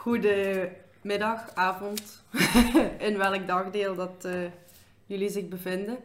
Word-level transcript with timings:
Goedemiddag, 0.00 1.54
avond, 1.54 2.22
in 3.08 3.18
welk 3.18 3.46
dagdeel 3.46 3.94
dat 3.94 4.24
eh, 4.24 4.32
jullie 5.06 5.28
zich 5.28 5.48
bevinden. 5.48 5.98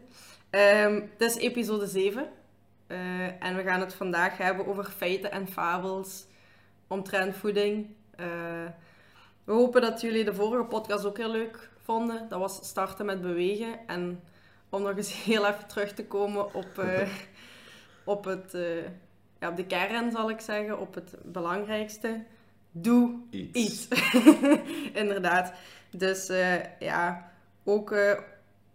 Ehm, 0.50 0.94
het 0.94 1.22
is 1.22 1.36
episode 1.36 1.88
7 1.88 2.28
eh, 2.88 3.44
en 3.44 3.56
we 3.56 3.64
gaan 3.64 3.80
het 3.80 3.94
vandaag 3.94 4.38
hebben 4.38 4.68
over 4.68 4.84
feiten 4.84 5.32
en 5.32 5.48
fabels 5.48 6.26
omtrent 6.88 7.36
voeding. 7.36 7.88
Eh, 8.16 8.26
we 9.44 9.52
hopen 9.52 9.82
dat 9.82 10.02
jullie 10.02 10.24
de 10.24 10.34
vorige 10.34 10.64
podcast 10.64 11.06
ook 11.06 11.18
heel 11.18 11.32
leuk 11.32 11.70
vonden. 11.84 12.30
Dat 12.30 12.40
was 12.40 12.68
starten 12.68 13.06
met 13.06 13.22
bewegen. 13.22 13.88
En 13.88 14.24
om 14.70 14.82
nog 14.82 14.98
eens 14.98 15.24
heel 15.26 15.48
even 15.48 15.68
terug 15.68 15.94
te 15.94 16.06
komen 16.06 16.54
op, 16.54 16.86
op, 18.16 18.26
het, 18.26 18.58
ja, 19.40 19.50
op 19.50 19.56
de 19.56 19.66
kern, 19.66 20.12
zal 20.12 20.30
ik 20.30 20.40
zeggen, 20.40 20.80
op 20.80 20.96
het 20.96 21.16
belangrijkste. 21.24 22.24
Doe 22.78 23.20
Iets. 23.30 23.54
iets. 23.54 23.88
Inderdaad. 25.02 25.54
Dus 25.92 26.30
eh, 26.30 26.80
ja, 26.80 27.32
ook 27.64 27.92
eh, 27.92 28.20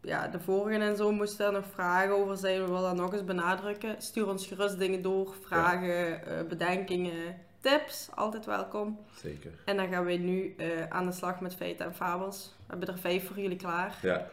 ja, 0.02 0.28
de 0.28 0.40
vorigen 0.40 0.82
en 0.82 0.96
zo 0.96 1.12
moesten 1.12 1.46
er 1.46 1.52
nog 1.52 1.64
vragen 1.72 2.14
over 2.14 2.36
zijn. 2.36 2.60
We 2.60 2.66
willen 2.66 2.82
dat 2.82 2.96
nog 2.96 3.12
eens 3.12 3.24
benadrukken. 3.24 4.02
Stuur 4.02 4.28
ons 4.28 4.46
gerust 4.46 4.78
dingen 4.78 5.02
door, 5.02 5.34
vragen, 5.42 6.26
eh, 6.26 6.46
bedenkingen, 6.48 7.36
tips. 7.60 8.08
Altijd 8.14 8.46
welkom. 8.46 8.98
Zeker. 9.16 9.50
En 9.64 9.76
dan 9.76 9.88
gaan 9.88 10.04
we 10.04 10.12
nu 10.12 10.54
aan 10.88 11.06
de 11.06 11.12
slag 11.12 11.40
met 11.40 11.54
feiten 11.54 11.86
en 11.86 11.94
fabels. 11.94 12.54
We 12.58 12.64
hebben 12.66 12.88
er 12.88 12.98
vijf 12.98 13.26
voor 13.26 13.38
jullie 13.38 13.56
klaar. 13.56 13.98
Ja. 14.02 14.26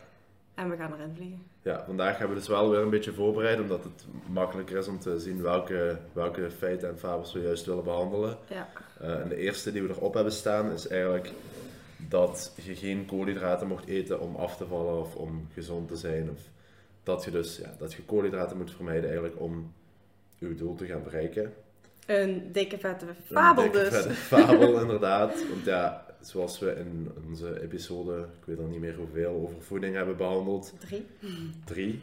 En 0.55 0.69
we 0.69 0.77
gaan 0.77 0.93
erin 0.93 1.15
vliegen. 1.15 1.45
Ja, 1.67 1.83
vandaag 1.85 2.17
hebben 2.17 2.35
we 2.35 2.41
dus 2.41 2.49
wel 2.49 2.69
weer 2.69 2.79
een 2.79 2.89
beetje 2.89 3.13
voorbereid, 3.13 3.59
omdat 3.59 3.83
het 3.83 4.05
makkelijker 4.27 4.77
is 4.77 4.87
om 4.87 4.99
te 4.99 5.19
zien 5.19 5.41
welke, 5.41 5.97
welke 6.13 6.51
feiten 6.57 6.89
en 6.89 6.97
fabels 6.97 7.33
we 7.33 7.41
juist 7.41 7.65
willen 7.65 7.83
behandelen. 7.83 8.37
Ja. 8.47 8.69
Eh, 8.99 9.19
en 9.19 9.29
de 9.29 9.35
eerste 9.35 9.71
die 9.71 9.81
we 9.83 9.89
erop 9.89 10.13
hebben 10.13 10.33
staan 10.33 10.71
is 10.71 10.87
eigenlijk 10.87 11.31
dat 11.97 12.53
je 12.63 12.75
geen 12.75 13.05
koolhydraten 13.05 13.67
mocht 13.67 13.87
eten 13.87 14.19
om 14.19 14.35
af 14.35 14.57
te 14.57 14.65
vallen 14.65 14.99
of 14.99 15.15
om 15.15 15.47
gezond 15.53 15.87
te 15.87 15.95
zijn. 15.95 16.29
Of 16.29 16.39
dat 17.03 17.23
je 17.23 17.31
dus 17.31 17.57
ja, 17.57 17.73
dat 17.77 17.93
je 17.93 18.03
koolhydraten 18.03 18.57
moet 18.57 18.71
vermijden 18.71 19.03
eigenlijk 19.03 19.39
om 19.41 19.73
je 20.37 20.55
doel 20.55 20.75
te 20.75 20.85
gaan 20.85 21.03
bereiken. 21.03 21.53
Een 22.05 22.51
dikke 22.51 22.77
vette 22.77 23.05
fabel 23.25 23.63
Een 23.63 23.71
dikke 23.71 23.89
dus. 23.89 24.01
vette 24.01 24.13
fabel, 24.13 24.79
inderdaad. 24.81 25.49
Want 25.49 25.65
ja, 25.65 26.05
zoals 26.21 26.59
we 26.59 26.71
in 26.75 27.11
onze 27.27 27.61
episode, 27.61 28.17
ik 28.19 28.45
weet 28.45 28.59
al 28.59 28.65
niet 28.65 28.79
meer 28.79 28.95
hoeveel, 28.95 29.31
over 29.31 29.61
voeding 29.61 29.95
hebben 29.95 30.17
behandeld, 30.17 30.73
Drie. 30.79 31.05
drie. 31.65 31.99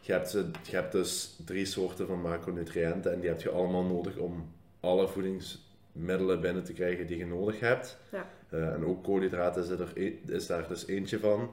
Je 0.00 0.12
hebt, 0.12 0.30
ze, 0.30 0.50
je 0.62 0.76
hebt 0.76 0.92
dus 0.92 1.36
drie 1.44 1.64
soorten 1.64 2.06
van 2.06 2.20
macronutriënten 2.20 3.12
en 3.12 3.20
die 3.20 3.28
heb 3.28 3.40
je 3.40 3.50
allemaal 3.50 3.84
nodig 3.84 4.16
om 4.16 4.48
alle 4.80 5.08
voedingsmiddelen 5.08 6.40
binnen 6.40 6.64
te 6.64 6.72
krijgen 6.72 7.06
die 7.06 7.16
je 7.18 7.26
nodig 7.26 7.60
hebt. 7.60 7.98
Ja. 8.12 8.26
Eh, 8.48 8.72
en 8.72 8.84
ook 8.84 9.04
koolhydraten 9.04 9.62
is, 9.62 9.68
er, 9.68 9.90
e- 9.94 10.12
is 10.26 10.46
daar 10.46 10.68
dus 10.68 10.86
eentje 10.86 11.18
van. 11.18 11.50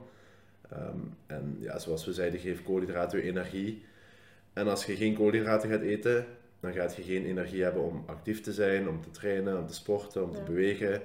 Ehm, 0.70 0.98
en 1.28 1.58
ja, 1.60 1.80
zoals 1.80 2.06
we 2.06 2.14
zeiden, 2.14 2.40
geeft 2.40 2.64
koolhydraten 2.64 3.20
je 3.20 3.26
energie. 3.26 3.84
En 4.54 4.68
als 4.68 4.86
je 4.86 4.96
geen 4.96 5.16
koolhydraten 5.16 5.70
gaat 5.70 5.82
eten, 5.82 6.26
dan 6.60 6.74
gaat 6.74 6.96
je 6.96 7.02
geen 7.02 7.26
energie 7.26 7.64
hebben 7.64 7.84
om 7.84 8.04
actief 8.06 8.42
te 8.42 8.54
zijn, 8.54 8.90
om 8.90 9.02
te 9.02 9.12
trainen, 9.12 9.58
om 9.58 9.68
te 9.68 9.74
sporten, 9.74 10.24
om 10.24 10.30
Ja. 10.32 10.36
te 10.38 10.44
bewegen. 10.44 11.02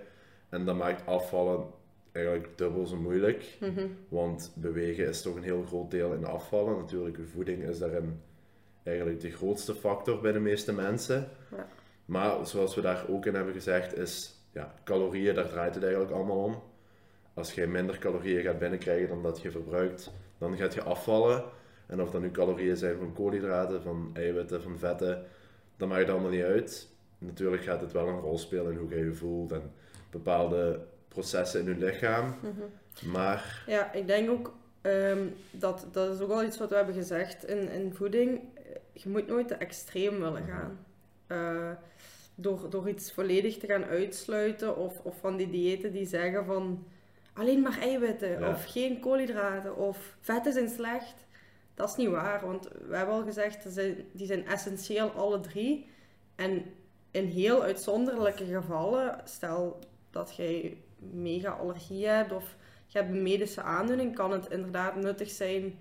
En 0.51 0.65
dat 0.65 0.77
maakt 0.77 1.07
afvallen 1.07 1.67
eigenlijk 2.13 2.59
dubbel 2.59 2.87
zo 2.87 2.97
moeilijk. 2.97 3.57
Mhm. 3.61 3.87
Want 4.09 4.53
bewegen 4.55 5.09
is 5.09 5.23
toch 5.23 5.37
een 5.37 5.43
heel 5.43 5.63
groot 5.63 5.91
deel 5.91 6.13
in 6.13 6.25
afvallen. 6.25 6.77
Natuurlijk, 6.77 7.19
voeding 7.33 7.63
is 7.63 7.79
daarin 7.79 8.21
eigenlijk 8.83 9.21
de 9.21 9.31
grootste 9.31 9.75
factor 9.75 10.21
bij 10.21 10.33
de 10.33 10.41
meeste 10.41 10.73
mensen. 10.73 11.29
Ja. 11.51 11.67
Maar 12.05 12.47
zoals 12.47 12.75
we 12.75 12.81
daar 12.81 13.05
ook 13.09 13.27
in 13.27 13.35
hebben 13.35 13.55
gezegd, 13.55 13.97
is 13.97 14.35
ja, 14.53 14.75
calorieën, 14.85 15.35
daar 15.35 15.49
draait 15.49 15.75
het 15.75 15.83
eigenlijk 15.83 16.13
allemaal 16.13 16.45
om. 16.45 16.63
Als 17.35 17.53
je 17.53 17.67
minder 17.67 17.99
calorieën 17.99 18.43
gaat 18.43 18.59
binnenkrijgen 18.59 19.09
dan 19.09 19.23
dat 19.23 19.41
je 19.41 19.51
verbruikt, 19.51 20.13
dan 20.39 20.57
gaat 20.57 20.75
je 20.75 20.83
afvallen. 20.83 21.45
En 21.87 22.03
of 22.03 22.11
dat 22.11 22.21
nu 22.21 22.31
calorieën 22.31 22.77
zijn 22.77 22.97
van 22.97 23.13
koolhydraten, 23.13 23.83
van 23.83 24.11
eiwitten, 24.13 24.63
van 24.63 24.79
vetten, 24.79 25.25
dat 25.77 25.89
maakt 25.89 26.09
allemaal 26.09 26.31
niet 26.31 26.43
uit. 26.43 26.89
Natuurlijk 27.19 27.63
gaat 27.63 27.81
het 27.81 27.93
wel 27.93 28.09
een 28.09 28.21
rol 28.21 28.39
spelen 28.39 28.73
in 28.73 28.79
hoe 28.79 28.91
je 28.91 29.05
je 29.05 29.15
voelt 29.15 29.53
en 29.53 29.73
bepaalde 30.11 30.81
processen 31.09 31.61
in 31.61 31.67
je 31.79 31.85
lichaam. 31.85 32.35
Mhm. 32.41 33.13
Maar 33.13 33.63
Ja, 33.67 33.93
ik 33.93 34.07
denk 34.07 34.31
ook 34.31 34.55
ehm, 34.81 35.27
dat 35.51 35.87
dat 35.93 36.15
is 36.15 36.21
ook 36.21 36.31
al 36.31 36.45
iets 36.45 36.59
wat 36.59 36.69
we 36.69 36.77
hebben 36.77 36.95
gezegd 36.95 37.45
in, 37.45 37.71
in 37.71 37.95
voeding. 37.95 38.41
Je 38.93 39.09
moet 39.09 39.27
nooit 39.27 39.49
te 39.49 39.55
extreem 39.55 40.21
willen 40.21 40.45
gaan. 40.45 40.79
Eh, 41.27 41.71
door, 42.35 42.71
door 42.71 42.89
iets 42.89 43.13
volledig 43.13 43.59
te 43.59 43.67
gaan 43.67 43.85
uitsluiten 43.85 44.77
of, 44.77 45.01
of 45.03 45.19
van 45.21 45.37
die 45.37 45.51
diëten 45.51 45.93
die 45.93 46.07
zeggen 46.07 46.45
van 46.45 46.87
alleen 47.33 47.61
maar 47.61 47.79
eiwitten 47.79 48.39
Ja. 48.41 48.51
of 48.51 48.65
geen 48.65 49.01
koolhydraten 49.01 49.77
of 49.77 50.17
vetten 50.21 50.53
zijn 50.53 50.69
slecht. 50.69 51.15
Dat 51.75 51.89
is 51.89 51.97
niet 51.97 52.09
waar, 52.09 52.47
want 52.47 52.69
we 52.89 52.97
hebben 52.97 53.15
al 53.15 53.23
gezegd, 53.25 53.75
die 54.13 54.27
zijn 54.27 54.47
essentieel 54.47 55.11
alle 55.11 55.41
drie. 55.41 55.87
En 56.37 56.65
in 57.11 57.25
heel 57.25 57.63
uitzonderlijke 57.63 58.45
gevallen, 58.45 59.21
stel 59.25 59.79
dat 60.11 60.37
jij 60.37 60.77
mega 60.99 61.51
allergie 61.51 62.07
hebt 62.07 62.33
of 62.33 62.57
je 62.87 62.99
hebt 62.99 63.11
een 63.11 63.23
medische 63.23 63.63
aandoening, 63.63 64.15
kan 64.15 64.33
het 64.33 64.49
inderdaad 64.51 64.97
nuttig 64.97 65.31
zijn 65.31 65.79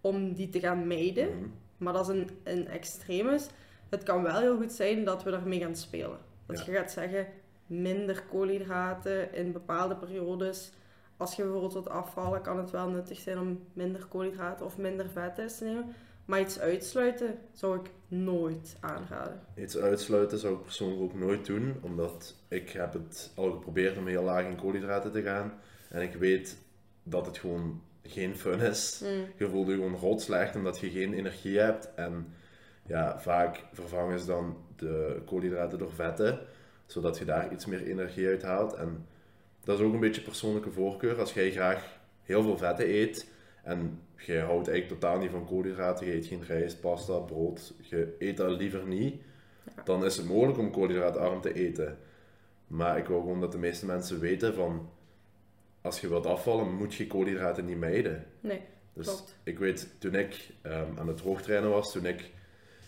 om 0.00 0.32
die 0.32 0.48
te 0.48 0.60
gaan 0.60 0.86
mijden. 0.86 1.28
Mhm. 1.28 1.48
Maar 1.76 1.92
dat 1.92 2.08
is 2.08 2.16
een, 2.16 2.30
een 2.44 2.68
extremis. 2.68 3.46
Het 3.88 4.02
kan 4.02 4.22
wel 4.22 4.38
heel 4.40 4.56
goed 4.56 4.72
zijn 4.72 5.04
dat 5.04 5.22
we 5.22 5.30
ermee 5.30 5.60
gaan 5.60 5.76
spelen. 5.76 6.18
Dat 6.46 6.58
Ja. 6.58 6.72
je 6.72 6.78
gaat 6.78 6.90
zeggen, 6.90 7.26
minder 7.66 8.22
koolhydraten 8.22 9.34
in 9.34 9.52
bepaalde 9.52 9.96
periodes. 9.96 10.72
Als 11.16 11.36
je 11.36 11.42
bijvoorbeeld 11.42 11.72
wilt 11.72 11.88
afvallen, 11.88 12.42
kan 12.42 12.58
het 12.58 12.70
wel 12.70 12.88
nuttig 12.88 13.18
zijn 13.18 13.38
om 13.38 13.60
minder 13.72 14.06
koolhydraten 14.06 14.66
of 14.66 14.78
minder 14.78 15.08
vetten 15.08 15.46
te 15.48 15.64
nemen. 15.64 15.94
Maar 16.30 16.40
iets 16.40 16.58
uitsluiten 16.58 17.38
zou 17.52 17.78
ik 17.78 17.90
nooit 18.08 18.76
aanraden. 18.80 19.40
Iets 19.56 19.76
uitsluiten 19.76 20.38
zou 20.38 20.54
ik 20.54 20.62
persoonlijk 20.62 21.00
ook 21.00 21.14
nooit 21.14 21.46
doen, 21.46 21.76
omdat 21.80 22.36
ik 22.48 22.70
heb 22.70 22.92
het 22.92 23.32
al 23.34 23.50
geprobeerd 23.50 23.98
om 23.98 24.06
heel 24.06 24.22
laag 24.22 24.44
in 24.44 24.56
koolhydraten 24.56 25.12
te 25.12 25.22
gaan. 25.22 25.52
En 25.88 26.02
ik 26.02 26.14
weet 26.14 26.58
dat 27.02 27.26
het 27.26 27.38
gewoon 27.38 27.82
geen 28.02 28.36
fun 28.36 28.60
is. 28.60 29.00
Mm. 29.04 29.24
Je 29.36 29.48
voelt 29.48 29.68
je 29.68 29.74
gewoon 29.74 29.94
rot 29.94 30.22
slecht 30.22 30.56
omdat 30.56 30.78
je 30.78 30.90
geen 30.90 31.12
energie 31.14 31.58
hebt. 31.58 31.94
En 31.94 32.34
ja, 32.86 33.20
vaak 33.20 33.64
vervangen 33.72 34.20
ze 34.20 34.26
dan 34.26 34.56
de 34.76 35.22
koolhydraten 35.26 35.78
door 35.78 35.92
vetten, 35.92 36.38
zodat 36.86 37.18
je 37.18 37.24
daar 37.24 37.52
iets 37.52 37.66
meer 37.66 37.82
energie 37.82 38.26
uit 38.26 38.42
haalt. 38.42 38.74
En 38.74 39.06
dat 39.64 39.78
is 39.78 39.84
ook 39.84 39.92
een 39.92 40.00
beetje 40.00 40.22
persoonlijke 40.22 40.70
voorkeur. 40.70 41.18
Als 41.18 41.32
jij 41.32 41.50
graag 41.50 41.98
heel 42.22 42.42
veel 42.42 42.56
vetten 42.56 42.88
eet 42.88 43.26
en 43.70 44.00
je 44.16 44.38
houdt 44.38 44.68
eigenlijk 44.68 45.00
totaal 45.00 45.18
niet 45.18 45.30
van 45.30 45.46
koolhydraten, 45.46 46.06
je 46.06 46.14
eet 46.14 46.26
geen 46.26 46.42
rijst, 46.44 46.80
pasta, 46.80 47.18
brood, 47.18 47.74
je 47.80 48.16
eet 48.18 48.36
dat 48.36 48.50
liever 48.50 48.86
niet, 48.86 49.22
dan 49.84 50.04
is 50.04 50.16
het 50.16 50.26
mogelijk 50.26 50.58
om 50.58 50.70
koolhydraatarm 50.70 51.40
te 51.40 51.52
eten. 51.54 51.98
Maar 52.66 52.98
ik 52.98 53.06
wil 53.06 53.20
gewoon 53.20 53.40
dat 53.40 53.52
de 53.52 53.58
meeste 53.58 53.86
mensen 53.86 54.20
weten 54.20 54.54
van, 54.54 54.90
als 55.80 56.00
je 56.00 56.08
wilt 56.08 56.26
afvallen, 56.26 56.74
moet 56.74 56.94
je 56.94 57.06
koolhydraten 57.06 57.64
niet 57.64 57.78
mijden. 57.78 58.26
Nee, 58.40 58.60
Dus 58.92 59.06
Klopt. 59.06 59.36
ik 59.42 59.58
weet, 59.58 59.94
toen 59.98 60.14
ik 60.14 60.50
ehm, 60.62 60.98
aan 60.98 61.08
het 61.08 61.20
hoogtrainen 61.20 61.70
was, 61.70 61.92
toen 61.92 62.06
ik 62.06 62.30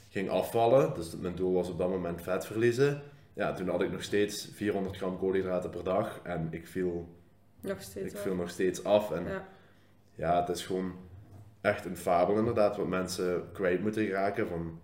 ging 0.09 0.31
afvallen, 0.31 0.95
dus 0.95 1.17
mijn 1.17 1.35
doel 1.35 1.53
was 1.53 1.69
op 1.71 1.79
dat 1.79 1.89
moment 1.89 2.23
vet 2.23 2.47
verliezen, 2.47 3.03
ja, 3.35 3.53
toen 3.53 3.69
had 3.69 3.83
ik 3.83 3.93
nog 3.93 4.03
steeds 4.03 4.49
400 4.53 4.97
gram 4.97 5.19
koolhydraten 5.19 5.71
per 5.71 5.85
dag 5.85 6.21
en 6.23 6.49
ik 6.51 6.67
viel, 6.67 7.09
nog 7.61 7.83
steeds 7.83 8.07
ik 8.07 8.13
wel. 8.13 8.23
viel 8.23 8.35
nog 8.35 8.51
steeds 8.51 8.85
af. 8.85 9.11
En 9.11 9.25
Ja. 9.25 9.49
Ja, 10.15 10.41
het 10.41 10.49
is 10.49 10.67
gewoon 10.67 10.95
echt 11.61 11.85
een 11.85 11.97
fabel 11.97 12.37
inderdaad, 12.37 12.77
wat 12.77 12.87
mensen 12.87 13.53
kwijt 13.53 13.81
moeten 13.81 14.09
raken 14.09 14.49
van 14.49 14.81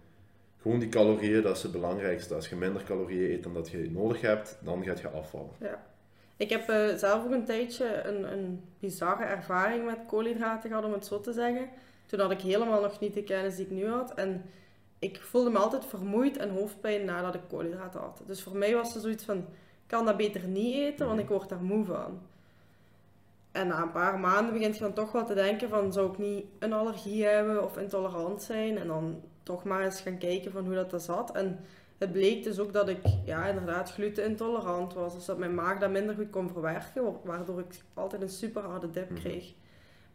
gewoon 0.63 0.79
die 0.79 0.89
calorieën, 0.89 1.43
dat 1.43 1.57
is 1.57 1.63
het 1.63 1.73
belangrijkste. 1.73 2.35
Als 2.35 2.49
je 2.49 2.57
minder 2.57 2.83
calorieën 2.83 3.31
eet 3.31 3.43
dan 3.43 3.55
dat 3.55 3.71
je 3.71 3.91
nodig 3.91 4.21
hebt, 4.21 4.59
dan 4.61 4.85
gaat 4.85 5.01
je 5.01 5.09
afvallen. 5.09 5.51
Ja. 5.61 5.87
Ik 6.37 6.51
heb 6.51 6.69
eh, 6.69 6.95
zelf 6.95 7.25
ook 7.25 7.31
een 7.31 7.45
tijdje 7.45 8.03
een, 8.03 8.33
een 8.33 8.65
bizarre 8.79 9.25
ervaring 9.25 9.85
met 9.85 9.99
koolhydraten 10.07 10.69
gehad, 10.69 10.85
om 10.85 10.93
het 10.93 11.07
zo 11.07 11.21
te 11.21 11.33
zeggen. 11.33 11.69
Toen 12.07 12.21
had 12.21 12.31
ik 12.31 12.41
helemaal 12.41 12.81
nog 12.81 13.01
niet 13.01 13.15
de 13.15 13.23
kennis 13.23 13.57
die 13.57 13.65
ik 13.65 13.71
nu 13.71 13.89
had. 13.89 14.15
En 14.15 14.45
ik 14.99 15.21
voelde 15.21 15.51
me 15.51 15.59
altijd 15.59 15.85
vermoeid 15.85 16.37
en 16.37 16.51
hoofdpijn 16.51 17.05
nadat 17.05 17.35
ik 17.35 17.41
koolhydraten 17.49 18.01
had. 18.01 18.23
Dus 18.27 18.43
voor 18.43 18.57
mij 18.57 18.75
was 18.75 18.95
er 18.95 19.01
zoiets 19.01 19.25
van, 19.25 19.37
ik 19.37 19.45
kan 19.87 20.05
dat 20.05 20.17
beter 20.17 20.45
niet 20.45 20.75
eten, 20.75 21.07
want 21.07 21.21
ik 21.21 21.29
word 21.29 21.49
daar 21.49 21.63
moe 21.63 21.85
van. 21.85 22.21
En 23.59 23.67
na 23.67 23.83
een 23.83 23.91
paar 23.91 24.19
maanden 24.19 24.53
begint 24.53 24.75
je 24.75 24.81
dan 24.81 24.93
toch 24.93 25.13
wel 25.13 25.25
te 25.25 25.35
denken 25.35 25.69
van, 25.69 25.93
zou 25.93 26.11
ik 26.13 26.19
niet 26.19 26.45
een 26.59 26.73
allergie 26.73 27.25
hebben 27.25 27.65
of 27.65 27.77
intolerant 27.79 28.43
zijn? 28.43 28.79
En 28.79 28.87
dan 28.87 29.23
toch 29.43 29.65
maar 29.65 29.85
eens 29.85 30.01
gaan 30.01 30.19
kijken 30.19 30.53
van 30.53 30.65
hoe 30.65 30.75
dat, 30.75 30.91
dat 30.91 31.03
zat. 31.03 31.33
En 31.33 31.59
het 31.99 32.13
bleek 32.13 32.45
dus 32.45 32.59
ook 32.59 32.73
dat 32.73 32.89
ik 32.89 32.99
ja, 33.25 33.47
inderdaad 33.47 33.93
glutenintolerant 33.93 34.95
was. 34.95 35.15
Dus 35.15 35.25
dat 35.25 35.39
mijn 35.39 35.55
maag 35.55 35.79
dat 35.79 35.91
minder 35.91 36.15
goed 36.15 36.31
kon 36.31 36.49
verwerken, 36.51 37.05
wa- 37.05 37.13
waardoor 37.25 37.59
ik 37.59 37.81
altijd 37.95 38.23
een 38.23 38.29
super 38.29 38.63
harde 38.63 38.91
dip 38.91 39.11
Mhm. 39.11 39.21
kreeg. 39.21 39.53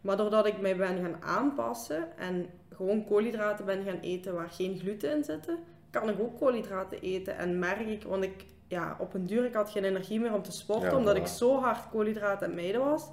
Maar 0.01 0.18
doordat 0.18 0.46
ik 0.48 0.62
mij 0.62 0.75
ben 0.78 0.98
gaan 1.01 1.24
aanpassen 1.24 2.18
en 2.18 2.46
gewoon 2.75 3.06
koolhydraten 3.06 3.66
ben 3.66 3.84
gaan 3.84 4.00
eten 4.00 4.34
waar 4.34 4.50
geen 4.50 4.80
gluten 4.80 5.12
in 5.16 5.24
zitten, 5.24 5.57
kan 5.89 6.10
ik 6.10 6.19
ook 6.19 6.38
koolhydraten 6.39 7.01
eten. 7.01 7.38
En 7.38 7.60
merk 7.60 7.88
ik, 7.88 8.04
want 8.04 8.24
ik 8.24 8.46
ja, 8.68 8.96
op 9.00 9.13
een 9.13 9.25
duur, 9.25 9.46
ik 9.46 9.54
had 9.54 9.69
geen 9.69 9.84
energie 9.84 10.19
meer 10.19 10.34
om 10.34 10.42
te 10.44 10.51
sporten, 10.51 10.89
Ja, 10.89 10.98
omdat 10.98 11.16
voilà. 11.18 11.19
ik 11.22 11.28
zo 11.28 11.60
hard 11.60 11.89
koolhydraten 11.89 12.51
aan 12.51 12.57
het 12.57 12.75
was. 12.75 13.10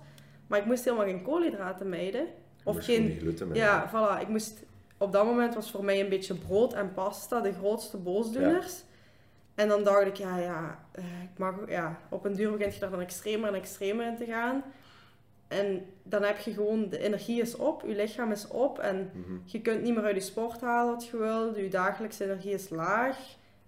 Maar 0.51 0.59
ik 0.59 0.65
moest 0.65 0.85
helemaal 0.85 1.07
geen 1.07 1.23
koolhydraten 1.23 1.89
mijden. 1.89 2.27
Of 2.65 2.85
geen... 2.85 3.17
gluten. 3.19 3.55
Ja, 3.55 3.89
voilà. 3.91 4.21
Ik 4.21 4.29
moest... 4.29 4.63
Op 4.99 5.13
dat 5.13 5.25
moment 5.25 5.55
was 5.55 5.71
voor 5.71 5.85
mij 5.85 6.01
een 6.01 6.09
beetje 6.09 6.35
brood 6.35 6.73
en 6.73 6.93
pasta 6.93 7.41
de 7.41 7.53
grootste 7.53 7.97
boosdoeners. 7.97 8.83
En 9.55 9.69
dan 9.69 9.85
dacht 9.85 10.07
ik, 10.07 10.17
ja, 10.17 10.39
ja, 10.39 10.79
eh, 10.93 11.05
ik 11.05 11.39
mag, 11.39 11.55
ja, 11.69 11.99
op 12.09 12.25
een 12.25 12.35
duur 12.35 12.51
begint 12.53 12.75
je 12.75 12.81
daar 12.81 12.91
dan 12.91 13.01
extremer 13.01 13.49
en 13.49 13.55
extremer 13.55 14.07
in 14.07 14.17
te 14.17 14.25
gaan. 14.25 14.63
En 15.49 15.85
dan 16.03 16.23
heb 16.23 16.39
je 16.39 16.53
gewoon, 16.53 16.89
de 16.89 16.99
energie 16.99 17.41
is 17.41 17.57
op, 17.57 17.83
je 17.87 17.95
lichaam 17.95 18.33
is 18.33 18.49
op 18.49 18.79
en 18.79 19.11
Mhm. 19.15 19.39
je 19.45 19.61
kunt 19.61 19.83
niet 19.83 19.95
meer 19.95 20.05
uit 20.05 20.15
je 20.15 20.21
sport 20.21 20.61
halen 20.61 20.93
wat 20.95 21.07
je 21.07 21.17
wil. 21.17 21.57
Je 21.57 21.69
dagelijkse 21.69 22.25
energie 22.25 22.53
is 22.53 22.69
laag. 22.69 23.17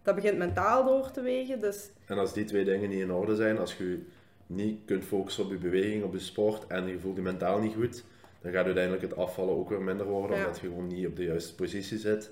Dat 0.02 0.14
begint 0.14 0.38
mentaal 0.38 0.84
door 0.84 1.10
te 1.10 1.20
wegen, 1.20 1.60
dus 1.60 1.90
En 2.06 2.18
als 2.18 2.32
die 2.32 2.44
twee 2.44 2.64
dingen 2.64 2.88
niet 2.88 3.00
in 3.00 3.12
orde 3.12 3.34
zijn, 3.36 3.58
als 3.58 3.76
je 3.76 4.06
niet 4.46 4.80
kunt 4.84 5.04
focussen 5.04 5.44
op 5.44 5.50
je 5.50 5.56
beweging, 5.56 6.04
op 6.04 6.12
je 6.12 6.18
sport 6.18 6.66
en 6.66 6.86
je 6.86 6.98
voelt 6.98 7.16
je 7.16 7.22
mentaal 7.22 7.60
niet 7.60 7.74
goed, 7.74 8.04
dan 8.40 8.52
gaat 8.52 8.64
uiteindelijk 8.64 9.02
het 9.02 9.16
afvallen 9.16 9.56
ook 9.56 9.68
weer 9.68 9.82
minder 9.82 10.06
worden, 10.06 10.36
Ja. 10.36 10.44
omdat 10.44 10.60
je 10.60 10.66
gewoon 10.66 10.86
niet 10.86 11.06
op 11.06 11.16
de 11.16 11.24
juiste 11.24 11.54
positie 11.54 11.98
zit. 11.98 12.30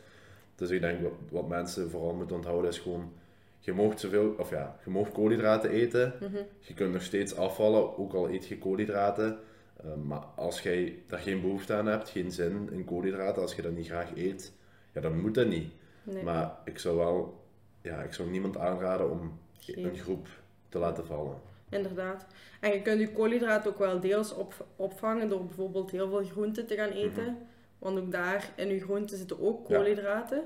Dus 0.54 0.70
ik 0.70 0.80
denk 0.80 1.00
wat, 1.02 1.12
wat 1.30 1.48
mensen 1.48 1.90
vooral 1.90 2.14
moeten 2.14 2.36
onthouden 2.36 2.70
is 2.70 2.78
gewoon, 2.78 3.12
je 3.58 3.72
mag 3.72 4.00
zoveel, 4.00 4.34
of 4.38 4.50
ja, 4.50 4.76
je 4.84 4.90
mag 4.90 5.12
koolhydraten 5.12 5.70
eten, 5.70 6.14
mhm. 6.20 6.36
je 6.60 6.74
kunt 6.74 6.92
nog 6.92 7.02
steeds 7.02 7.36
afvallen, 7.36 7.98
ook 7.98 8.12
al 8.12 8.30
eet 8.30 8.46
je 8.46 8.58
koolhydraten. 8.58 9.38
Eh, 9.76 9.94
maar 10.04 10.24
als 10.36 10.60
jij 10.60 11.02
daar 11.06 11.18
geen 11.18 11.40
behoefte 11.40 11.74
aan 11.74 11.86
hebt, 11.86 12.08
geen 12.08 12.32
zin 12.32 12.68
in 12.72 12.84
koolhydraten, 12.84 13.42
als 13.42 13.54
je 13.54 13.62
dat 13.62 13.72
niet 13.72 13.86
graag 13.86 14.16
eet, 14.16 14.52
ja, 14.92 15.00
dan 15.00 15.20
moet 15.20 15.34
dat 15.34 15.46
niet. 15.46 15.72
nee. 16.02 16.22
Maar 16.24 16.56
ik 16.64 16.78
zou 16.78 16.96
wel, 16.96 17.44
ja, 17.82 18.02
ik 18.02 18.12
zou 18.12 18.30
niemand 18.30 18.56
aanraden 18.56 19.10
om 19.10 19.38
Geen. 19.58 19.84
een 19.84 19.98
groep 19.98 20.28
te 20.68 20.78
laten 20.78 21.06
vallen. 21.06 21.36
Inderdaad. 21.70 22.26
En 22.60 22.72
je 22.72 22.82
kunt 22.82 23.00
je 23.00 23.12
koolhydraten 23.12 23.70
ook 23.70 23.78
wel 23.78 24.00
deels 24.00 24.34
op, 24.34 24.66
opvangen 24.76 25.28
door 25.28 25.44
bijvoorbeeld 25.44 25.90
heel 25.90 26.08
veel 26.08 26.24
groenten 26.24 26.66
te 26.66 26.74
gaan 26.74 26.90
eten. 26.90 27.38
Want 27.78 27.98
ook 27.98 28.12
daar 28.12 28.50
in 28.56 28.68
je 28.68 28.80
groenten 28.80 29.18
zitten 29.18 29.40
ook 29.40 29.68
Ja. 29.68 29.76
koolhydraten. 29.76 30.42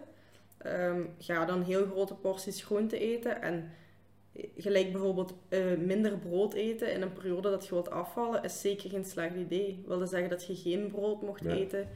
Ehm, 0.58 1.02
ga 1.18 1.44
dan 1.44 1.62
heel 1.62 1.86
grote 1.86 2.14
porties 2.14 2.64
groenten 2.64 2.98
eten. 2.98 3.42
En 3.42 3.70
gelijk 4.56 4.92
bijvoorbeeld 4.92 5.34
eh, 5.48 5.60
minder 5.78 6.18
brood 6.18 6.52
eten 6.54 6.92
in 6.92 7.02
een 7.02 7.12
periode 7.12 7.50
dat 7.50 7.64
je 7.66 7.70
wilt 7.74 7.90
afvallen, 7.90 8.42
is 8.42 8.60
zeker 8.60 8.90
geen 8.90 9.04
slecht 9.04 9.34
idee. 9.36 9.82
Dat 9.86 9.98
wil 9.98 10.06
zeggen 10.06 10.28
dat 10.30 10.46
je 10.46 10.54
geen 10.56 10.86
brood 10.90 11.22
mocht 11.22 11.44
Ja. 11.44 11.50
eten. 11.50 11.88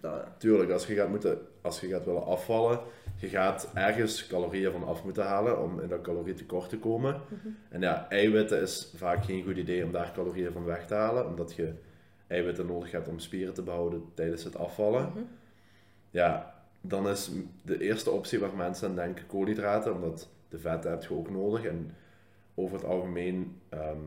Dat, 0.00 0.26
Tuurlijk, 0.38 0.70
als 0.70 0.86
je 0.86 0.94
gaat, 0.94 1.08
moeten, 1.08 1.38
als 1.60 1.80
je 1.80 1.88
gaat 1.88 2.04
willen 2.04 2.24
afvallen, 2.24 2.80
je 3.16 3.28
gaat 3.28 3.70
ergens 3.74 4.26
calorieën 4.26 4.72
van 4.72 4.84
af 4.84 5.04
moeten 5.04 5.24
halen 5.24 5.62
om 5.62 5.80
in 5.80 5.88
dat 5.88 6.00
calorietekort 6.00 6.68
te 6.68 6.78
komen. 6.78 7.20
Mhm. 7.28 7.48
En 7.68 7.80
ja, 7.80 8.08
eiwitten 8.08 8.60
is 8.60 8.92
vaak 8.96 9.24
geen 9.24 9.44
goed 9.44 9.56
idee 9.56 9.84
om 9.84 9.92
daar 9.92 10.12
calorieën 10.12 10.52
van 10.52 10.64
weg 10.64 10.86
te 10.86 10.94
halen, 10.94 11.26
omdat 11.26 11.54
je 11.54 11.72
eiwitten 12.26 12.66
nodig 12.66 12.90
hebt 12.90 13.08
om 13.08 13.18
spieren 13.18 13.54
te 13.54 13.62
behouden 13.62 14.04
tijdens 14.14 14.44
het 14.44 14.56
afvallen. 14.56 15.08
Mhm. 15.14 15.18
Ja, 16.10 16.54
dan 16.80 17.08
is 17.08 17.30
de 17.62 17.80
eerste 17.80 18.10
optie 18.10 18.38
waar 18.38 18.56
mensen 18.56 18.88
aan 18.88 18.94
denken 18.94 19.26
koolhydraten, 19.26 19.94
omdat 19.94 20.28
de 20.48 20.58
vetten 20.58 20.90
heb 20.90 21.02
je 21.02 21.14
ook 21.14 21.30
nodig. 21.30 21.64
En 21.64 21.94
over 22.54 22.76
het 22.76 22.84
algemeen 22.84 23.60
ehm, 23.68 23.98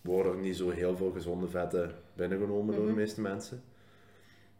worden 0.00 0.32
er 0.32 0.38
niet 0.38 0.56
zo 0.56 0.70
heel 0.70 0.96
veel 0.96 1.10
gezonde 1.10 1.48
vetten 1.48 1.92
binnengenomen 2.14 2.74
door 2.74 2.84
de 2.84 2.90
Mhm. 2.90 2.98
meeste 3.00 3.20
mensen. 3.20 3.62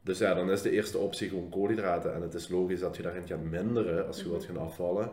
Dus 0.03 0.19
ja, 0.19 0.35
dan 0.35 0.51
is 0.51 0.63
de 0.63 0.71
eerste 0.71 0.99
optie 0.99 1.29
gewoon 1.29 1.49
koolhydraten. 1.49 2.15
En 2.15 2.23
het 2.23 2.35
is 2.35 2.49
logisch 2.49 2.81
dat 2.81 2.97
je 2.97 3.03
daarin 3.03 3.27
gaat 3.27 3.43
minderen 3.43 4.07
als 4.07 4.17
je 4.17 4.23
Mhm. 4.23 4.31
wilt 4.33 4.45
gaan 4.45 4.57
afvallen. 4.59 5.13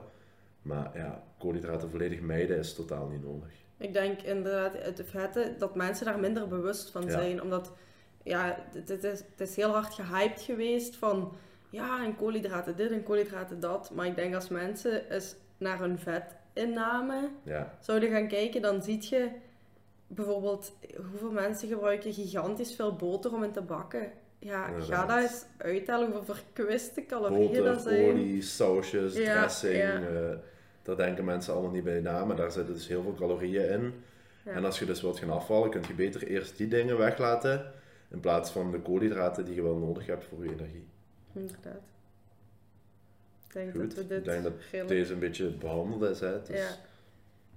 Maar 0.62 0.92
ja, 0.94 1.24
koolhydraten 1.40 1.90
volledig 1.90 2.20
mijden 2.22 2.58
is 2.58 2.74
totaal 2.74 3.08
niet 3.08 3.24
nodig. 3.24 3.50
Ik 3.78 3.94
denk 3.94 4.22
inderdaad 4.22 4.78
uit 4.78 4.98
de 4.98 5.04
vetten 5.04 5.58
dat 5.58 5.76
mensen 5.76 6.06
daar 6.06 6.20
minder 6.20 6.48
bewust 6.48 6.90
van 6.90 7.04
Ja. 7.04 7.10
zijn. 7.10 7.42
Omdat 7.42 7.72
ja, 8.24 8.58
het, 8.74 8.90
het 8.90 9.04
is, 9.04 9.20
het 9.20 9.40
is 9.50 9.56
heel 9.56 9.70
hard 9.72 9.94
gehyped 9.94 10.42
geweest 10.42 10.96
van 10.96 11.34
ja, 11.70 12.04
en 12.06 12.16
koolhydraten 12.16 12.76
dit 12.76 12.92
en 12.92 13.04
koolhydraten 13.04 13.60
dat. 13.60 13.92
Maar 13.94 14.06
ik 14.06 14.16
denk 14.16 14.36
als 14.36 14.50
mensen 14.50 15.10
eens 15.14 15.36
naar 15.58 15.80
hun 15.80 15.98
vetinname 16.00 17.30
Ja, 17.44 17.78
zouden 17.80 18.10
gaan 18.10 18.28
kijken, 18.28 18.62
dan 18.62 18.84
zie 18.84 19.06
je 19.10 19.30
bijvoorbeeld 20.08 20.74
hoeveel 21.12 21.32
mensen 21.32 21.68
gebruiken 21.68 22.14
gigantisch 22.14 22.76
veel 22.76 22.96
boter 22.96 23.34
om 23.34 23.44
in 23.44 23.52
te 23.52 23.62
bakken. 23.62 24.12
Ja, 24.40 24.68
ga 24.80 25.06
dat 25.06 25.18
eens 25.18 25.46
uittellen 25.58 26.12
hoeveel 26.12 26.36
verkwiste 26.36 27.06
calorieën 27.06 27.64
dat 27.64 27.82
zijn. 27.82 28.12
olie, 28.12 28.42
sausjes, 28.42 29.16
Ja, 29.16 29.40
dressing. 29.40 29.78
ja. 29.78 30.00
eh, 30.02 30.38
daar 30.82 30.96
denken 30.96 31.26
mensen 31.26 31.54
allemaal 31.54 31.72
niet 31.72 31.84
bij 31.84 32.00
na, 32.00 32.26
maar 32.26 32.36
daar 32.36 32.52
zitten 32.52 32.74
dus 32.74 32.88
heel 32.88 33.02
veel 33.02 33.16
calorieën 33.16 33.70
in. 33.70 33.94
Ja. 34.46 34.52
En 34.52 34.66
als 34.66 34.80
je 34.80 34.86
dus 34.86 35.02
wilt 35.02 35.20
gaan 35.20 35.30
afvallen, 35.30 35.70
kun 35.70 35.82
je 35.88 35.94
beter 35.94 36.24
eerst 36.28 36.58
die 36.58 36.68
dingen 36.68 36.98
weglaten. 36.98 37.72
In 38.12 38.20
plaats 38.20 38.52
van 38.52 38.72
de 38.72 38.80
koolhydraten 38.82 39.46
die 39.46 39.56
je 39.56 39.62
wel 39.62 39.78
nodig 39.78 40.06
hebt 40.06 40.26
voor 40.26 40.44
je 40.44 40.52
energie. 40.52 40.88
Inderdaad. 41.34 41.82
Ik 43.48 43.54
denk 43.54 43.72
Goed, 43.72 43.82
dat 43.82 43.94
we 43.94 44.08
dit 44.08 44.18
ik 44.18 44.24
denk 44.26 44.44
dat 44.44 44.88
Deze 44.88 45.14
een 45.14 45.20
beetje 45.20 45.50
behandeld 45.50 46.02
is. 46.12 46.20
Hè? 46.20 46.42
Dus, 46.42 46.58
Ja. 46.58 46.68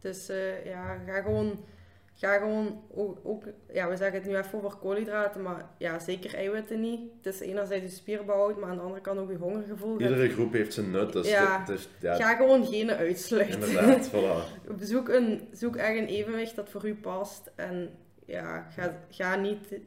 Dus 0.01 0.29
eh, 0.29 0.65
ja, 0.65 0.99
ga 1.07 1.21
gewoon, 1.23 1.65
ga 2.15 2.39
gewoon 2.39 2.83
ook, 2.95 3.19
ook, 3.23 3.45
ja, 3.73 3.89
we 3.89 3.97
zeggen 3.97 4.19
het 4.21 4.29
nu 4.29 4.37
even 4.37 4.65
over 4.65 4.79
koolhydraten, 4.79 5.43
maar 5.43 5.67
ja, 5.79 5.99
zeker 5.99 6.35
eiwitten 6.35 6.81
niet. 6.81 7.01
Het 7.23 7.35
is 7.35 7.41
enerzijds 7.41 7.85
je 7.85 7.91
spierbouw, 7.99 8.55
maar 8.59 8.69
aan 8.71 8.77
de 8.77 8.83
andere 8.83 9.01
kant 9.01 9.19
ook 9.19 9.31
je 9.31 9.37
hongergevoel. 9.37 10.01
Iedere 10.01 10.29
groep 10.31 10.53
heeft 10.53 10.73
zijn 10.75 10.91
nut, 10.91 11.13
dus 11.13 11.29
Ja. 11.31 11.65
Ga 12.01 12.35
gewoon 12.35 12.67
geen 12.67 12.91
uitsluiten. 12.91 13.61
inderdaad, 13.69 14.11
voilà. 14.15 14.81
zoek, 14.81 15.09
een, 15.09 15.49
zoek 15.53 15.77
echt 15.77 15.99
een 15.99 16.07
evenwicht 16.07 16.57
dat 16.57 16.69
voor 16.69 16.87
u 16.87 16.95
past. 16.95 17.51
En 17.55 17.91
ja, 18.27 18.63
ga, 18.71 18.99
ga 19.11 19.37
niet 19.37 19.79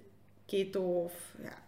keto 0.45 0.81
of 1.03 1.13
ja. 1.41 1.63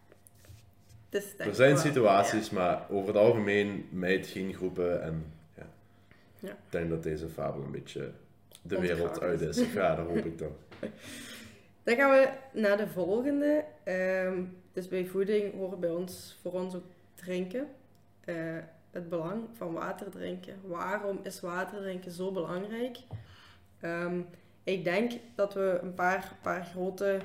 Het 1.09 1.23
is 1.23 1.35
denk 1.37 1.49
Er 1.49 1.55
zijn 1.55 1.73
wel- 1.73 1.81
situaties, 1.81 2.49
maar 2.49 2.85
over 2.89 3.07
het 3.07 3.17
algemeen 3.17 3.85
mijd 3.91 4.27
geen 4.27 4.53
groepen. 4.53 5.01
En 5.03 5.25
ja, 5.57 5.67
Ja. 6.39 6.49
ik 6.49 6.55
denk 6.69 6.89
dat 6.89 7.03
deze 7.03 7.29
fabel 7.29 7.63
een 7.63 7.71
beetje 7.71 8.11
de 8.67 8.79
wereld 8.79 9.21
uit 9.21 9.41
is. 9.41 9.57
is. 9.57 9.73
Ja, 9.73 9.95
dat 9.95 10.07
hoop 10.07 10.25
ik 10.25 10.37
dan. 10.37 10.55
Dan 11.83 11.95
gaan 11.95 12.11
we 12.11 12.29
naar 12.53 12.77
de 12.77 12.87
volgende. 12.87 13.63
Ehm, 13.83 14.43
dus 14.73 14.87
bij 14.87 15.05
voeding 15.05 15.53
horen 15.53 15.79
bij 15.79 15.89
ons 15.89 16.37
voor 16.41 16.51
ons 16.51 16.75
ook 16.75 16.83
drinken. 17.15 17.67
Eh, 18.25 18.35
het 18.91 19.09
belang 19.09 19.43
van 19.53 19.73
water 19.73 20.09
drinken. 20.09 20.59
Waarom 20.63 21.19
is 21.23 21.39
water 21.39 21.81
drinken 21.81 22.11
zo 22.11 22.31
belangrijk? 22.31 22.97
Ehm, 23.79 24.19
ik 24.63 24.83
denk 24.83 25.11
dat 25.35 25.53
we 25.53 25.79
een 25.81 25.93
paar, 25.93 26.35
paar 26.41 26.65
grote 26.65 27.19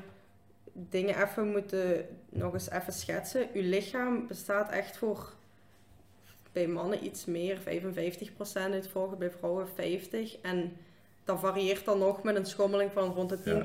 dingen 0.73 1.23
even 1.23 1.49
moeten 1.49 2.07
nog 2.29 2.53
eens 2.53 2.71
even 2.71 2.93
schetsen. 2.93 3.49
Uw 3.53 3.63
lichaam 3.63 4.27
bestaat 4.27 4.71
echt 4.71 4.97
voor 4.97 5.33
bij 6.53 6.67
mannen 6.67 7.05
iets 7.05 7.25
meer, 7.25 7.59
55% 7.59 8.73
uit 8.73 8.89
volgen, 8.89 9.19
bij 9.19 9.31
vrouwen 9.31 9.69
50%. 9.69 10.41
En 10.43 10.77
dat 11.25 11.41
varieert 11.41 11.85
dan 11.85 11.99
nog 11.99 12.23
met 12.23 12.37
een 12.37 12.47
schommeling 12.47 12.93
van 12.93 13.13
rond 13.13 13.29
de 13.29 13.65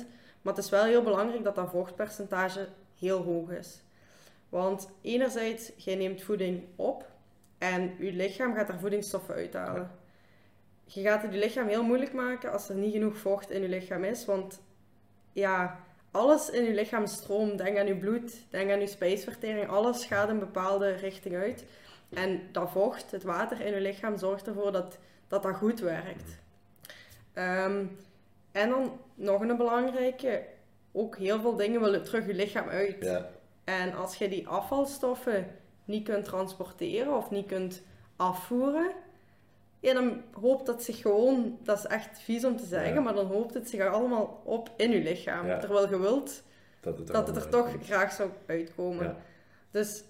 10%. 0.00 0.06
Maar 0.42 0.54
het 0.54 0.64
is 0.64 0.70
wel 0.70 0.84
heel 0.84 1.02
belangrijk 1.02 1.44
dat 1.44 1.54
dat 1.54 1.70
vochtpercentage 1.70 2.68
heel 2.98 3.22
hoog 3.22 3.50
is. 3.50 3.82
Want 4.48 4.90
enerzijds, 5.02 5.72
jij 5.76 5.94
neemt 5.94 6.22
voeding 6.22 6.64
op 6.76 7.06
en 7.58 7.94
je 7.98 8.12
lichaam 8.12 8.54
gaat 8.54 8.68
er 8.68 8.78
voedingsstoffen 8.78 9.34
uithalen. 9.34 9.90
Je 10.84 11.02
gaat 11.02 11.22
het 11.22 11.32
je 11.32 11.38
lichaam 11.38 11.68
heel 11.68 11.82
moeilijk 11.82 12.12
maken 12.12 12.52
als 12.52 12.68
er 12.68 12.74
niet 12.74 12.92
genoeg 12.92 13.16
vocht 13.16 13.50
in 13.50 13.62
je 13.62 13.68
lichaam 13.68 14.04
is. 14.04 14.24
Want 14.24 14.60
ja, 15.32 15.80
alles 16.10 16.50
in 16.50 16.64
je 16.64 16.74
lichaam 16.74 17.06
stroomt. 17.06 17.58
Denk 17.58 17.78
aan 17.78 17.86
je 17.86 17.96
bloed, 17.96 18.32
denk 18.50 18.70
aan 18.70 18.80
je 18.80 18.86
spijsvertering. 18.86 19.68
Alles 19.68 20.04
gaat 20.04 20.28
een 20.28 20.38
bepaalde 20.38 20.90
richting 20.90 21.36
uit. 21.36 21.64
En 22.08 22.40
dat 22.52 22.70
vocht, 22.70 23.10
het 23.10 23.22
water 23.22 23.60
in 23.60 23.74
je 23.74 23.80
lichaam, 23.80 24.18
zorgt 24.18 24.46
ervoor 24.46 24.72
dat 24.72 24.98
dat, 25.28 25.42
dat 25.42 25.56
goed 25.56 25.80
werkt. 25.80 26.38
Ehm, 27.38 27.84
en 28.52 28.68
dan 28.68 29.00
nog 29.14 29.40
een 29.40 29.56
belangrijke, 29.56 30.44
ook 30.92 31.16
heel 31.16 31.40
veel 31.40 31.56
dingen 31.56 31.80
willen 31.80 32.04
terug 32.04 32.26
je 32.26 32.34
lichaam 32.34 32.68
uit. 32.68 32.96
Ja, 33.00 33.30
En 33.64 33.94
als 33.94 34.16
je 34.16 34.28
die 34.28 34.48
afvalstoffen 34.48 35.46
niet 35.84 36.04
kunt 36.04 36.24
transporteren 36.24 37.16
of 37.16 37.30
niet 37.30 37.46
kunt 37.46 37.82
afvoeren, 38.16 38.90
ja, 39.80 39.94
dan 39.94 40.22
hoopt 40.40 40.66
dat 40.66 40.82
zich 40.82 41.00
gewoon, 41.00 41.58
dat 41.62 41.78
is 41.78 41.84
echt 41.86 42.18
vies 42.18 42.44
om 42.44 42.56
te 42.56 42.66
zeggen, 42.66 42.94
Ja. 42.94 43.00
maar 43.00 43.14
dan 43.14 43.26
hoopt 43.26 43.54
het 43.54 43.68
zich 43.68 43.86
allemaal 43.86 44.40
op 44.44 44.70
in 44.76 44.90
je 44.90 45.02
lichaam. 45.02 45.46
Ja. 45.46 45.58
Terwijl 45.58 45.88
je 45.88 45.98
wilt 45.98 46.42
dat 46.80 46.98
het 46.98 47.08
er, 47.08 47.14
dat 47.14 47.26
het 47.26 47.36
er 47.36 47.48
toch 47.48 47.68
graag 47.82 48.12
zou 48.12 48.30
uitkomen. 48.46 49.16
Dus 49.70 50.04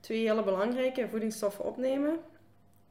twee 0.00 0.28
hele 0.28 0.42
belangrijke 0.42 1.08
voedingsstoffen 1.08 1.64
opnemen 1.64 2.18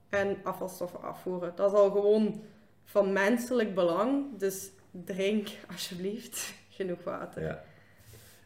en 0.10 0.38
afvalstoffen 0.44 1.02
afvoeren. 1.02 1.52
Dat 1.56 1.72
is 1.74 1.78
al 1.80 1.92
gewoon 1.92 2.42
van 2.84 3.14
menselijk 3.14 3.76
belang. 3.76 4.38
Dus 4.38 4.70
drink 4.92 5.48
alsjeblieft 5.72 6.54
genoeg 6.78 7.04
water. 7.04 7.44
Ja. 7.44 7.64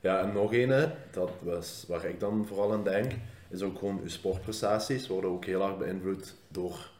ja, 0.02 0.20
en 0.22 0.34
nog 0.34 0.54
een, 0.54 0.92
dat 1.12 1.32
was 1.42 1.86
waar 1.88 2.06
ik 2.06 2.20
dan 2.20 2.46
vooral 2.48 2.74
aan 2.74 2.84
denk, 2.84 3.12
is 3.50 3.62
ook 3.62 3.80
gewoon 3.80 4.00
uw 4.00 4.10
sportprestaties 4.10 5.08
worden 5.08 5.30
ook 5.30 5.46
heel 5.46 5.62
erg 5.62 5.78
beïnvloed 5.78 6.36
door 6.48 6.96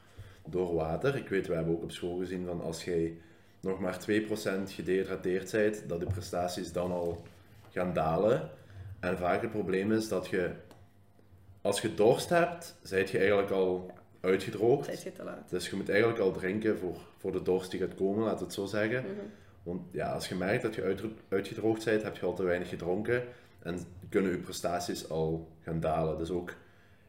door 0.50 0.74
water. 0.74 1.16
Ik 1.16 1.30
weet, 1.30 1.48
we 1.48 1.54
hebben 1.54 1.74
ook 1.74 1.84
op 1.84 1.92
school 1.92 2.18
gezien 2.18 2.46
van 2.46 2.62
als 2.62 2.84
jij 2.84 3.18
nog 3.60 3.80
maar 3.80 4.00
2% 4.00 4.04
gedehydrateerd 4.66 5.52
bent, 5.52 5.84
dat 5.88 6.00
de 6.00 6.06
prestaties 6.06 6.72
dan 6.72 6.92
al 6.92 7.24
gaan 7.72 7.94
dalen. 7.94 8.50
En 9.00 9.18
vaak 9.18 9.42
het 9.42 9.52
probleem 9.52 9.92
is 9.92 10.08
dat 10.08 10.28
je, 10.28 10.52
als 11.62 11.82
je 11.82 11.94
dorst 11.94 12.30
hebt, 12.30 12.78
zijt 12.82 13.10
je 13.10 13.18
eigenlijk 13.18 13.52
al 13.52 13.92
uitgedroogd. 14.20 15.16
Te 15.16 15.24
laat. 15.24 15.50
Dus 15.50 15.70
je 15.70 15.76
moet 15.76 15.90
eigenlijk 15.90 16.20
al 16.20 16.32
drinken 16.32 16.78
voor, 16.78 16.98
voor 17.18 17.32
de 17.32 17.42
dorst 17.42 17.72
die 17.72 17.80
gaat 17.80 17.96
komen, 17.96 18.24
laat 18.24 18.40
het 18.40 18.54
zo 18.54 18.66
zeggen. 18.66 19.02
Mhm. 19.04 19.26
Want 19.64 19.82
ja, 19.92 20.12
als 20.14 20.28
je 20.28 20.36
merkt 20.36 20.62
dat 20.62 20.76
je 20.76 20.84
uit, 20.84 21.02
uitgedroogd 21.28 21.86
bent, 21.86 22.04
heb 22.04 22.18
je 22.18 22.26
al 22.26 22.34
te 22.36 22.44
weinig 22.44 22.70
gedronken 22.70 23.24
en 23.60 23.80
kunnen 24.10 24.32
je 24.32 24.38
prestaties 24.38 25.10
al 25.10 25.48
gaan 25.62 25.80
dalen. 25.80 26.18
Dus 26.18 26.30
ook, 26.30 26.54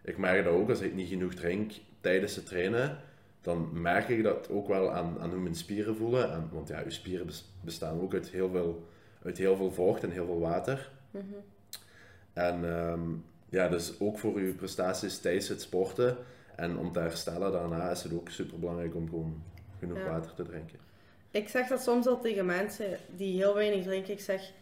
ik 0.02 0.18
merk 0.18 0.44
dat 0.44 0.52
ook 0.52 0.68
als 0.68 0.80
ik 0.80 0.94
niet 0.94 1.08
genoeg 1.08 1.34
drink 1.34 1.72
tijdens 2.00 2.36
het 2.36 2.46
trainen, 2.46 2.98
dan 3.40 3.68
merk 3.72 4.08
ik 4.08 4.22
dat 4.22 4.50
ook 4.50 4.68
wel 4.68 4.92
aan, 4.92 5.20
aan 5.20 5.30
hoe 5.30 5.40
mijn 5.40 5.54
spieren 5.54 5.96
voelen. 5.96 6.32
En, 6.32 6.48
want 6.52 6.68
ja, 6.68 6.80
je 6.80 6.90
spieren 6.90 7.26
bes- 7.26 7.52
bestaan 7.60 8.00
ook 8.00 8.14
uit 8.14 8.28
heel 8.28 8.50
veel, 8.50 8.86
uit 9.22 9.38
heel 9.38 9.56
veel 9.56 9.72
vocht 9.72 10.02
en 10.02 10.10
heel 10.10 10.26
veel 10.26 10.40
water. 10.40 10.90
Mhm. 11.10 11.24
En 12.32 12.78
ehm, 12.78 13.00
ja, 13.48 13.68
dus 13.68 14.00
ook 14.00 14.18
voor 14.18 14.40
je 14.40 14.52
prestaties 14.52 15.18
tijdens 15.18 15.48
het 15.48 15.60
sporten 15.60 16.16
en 16.58 16.78
om 16.78 16.92
te 16.92 16.98
herstellen 16.98 17.52
daarna 17.52 17.90
is 17.90 18.02
het 18.02 18.12
ook 18.12 18.28
super 18.28 18.58
belangrijk 18.58 18.94
om 18.94 19.08
gewoon 19.08 19.42
genoeg 19.78 19.98
Ja. 19.98 20.10
water 20.10 20.34
te 20.34 20.42
drinken. 20.42 20.78
Ik 21.30 21.48
zeg 21.48 21.68
dat 21.68 21.82
soms 21.82 22.06
al 22.06 22.20
tegen 22.20 22.46
mensen 22.46 22.98
die 23.16 23.36
heel 23.36 23.54
weinig 23.54 23.84
drinken. 23.84 24.12
Ik 24.12 24.20
zeg, 24.20 24.52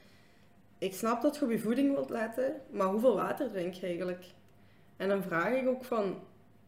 ik 0.79 0.95
snap 0.95 1.23
dat 1.23 1.37
je 1.37 1.45
op 1.45 1.51
je 1.51 1.59
voeding 1.59 1.95
wilt 1.95 2.11
letten, 2.11 2.55
maar 2.71 2.87
hoeveel 2.87 3.15
water 3.15 3.51
drink 3.51 3.75
je 3.75 3.87
eigenlijk? 3.87 4.25
En 4.97 5.09
dan 5.09 5.23
vraag 5.23 5.53
ik 5.53 5.69
ook 5.69 5.85
van, 5.85 6.19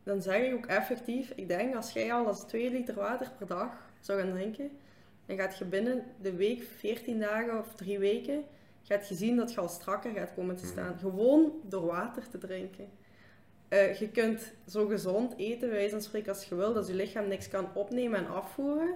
dan 0.02 0.22
zeg 0.22 0.42
ik 0.42 0.54
ook 0.54 0.66
effectief, 0.66 1.32
ik 1.36 1.48
denk 1.48 1.74
als 1.74 1.92
jij 1.92 2.12
al 2.12 2.28
eens 2.28 2.42
2 2.44 2.70
liter 2.70 2.94
water 2.94 3.30
per 3.38 3.46
dag 3.46 3.70
zou 4.00 4.20
gaan 4.20 4.30
drinken, 4.32 4.70
dan 5.26 5.36
gaat 5.36 5.58
je 5.58 5.64
binnen 5.64 6.04
de 6.20 6.34
week, 6.36 6.62
14 6.62 7.20
dagen 7.20 7.58
of 7.58 7.74
3 7.74 7.98
weken, 7.98 8.44
gaat 8.82 9.08
je 9.08 9.14
zien 9.14 9.36
dat 9.36 9.52
je 9.52 9.60
al 9.60 9.68
strakker 9.68 10.12
gaat 10.12 10.34
komen 10.34 10.56
te 10.56 10.66
staan. 10.66 10.98
Gewoon 10.98 11.52
door 11.62 11.86
water 11.86 12.28
te 12.28 12.38
drinken. 12.38 12.88
Eh, 13.68 13.94
je 13.94 14.08
kunt 14.08 14.52
zo 14.68 14.86
gezond 14.86 15.34
eten, 15.36 15.70
wijze 15.70 15.90
van 15.90 16.02
spreken, 16.02 16.32
als 16.32 16.44
je 16.44 16.54
wil, 16.54 16.72
dat 16.72 16.86
je 16.86 16.94
lichaam 16.94 17.28
niks 17.28 17.48
kan 17.48 17.68
opnemen 17.74 18.18
en 18.18 18.28
afvoeren, 18.28 18.94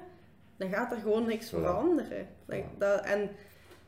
dan 0.56 0.68
gaat 0.68 0.92
er 0.92 0.98
gewoon 0.98 1.26
niks 1.26 1.48
veranderen. 1.48 2.28
Dat, 2.78 3.04
en 3.04 3.30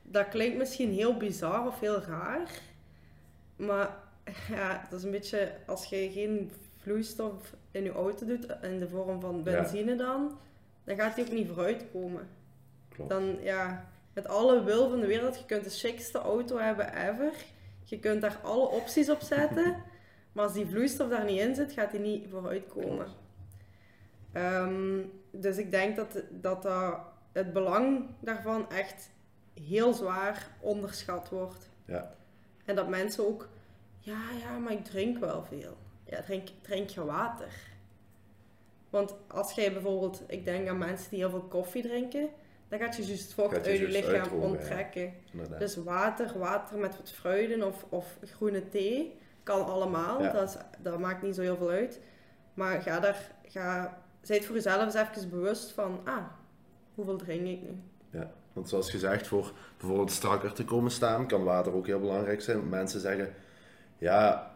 dat 0.02 0.28
klinkt 0.28 0.58
misschien 0.58 0.92
heel 0.92 1.16
bizar 1.16 1.66
of 1.66 1.80
heel 1.80 2.00
raar, 2.00 2.50
maar 3.56 3.96
ja, 4.56 4.86
dat 4.90 4.98
is 4.98 5.04
een 5.04 5.10
beetje 5.10 5.52
als 5.66 5.84
je 5.84 6.10
geen 6.12 6.50
vloeistof 6.80 7.54
in 7.70 7.82
je 7.82 7.92
auto 7.92 8.26
doet, 8.26 8.46
in 8.62 8.78
de 8.78 8.88
vorm 8.88 9.20
van 9.20 9.42
benzine 9.42 9.96
dan, 9.96 10.38
dan 10.84 10.96
gaat 10.96 11.14
die 11.14 11.24
ook 11.24 11.32
niet 11.32 11.48
vooruitkomen. 11.48 12.28
Klopt. 12.88 13.10
Dan 13.10 13.36
ja, 13.42 13.88
met 14.12 14.28
alle 14.28 14.64
wil 14.64 14.88
van 14.88 15.00
de 15.00 15.06
wereld, 15.06 15.38
je 15.38 15.44
kunt 15.44 15.64
de 15.64 15.70
chicste 15.70 16.18
auto 16.18 16.58
hebben 16.58 17.08
ever, 17.08 17.32
je 17.84 17.98
kunt 17.98 18.20
daar 18.20 18.38
alle 18.42 18.68
opties 18.68 19.10
op 19.10 19.20
zetten, 19.20 19.76
maar 20.34 20.44
als 20.44 20.52
die 20.52 20.66
vloeistof 20.66 21.08
daar 21.08 21.24
niet 21.24 21.40
in 21.40 21.54
zit, 21.54 21.72
gaat 21.72 21.90
die 21.90 22.00
niet 22.00 22.26
vooruitkomen. 22.30 23.06
Ehm, 24.32 25.00
dus 25.30 25.56
ik 25.56 25.70
denk 25.70 25.96
dat, 25.96 26.22
dat 26.30 26.62
dat 26.62 26.98
het 27.32 27.52
belang 27.52 28.06
daarvan 28.20 28.70
echt 28.70 29.10
heel 29.64 29.92
zwaar 29.92 30.48
onderschat 30.60 31.28
wordt. 31.28 31.70
Ja. 31.84 32.14
En 32.64 32.74
dat 32.74 32.88
mensen 32.88 33.26
ook, 33.26 33.48
ja, 33.98 34.20
ja, 34.40 34.58
maar 34.58 34.72
ik 34.72 34.84
drink 34.84 35.18
wel 35.18 35.44
veel. 35.44 35.76
Ja, 36.04 36.22
drink, 36.22 36.48
drink 36.60 36.88
je 36.88 37.04
water. 37.04 37.52
Want 38.90 39.14
als 39.26 39.52
jij 39.52 39.72
bijvoorbeeld, 39.72 40.22
ik 40.26 40.44
denk 40.44 40.68
aan 40.68 40.78
mensen 40.78 41.10
die 41.10 41.18
heel 41.18 41.30
veel 41.30 41.42
koffie 41.48 41.82
drinken, 41.82 42.28
dan 42.68 42.78
gaat 42.78 42.96
je 42.96 43.04
juist 43.04 43.34
vocht 43.34 43.50
je 43.50 43.70
uit 43.70 43.78
je 43.78 43.88
lichaam 43.88 44.40
ja. 44.40 44.46
onttrekken. 44.46 45.14
Dus 45.58 45.76
water, 45.76 46.38
water 46.38 46.78
met 46.78 46.96
wat 46.96 47.10
fruiten 47.12 47.62
of, 47.62 47.86
of 47.88 48.18
groene 48.22 48.68
thee, 48.68 49.18
kan 49.44 49.66
allemaal. 49.66 50.22
Ja. 50.22 50.32
Dat, 50.32 50.48
is, 50.48 50.56
dat 50.78 50.98
maakt 50.98 51.22
niet 51.22 51.34
zo 51.34 51.40
heel 51.40 51.56
veel 51.56 51.70
uit. 51.70 52.00
Maar 52.54 52.82
ga 52.82 53.00
daar, 53.00 53.30
ga, 53.42 53.98
zijt 54.20 54.44
voor 54.44 54.54
jezelf 54.54 54.82
eens 54.82 54.94
even 54.94 55.30
bewust 55.30 55.72
van, 55.72 56.00
ah, 56.04 56.24
hoeveel 56.94 57.16
drink 57.16 57.46
ik 57.46 57.62
nu? 57.62 57.78
Ja, 58.10 58.30
want 58.52 58.68
zoals 58.68 58.90
gezegd, 58.90 59.26
voor 59.26 59.52
bijvoorbeeld 59.78 60.10
strakker 60.10 60.52
te 60.52 60.64
komen 60.64 60.90
staan, 60.90 61.26
kan 61.26 61.44
water 61.44 61.74
ook 61.74 61.86
heel 61.86 62.00
belangrijk 62.00 62.40
zijn. 62.40 62.68
Mensen 62.68 63.00
zeggen, 63.00 63.34
ja, 63.98 64.50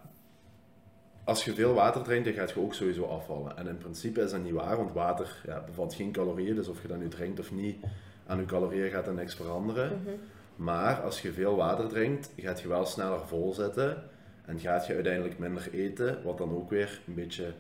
als 1.25 1.45
je 1.45 1.55
veel 1.55 1.75
water 1.75 2.03
drinkt, 2.03 2.25
dan 2.25 2.35
gaat 2.35 2.51
je 2.51 2.61
ook 2.61 2.75
sowieso 2.75 3.05
afvallen. 3.05 3.57
En 3.57 3.67
in 3.67 3.79
principe 3.79 4.21
is 4.21 4.31
dat 4.31 4.43
niet 4.43 4.53
waar, 4.53 4.77
want 4.77 4.93
water 4.93 5.43
ja, 5.47 5.63
bevat 5.67 5.95
geen 5.95 6.13
calorieën, 6.13 6.55
dus 6.55 6.69
of 6.69 6.83
je 6.83 6.89
dat 6.89 6.99
nu 6.99 7.09
drinkt 7.09 7.41
of 7.41 7.53
niet, 7.53 7.85
aan 8.27 8.39
je 8.39 8.45
calorieën 8.45 8.91
gaat 8.91 9.07
er 9.07 9.15
niks 9.15 9.35
veranderen. 9.35 10.01
Mhm. 10.03 10.15
Maar 10.57 11.03
als 11.03 11.23
je 11.23 11.33
veel 11.33 11.57
water 11.57 11.89
drinkt, 11.89 12.31
gaat 12.37 12.61
je 12.61 12.69
wel 12.69 12.87
sneller 12.87 13.27
vol 13.27 13.53
zitten 13.55 14.03
en 14.49 14.61
gaat 14.61 14.87
je 14.87 14.95
uiteindelijk 14.95 15.39
minder 15.39 15.69
eten, 15.73 16.23
wat 16.23 16.39
dan 16.39 16.55
ook 16.55 16.71
weer 16.71 17.01
een 17.07 17.15
beetje 17.15 17.53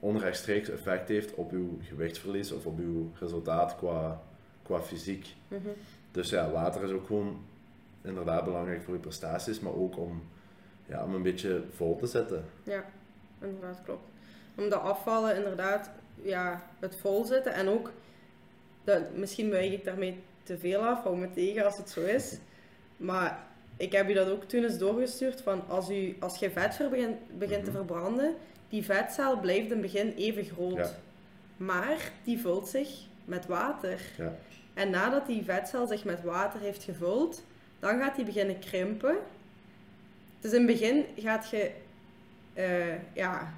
onrechtstreeks 0.00 0.68
effect 0.68 1.08
heeft 1.08 1.34
op 1.34 1.50
je 1.50 1.76
gewichtsverlies 1.80 2.52
of 2.52 2.66
op 2.66 2.78
je 2.78 3.06
resultaat 3.14 3.76
qua, 3.76 4.22
qua 4.62 4.80
fysiek. 4.80 5.34
Mhm. 5.48 5.68
Dus 6.10 6.30
ja, 6.30 6.50
water 6.50 6.82
is 6.82 6.90
ook 6.90 7.06
gewoon 7.06 7.44
inderdaad 8.02 8.44
belangrijk 8.44 8.82
voor 8.82 8.94
je 8.94 9.00
prestaties, 9.00 9.60
maar 9.60 9.74
ook 9.74 9.98
om, 9.98 10.22
ja, 10.86 11.04
om 11.04 11.14
een 11.14 11.22
beetje 11.22 11.62
vol 11.74 11.96
te 11.96 12.06
zetten. 12.06 12.44
Ja, 12.62 12.84
inderdaad, 13.40 13.80
klopt. 13.84 14.08
Om 14.54 14.68
dat 14.68 14.80
afvallen, 14.80 15.36
inderdaad, 15.36 15.90
ja, 16.22 16.62
het 16.78 16.96
volzitten 16.96 17.52
en 17.52 17.68
ook, 17.68 17.92
dat, 18.84 19.14
misschien 19.14 19.50
weig 19.50 19.72
ik 19.72 19.84
daarmee 19.84 20.22
te 20.42 20.58
veel 20.58 20.80
af, 20.80 21.02
hou 21.02 21.16
me 21.16 21.30
tegen 21.30 21.64
als 21.64 21.76
het 21.76 21.90
zo 21.90 22.00
is. 22.00 22.38
Maar 22.96 23.48
ik 23.80 23.92
heb 23.92 24.08
u 24.10 24.12
dat 24.12 24.28
ook 24.28 24.44
toen 24.44 24.62
eens 24.62 24.78
doorgestuurd 24.78 25.40
van 25.40 25.62
als, 25.68 25.90
u, 25.90 26.16
als 26.20 26.38
je 26.38 26.50
vet 26.50 26.90
begint, 26.90 27.38
begint 27.38 27.64
te 27.64 27.70
Mhm. 27.70 27.78
verbranden, 27.78 28.34
die 28.68 28.84
vetcel 28.84 29.38
blijft 29.40 29.64
in 29.64 29.70
het 29.70 29.80
begin 29.80 30.14
even 30.16 30.44
groot. 30.44 30.76
Ja. 30.76 30.90
Maar 31.56 32.10
die 32.24 32.38
vult 32.38 32.68
zich 32.68 32.88
met 33.24 33.46
water. 33.46 34.00
Ja. 34.18 34.36
En 34.74 34.90
nadat 34.90 35.26
die 35.26 35.44
vetcel 35.44 35.86
zich 35.86 36.04
met 36.04 36.22
water 36.22 36.60
heeft 36.60 36.82
gevuld, 36.82 37.42
dan 37.78 37.98
gaat 38.00 38.16
die 38.16 38.24
beginnen 38.24 38.58
krimpen. 38.58 39.16
Dus 40.40 40.52
in 40.52 40.58
het 40.58 40.78
begin 40.78 41.04
gaat 41.16 41.50
je, 41.50 41.70
eh, 42.52 43.14
ja, 43.14 43.54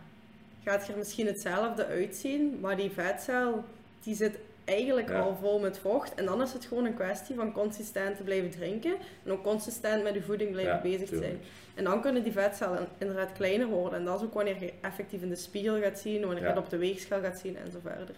gaat 0.64 0.86
je 0.86 0.92
er 0.92 0.98
misschien 0.98 1.26
hetzelfde 1.26 1.86
uitzien, 1.86 2.58
maar 2.60 2.76
die 2.76 2.90
vetcel 2.90 3.64
die 4.02 4.14
zit 4.14 4.38
eigenlijk 4.64 5.08
Ja. 5.08 5.20
al 5.20 5.36
vol 5.40 5.58
met 5.60 5.78
vocht. 5.78 6.14
En 6.14 6.24
dan 6.24 6.42
is 6.42 6.52
het 6.52 6.64
gewoon 6.64 6.84
een 6.84 6.94
kwestie 6.94 7.34
van 7.36 7.52
consistent 7.52 8.16
te 8.16 8.22
blijven 8.22 8.50
drinken 8.50 8.94
en 9.24 9.32
ook 9.32 9.42
consistent 9.42 10.02
met 10.02 10.14
je 10.14 10.22
voeding 10.22 10.50
blijven 10.50 10.74
Ja, 10.74 10.80
bezig 10.80 11.08
tuurlijk. 11.08 11.22
zijn. 11.30 11.40
En 11.74 11.84
dan 11.84 12.00
kunnen 12.00 12.22
die 12.22 12.32
vetcellen 12.32 12.86
inderdaad 12.98 13.32
kleiner 13.32 13.66
worden. 13.66 13.98
En 13.98 14.04
dat 14.04 14.20
is 14.20 14.26
ook 14.26 14.34
wanneer 14.34 14.60
je 14.60 14.72
effectief 14.80 15.22
in 15.22 15.28
de 15.28 15.36
spiegel 15.36 15.80
gaat 15.80 15.98
zien, 15.98 16.20
wanneer 16.20 16.42
je 16.42 16.48
het 16.48 16.58
op 16.58 16.70
de 16.70 16.76
weegschaal 16.78 17.20
gaat 17.20 17.38
zien 17.38 17.56
en 17.56 17.70
zo 17.72 17.78
verder. 17.82 18.14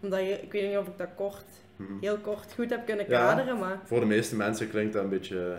Omdat 0.00 0.20
je, 0.20 0.40
ik 0.42 0.52
weet 0.52 0.68
niet 0.68 0.78
of 0.78 0.86
ik 0.86 0.98
dat 0.98 1.08
kort, 1.14 1.44
Mhm. 1.76 1.92
heel 2.00 2.16
kort 2.18 2.52
goed 2.54 2.70
heb 2.70 2.86
kunnen 2.86 3.06
kaderen, 3.06 3.58
maar 3.58 3.80
Voor 3.84 4.00
de 4.00 4.06
meeste 4.06 4.36
mensen 4.36 4.68
klinkt 4.70 4.92
dat 4.92 5.02
een 5.02 5.08
beetje, 5.08 5.56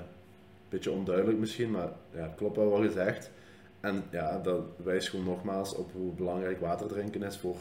beetje 0.70 0.92
onduidelijk 0.92 1.38
misschien, 1.38 1.72
maar 1.72 1.90
ja, 2.14 2.22
het 2.22 2.36
klopt 2.36 2.56
wel 2.56 2.70
wat 2.70 2.82
gezegd. 2.82 3.32
En 3.80 4.04
ja, 4.12 4.40
dat 4.40 4.62
wijst 4.84 5.10
gewoon 5.10 5.26
nogmaals 5.26 5.76
op 5.76 5.92
hoe 5.94 6.12
belangrijk 6.14 6.60
water 6.60 6.88
drinken 6.88 7.24
is 7.24 7.38
voor, 7.38 7.56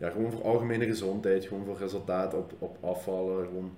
ja, 0.00 0.10
gewoon 0.10 0.30
voor 0.32 0.42
algemene 0.42 0.84
gezondheid, 0.86 1.44
gewoon 1.44 1.64
voor 1.64 1.78
resultaat 1.78 2.34
op, 2.34 2.52
op 2.58 2.76
afvallen, 2.80 3.46
gewoon 3.46 3.72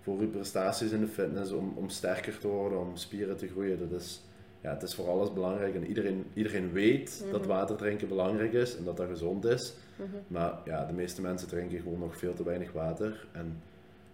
voor 0.00 0.20
je 0.20 0.26
prestaties 0.26 0.90
in 0.90 1.00
de 1.00 1.06
fitness, 1.06 1.52
om, 1.52 1.72
om 1.76 1.88
sterker 1.88 2.38
te 2.38 2.48
worden, 2.48 2.78
om 2.80 2.96
spieren 2.96 3.36
te 3.36 3.48
groeien. 3.48 3.90
Dat 3.90 4.00
is, 4.00 4.22
ja, 4.60 4.70
het 4.70 4.82
is 4.82 4.94
voor 4.94 5.08
alles 5.08 5.32
belangrijk 5.32 5.74
en 5.74 5.86
iedereen, 5.86 6.24
iedereen 6.34 6.72
weet 6.72 7.24
dat 7.30 7.40
Mhm. 7.40 7.48
water 7.48 7.76
drinken 7.76 8.08
belangrijk 8.08 8.52
is 8.52 8.76
en 8.76 8.84
dat 8.84 8.96
dat 8.96 9.08
gezond 9.08 9.44
is. 9.44 9.74
mhm. 9.96 10.08
Maar 10.26 10.58
ja, 10.64 10.84
de 10.84 10.92
meeste 10.92 11.20
mensen 11.20 11.48
drinken 11.48 11.80
gewoon 11.80 11.98
nog 11.98 12.16
veel 12.16 12.34
te 12.34 12.42
weinig 12.44 12.72
water. 12.72 13.26
En 13.32 13.62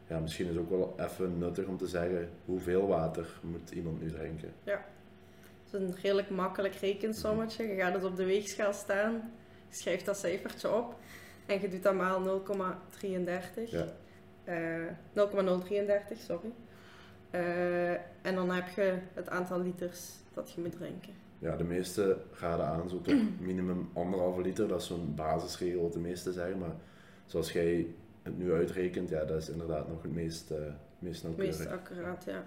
ja, 0.09 0.19
misschien 0.19 0.47
is 0.49 0.55
het 0.55 0.61
ook 0.61 0.71
wel 0.71 0.95
even 0.99 1.39
nuttig 1.39 1.67
om 1.67 1.77
te 1.77 1.87
zeggen 1.87 2.29
hoeveel 2.45 2.87
water 2.87 3.27
moet 3.43 3.71
iemand 3.71 4.01
nu 4.03 4.11
drinken. 4.11 4.53
het 4.65 5.83
is 5.83 5.89
een 5.89 5.95
redelijk 6.03 6.31
makkelijk 6.31 6.75
rekensommetje. 6.75 7.65
Je 7.65 7.75
gaat 7.75 7.95
dus 7.95 8.05
op 8.05 8.17
de 8.17 8.25
weegschaal 8.25 8.73
staan, 8.73 9.33
schrijft 9.71 10.05
dat 10.05 10.17
cijfertje 10.19 10.73
op 10.75 10.95
en 11.47 11.61
je 11.61 11.69
doet 11.69 11.83
dat 11.83 11.95
maal 11.95 12.21
0,33. 12.21 13.71
Ja. 13.71 13.87
Eh, 14.45 14.91
0,033, 15.13 16.19
sorry. 16.19 16.53
Eh, 17.31 17.91
en 18.23 18.35
dan 18.35 18.51
heb 18.51 18.69
je 18.69 18.99
het 19.15 19.29
aantal 19.29 19.61
liters 19.61 20.11
dat 20.35 20.53
je 20.53 20.61
moet 20.61 20.73
drinken. 20.73 21.13
Ja, 21.39 21.57
de 21.57 21.65
meeste 21.65 22.17
raden 22.33 22.67
aan 22.67 22.89
zo 22.89 23.01
minimum 23.39 23.91
anderhalve 23.93 24.41
liter. 24.41 24.69
Dat 24.69 24.81
is 24.81 24.87
zo'n 24.87 25.15
basisregel 25.15 25.83
wat 25.83 25.93
de 25.93 25.99
meeste 25.99 26.33
zeggen. 26.33 26.59
Maar 26.59 26.75
zoals 27.27 27.53
jij 27.53 27.87
het 28.23 28.39
nu 28.39 28.53
uitrekent, 28.53 29.09
ja, 29.09 29.25
dat 29.25 29.37
is 29.43 29.49
inderdaad 29.49 29.89
nog 29.89 30.03
het 30.03 30.13
meest, 30.13 30.51
eh 30.51 30.59
meest 30.99 31.23
Het 31.23 31.37
nauwkeurig. 31.37 31.59
meest 31.59 31.71
accuraat, 31.71 32.25
ja. 32.25 32.45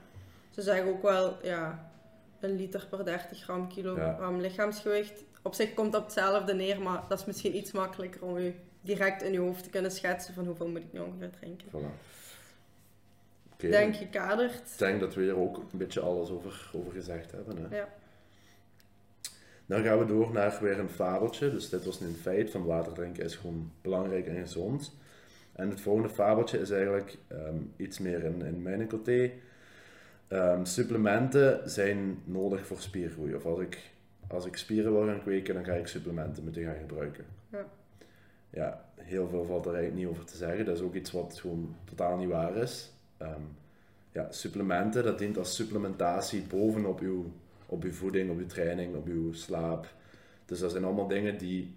Ze 0.50 0.62
zeggen 0.62 0.88
ook 0.88 1.02
wel, 1.02 1.38
ja, 1.44 1.92
een 2.40 2.56
liter 2.56 2.88
per 2.90 3.06
30 3.06 3.40
gram 3.44 3.68
kilogram 3.68 4.40
lichaamsgewicht. 4.40 5.24
Op 5.42 5.54
zich 5.54 5.74
komt 5.74 5.92
dat 5.92 6.02
op 6.02 6.08
hetzelfde 6.08 6.54
neer, 6.54 6.82
maar 6.82 7.04
dat 7.08 7.20
is 7.20 7.26
misschien 7.26 7.56
iets 7.56 7.72
makkelijker 7.72 8.22
om 8.24 8.38
je 8.40 8.54
direct 8.88 9.22
in 9.22 9.32
je 9.32 9.40
hoofd 9.40 9.64
te 9.64 9.70
kunnen 9.70 9.92
schetsen 9.92 10.34
van 10.34 10.46
hoeveel 10.46 10.68
moet 10.68 10.82
ik 10.82 10.94
nu 10.94 11.00
ongeveer 11.00 11.30
drinken. 11.30 11.68
Voilà. 11.68 12.16
Denk 13.58 13.94
Ik 13.94 14.00
gekaderd. 14.00 14.78
denk 14.78 15.00
dat 15.00 15.16
we 15.16 15.22
hier 15.22 15.38
ook 15.38 15.58
een 15.58 15.78
beetje 15.78 16.00
alles 16.00 16.30
over, 16.30 16.70
over 16.74 16.92
gezegd 16.92 17.32
hebben. 17.32 17.58
Hè? 17.58 17.78
Ja. 17.78 17.90
Dan 19.66 19.84
gaan 19.84 20.00
we 20.00 20.06
door 20.06 20.32
naar 20.32 20.58
weer 20.62 20.80
een 20.80 20.90
fabeltje. 20.90 21.52
Dus 21.52 21.70
dit 21.70 21.86
was 21.86 22.00
een 22.00 22.16
feit 22.22 22.52
van 22.52 22.66
water 22.66 22.94
drinken 22.94 23.24
is 23.24 23.36
gewoon 23.36 23.72
belangrijk 23.82 24.28
en 24.28 24.42
gezond. 24.42 24.98
En 25.54 25.70
het 25.70 25.82
volgende 25.82 26.10
fabeltje 26.10 26.60
is 26.60 26.70
eigenlijk 26.72 27.18
ehm, 27.28 27.58
iets 27.78 28.00
meer 28.00 28.24
in, 28.24 28.42
in 28.42 28.62
mijn 28.62 28.90
côté. 28.96 29.32
Ehm, 30.28 30.66
supplementen 30.66 31.70
zijn 31.70 32.22
nodig 32.24 32.68
voor 32.68 32.80
spiergroei. 32.80 33.36
Of 33.36 33.46
als 33.46 33.60
ik, 33.60 33.92
als 34.28 34.46
ik 34.46 34.58
spieren 34.58 34.92
wil 34.94 35.06
gaan 35.06 35.22
kweken, 35.22 35.54
dan 35.54 35.66
ga 35.66 35.74
ik 35.74 35.88
supplementen 35.88 36.44
moeten 36.44 36.64
gaan 36.64 36.78
gebruiken. 36.80 37.26
Ja. 37.52 37.66
Ja, 38.50 38.86
heel 38.96 39.28
veel 39.28 39.46
valt 39.46 39.66
er 39.66 39.74
eigenlijk 39.74 40.04
niet 40.04 40.14
over 40.14 40.26
te 40.26 40.38
zeggen. 40.38 40.66
Dat 40.66 40.76
is 40.76 40.82
ook 40.82 40.96
iets 40.96 41.12
wat 41.12 41.40
gewoon 41.40 41.76
totaal 41.84 42.18
niet 42.18 42.30
waar 42.30 42.56
is. 42.56 42.92
Ehm, 43.18 43.42
ja, 44.12 44.32
supplementen, 44.32 45.04
dat 45.04 45.20
dient 45.20 45.38
als 45.38 45.56
supplementatie 45.56 46.42
bovenop 46.42 47.00
uw, 47.00 47.32
op 47.66 47.84
uw 47.84 47.94
voeding, 47.94 48.30
op 48.30 48.38
uw 48.38 48.46
training, 48.46 48.96
op 48.96 49.08
uw 49.08 49.34
slaap. 49.34 49.94
Dus 50.46 50.60
dat 50.60 50.72
zijn 50.72 50.84
allemaal 50.84 51.08
dingen 51.08 51.38
die 51.38 51.76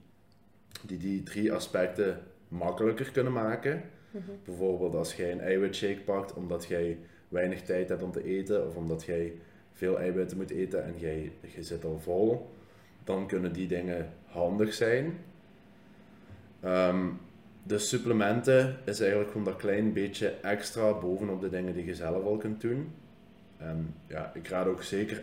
die, 0.87 0.99
die 0.99 1.23
drie 1.23 1.53
aspecten 1.53 2.19
makkelijker 2.49 3.11
kunnen 3.11 3.33
maken. 3.33 3.83
Mhm. 4.11 4.31
Bijvoorbeeld 4.45 4.95
als 4.95 5.15
jij 5.15 5.33
een 5.33 5.41
eiwitshake 5.41 6.01
pakt 6.01 6.35
omdat 6.35 6.67
jij 6.67 6.99
weinig 7.29 7.63
tijd 7.63 7.89
hebt 7.89 8.03
om 8.03 8.13
te 8.13 8.25
eten 8.25 8.67
of 8.67 8.77
omdat 8.77 9.05
jij 9.05 9.33
veel 9.73 9.99
eiwitten 9.99 10.37
moet 10.37 10.51
eten 10.51 10.85
en 10.85 10.95
jij, 10.99 11.33
je 11.55 11.63
zit 11.63 11.85
al 11.85 11.99
vol, 11.99 12.51
dan 13.05 13.27
kunnen 13.27 13.53
die 13.53 13.69
dingen 13.69 14.13
handig 14.25 14.75
zijn. 14.75 15.19
Ehm, 16.61 17.07
de 17.63 17.79
supplementen 17.79 18.77
is 18.85 19.01
eigenlijk 19.01 19.31
gewoon 19.31 19.47
dat 19.47 19.57
klein 19.57 19.93
beetje 19.93 20.29
extra 20.29 20.93
bovenop 20.93 21.41
de 21.41 21.51
dingen 21.51 21.75
die 21.75 21.85
je 21.85 21.95
zelf 21.95 22.25
al 22.25 22.37
kunt 22.37 22.61
doen. 22.61 22.93
En 23.57 23.95
ja, 24.07 24.33
ik 24.35 24.49
raad 24.49 24.67
ook 24.67 24.83
zeker 24.83 25.23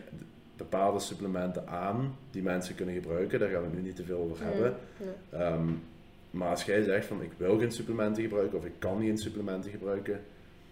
bepaalde 0.57 0.99
supplementen 0.99 1.67
aan 1.67 2.15
die 2.31 2.41
mensen 2.41 2.75
kunnen 2.75 2.95
gebruiken. 2.95 3.39
Daar 3.39 3.49
gaan 3.49 3.61
we 3.69 3.75
nu 3.75 3.81
niet 3.81 3.95
te 3.95 4.03
veel 4.03 4.19
over 4.31 4.45
hebben. 4.45 4.75
Ehm, 5.29 5.67
maar 6.31 6.49
als 6.49 6.63
jij 6.63 6.83
zegt 6.83 7.05
van 7.05 7.21
ik 7.21 7.31
wil 7.37 7.59
geen 7.59 7.71
supplementen 7.71 8.23
gebruiken 8.23 8.57
of 8.57 8.65
ik 8.65 8.73
kan 8.79 8.99
geen 9.01 9.17
supplementen 9.17 9.71
gebruiken, 9.71 10.19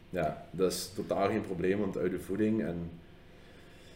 ja, 0.09 0.45
dat 0.51 0.71
is 0.71 0.91
totaal 0.95 1.27
geen 1.27 1.41
probleem, 1.41 1.79
want 1.79 1.97
uit 1.97 2.11
de 2.11 2.19
voeding 2.19 2.63
en 2.63 2.89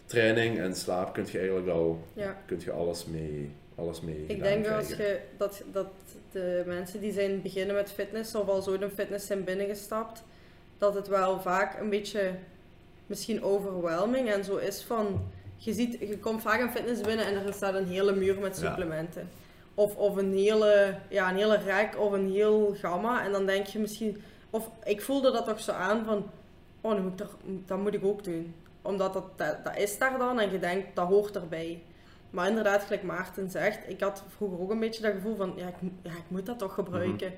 training 0.05 0.59
en 0.59 0.75
slaap 0.75 1.13
kun 1.13 1.25
je 1.31 1.37
eigenlijk 1.37 1.67
al 1.67 2.03
Ja. 2.13 2.41
kunt 2.45 2.63
je 2.63 2.71
alles 2.71 3.05
mee, 3.05 3.51
alles 3.79 4.01
mee 4.01 4.23
Ik 4.27 4.43
denk 4.43 4.65
dat 4.65 4.73
als 4.73 4.87
je 4.87 5.19
dat, 5.37 5.63
dat 5.71 5.87
de 6.31 6.63
mensen 6.65 6.99
die 6.99 7.11
zijn 7.13 7.41
beginnen 7.41 7.75
met 7.75 7.91
fitness 7.91 8.35
of 8.35 8.47
al 8.47 8.61
zo 8.61 8.73
in 8.73 8.89
fitness 8.89 9.25
zijn 9.27 9.43
binnengestapt, 9.43 10.23
dat 10.77 10.93
het 10.95 11.07
wel 11.07 11.41
vaak 11.41 11.79
een 11.79 11.89
beetje 11.89 12.31
misschien 13.05 13.43
overwhelming 13.43 14.31
en 14.31 14.43
zo 14.43 14.55
is 14.55 14.81
van 14.83 15.21
je 15.57 15.73
ziet, 15.73 15.97
je 15.99 16.17
komt 16.17 16.41
vaak 16.41 16.61
een 16.61 16.71
fitness 16.71 17.01
binnen 17.01 17.25
en 17.25 17.45
er 17.45 17.53
staat 17.53 17.73
een 17.73 17.87
hele 17.87 18.15
muur 18.15 18.39
met 18.39 18.59
Ja. 18.59 18.67
supplementen. 18.67 19.29
Of, 19.73 19.95
of 19.95 20.15
een 20.15 20.33
hele, 20.33 20.95
ja, 21.09 21.29
een 21.29 21.37
hele 21.37 21.57
rek 21.57 21.99
of 21.99 22.11
een 22.11 22.31
heel 22.31 22.75
gamma. 22.81 23.23
En 23.25 23.31
dan 23.31 23.45
denk 23.45 23.65
je 23.65 23.79
misschien, 23.79 24.21
of 24.49 24.69
ik 24.83 25.01
voelde 25.01 25.31
dat 25.31 25.45
toch 25.45 25.59
zo 25.59 25.71
aan 25.71 26.05
van, 26.05 26.29
oh, 26.81 26.91
dan 26.91 27.03
moet 27.03 27.19
ik 27.19 27.27
dat 27.65 27.77
moet 27.77 27.93
ik 27.93 28.05
ook 28.05 28.23
doen. 28.23 28.53
Omdat 28.81 29.13
dat, 29.13 29.37
dat, 29.37 29.57
dat 29.63 29.77
is 29.77 29.97
daar 29.97 30.17
dan 30.17 30.39
en 30.39 30.51
je 30.51 30.59
denkt, 30.59 30.95
dat 30.95 31.07
hoort 31.07 31.35
erbij. 31.35 31.81
Maar 32.29 32.47
inderdaad, 32.47 32.83
gelijk 32.83 33.03
Maarten 33.03 33.49
zegt, 33.49 33.79
ik 33.89 34.01
had 34.01 34.23
vroeger 34.27 34.59
ook 34.59 34.71
een 34.71 34.79
beetje 34.79 35.01
dat 35.01 35.11
gevoel 35.13 35.35
van, 35.35 35.53
ja, 35.55 35.67
ik, 35.67 35.75
ja, 36.01 36.11
ik 36.11 36.23
moet 36.27 36.45
dat 36.45 36.59
toch 36.59 36.73
gebruiken. 36.73 37.33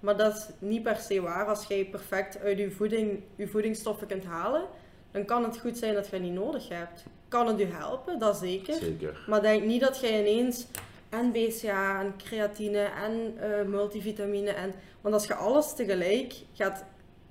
Maar 0.00 0.16
dat 0.16 0.36
is 0.36 0.48
niet 0.58 0.82
per 0.82 0.96
se 0.96 1.20
waar. 1.20 1.46
Als 1.46 1.64
jij 1.66 1.84
perfect 1.84 2.40
uit 2.40 2.58
je 2.58 2.70
voeding 2.70 3.22
je 3.36 3.48
voedingsstoffen 3.48 4.06
kunt 4.06 4.24
halen, 4.24 4.62
dan 5.10 5.24
kan 5.24 5.44
het 5.44 5.58
goed 5.58 5.78
zijn 5.78 5.94
dat 5.94 6.08
je 6.08 6.18
niet 6.18 6.32
nodig 6.32 6.68
hebt. 6.68 7.04
Kan 7.28 7.46
het 7.46 7.60
u 7.60 7.64
helpen, 7.64 8.18
dat 8.18 8.36
zeker. 8.36 8.74
Zeker. 8.74 9.24
Maar 9.26 9.42
denk 9.42 9.64
niet 9.64 9.80
dat 9.80 10.00
jij 10.00 10.20
ineens 10.20 10.66
en 11.08 11.32
BCA 11.32 12.00
en 12.00 12.14
creatine 12.16 12.78
en 12.78 13.34
eh, 13.38 13.66
multivitamine 13.66 14.50
en... 14.50 14.72
Want 15.00 15.14
als 15.14 15.26
je 15.26 15.34
alles 15.34 15.74
tegelijk 15.74 16.34
gaat 16.52 16.84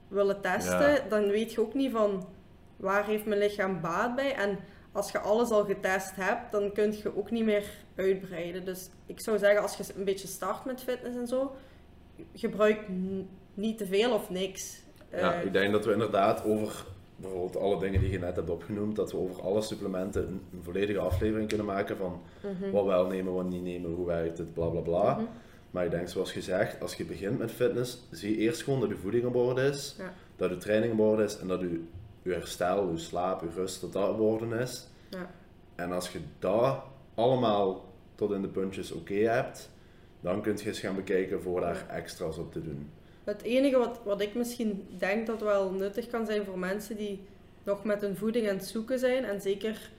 willen 0.08 0.42
testen, 0.42 0.92
Ja. 0.92 1.00
dan 1.10 1.28
weet 1.28 1.52
je 1.54 1.62
ook 1.62 1.74
niet 1.74 1.92
van 1.92 2.28
waar 2.76 3.06
heeft 3.06 3.26
mijn 3.26 3.40
lichaam 3.40 3.82
baat 3.82 4.16
bij. 4.16 4.36
En 4.36 4.60
als 4.92 5.12
je 5.12 5.20
alles 5.20 5.50
al 5.50 5.66
getest 5.66 6.16
hebt, 6.16 6.52
dan 6.52 6.72
kun 6.72 6.92
je 6.92 7.18
ook 7.18 7.32
niet 7.32 7.46
meer 7.46 7.64
uitbreiden. 7.96 8.66
Dus 8.66 8.90
ik 9.06 9.20
zou 9.20 9.38
zeggen, 9.38 9.62
als 9.62 9.76
je 9.78 9.84
een 9.98 10.04
beetje 10.04 10.28
start 10.28 10.66
met 10.66 10.82
fitness 10.84 11.18
en 11.18 11.28
zo, 11.28 11.52
gebruik 12.34 12.80
niet 13.54 13.78
te 13.78 13.86
veel 13.86 14.14
of 14.14 14.30
niks. 14.30 14.82
Ja, 15.12 15.34
Eh, 15.34 15.46
ik 15.46 15.54
denk 15.54 15.72
dat 15.72 15.86
we 15.86 15.92
inderdaad 15.92 16.44
over 16.44 16.86
bijvoorbeeld 17.16 17.58
alle 17.58 17.80
dingen 17.80 18.02
die 18.02 18.12
je 18.12 18.20
net 18.20 18.36
hebt 18.36 18.50
opgenoemd, 18.50 18.96
dat 18.96 19.12
we 19.12 19.18
over 19.18 19.42
alle 19.42 19.62
supplementen 19.62 20.28
een, 20.28 20.62
volledige 20.64 21.00
aflevering 21.00 21.48
kunnen 21.48 21.66
maken 21.66 21.98
van 21.98 22.22
mhm, 22.44 22.72
wat 22.72 22.86
wel 22.86 23.08
nemen, 23.08 23.34
wat 23.34 23.50
niet 23.50 23.64
nemen, 23.64 23.92
hoe 23.94 24.06
werkt 24.06 24.38
het, 24.38 24.54
bla 24.54 24.68
bla 24.68 24.80
bla. 24.82 25.14
mhm. 25.14 25.24
Maar 25.72 25.86
ik 25.86 25.92
denk 25.92 26.08
zoals 26.10 26.32
gezegd, 26.32 26.82
als 26.82 26.96
je 26.96 27.06
begint 27.06 27.38
met 27.38 27.52
fitness, 27.52 28.08
zie 28.12 28.38
eerst 28.38 28.64
gewoon 28.64 28.80
dat 28.80 28.90
je 28.90 28.96
voeding 28.96 29.26
op 29.26 29.36
orde 29.36 29.62
is, 29.62 29.96
Ja. 29.98 30.14
dat 30.36 30.50
je 30.50 30.58
training 30.58 30.94
op 30.94 31.00
orde 31.00 31.24
is 31.24 31.38
en 31.38 31.48
dat 31.48 31.60
je, 31.62 31.84
je 32.22 32.34
herstel, 32.34 32.92
je 32.92 32.98
slaap, 32.98 33.42
je 33.42 33.50
rust, 33.56 33.82
dat 33.82 33.94
dat 33.94 34.10
op 34.10 34.20
orde 34.20 34.58
is. 34.58 34.88
Ja. 35.10 35.32
En 35.76 35.92
als 35.92 36.12
je 36.12 36.20
dat 36.40 36.84
allemaal 37.16 37.86
tot 38.16 38.32
in 38.32 38.42
de 38.42 38.48
puntjes 38.48 38.92
oké 38.92 39.14
hebt, 39.14 39.70
dan 40.22 40.42
kun 40.42 40.58
je 40.58 40.68
eens 40.68 40.80
gaan 40.80 40.96
bekijken 40.96 41.42
voor 41.42 41.62
daar 41.62 41.86
extra's 41.90 42.38
op 42.38 42.52
te 42.52 42.62
doen. 42.64 42.92
Het 43.24 43.42
enige 43.42 43.78
wat, 43.78 44.00
wat 44.04 44.22
ik 44.22 44.36
misschien 44.36 44.88
denk 44.98 45.28
dat 45.28 45.42
wel 45.42 45.72
nuttig 45.72 46.08
kan 46.08 46.26
zijn 46.26 46.46
voor 46.46 46.60
mensen 46.60 46.98
die 46.98 47.22
nog 47.64 47.84
met 47.84 48.02
hun 48.02 48.18
voeding 48.18 48.50
aan 48.50 48.56
het 48.56 48.66
zoeken 48.66 49.00
zijn, 49.00 49.26
en 49.26 49.42
zeker 49.42 49.92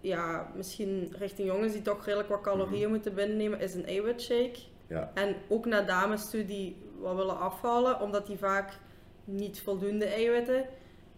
ja, 0.00 0.50
misschien 0.56 1.14
richting 1.18 1.48
jongens 1.48 1.72
die 1.72 1.82
toch 1.82 2.04
redelijk 2.04 2.28
wat 2.28 2.40
calorieën 2.40 2.88
moeten 2.88 3.14
binnennemen, 3.14 3.60
is 3.60 3.74
een 3.74 3.86
eiwitshake. 3.86 4.58
Ja. 4.86 5.10
En 5.14 5.36
ook 5.48 5.66
naar 5.66 5.86
dames 5.86 6.30
toe 6.30 6.44
die 6.44 6.76
wat 7.00 7.16
willen 7.16 7.38
afvallen, 7.38 8.00
omdat 8.00 8.26
die 8.26 8.38
vaak 8.38 8.78
niet 9.24 9.60
voldoende 9.60 10.04
eiwitten. 10.04 10.64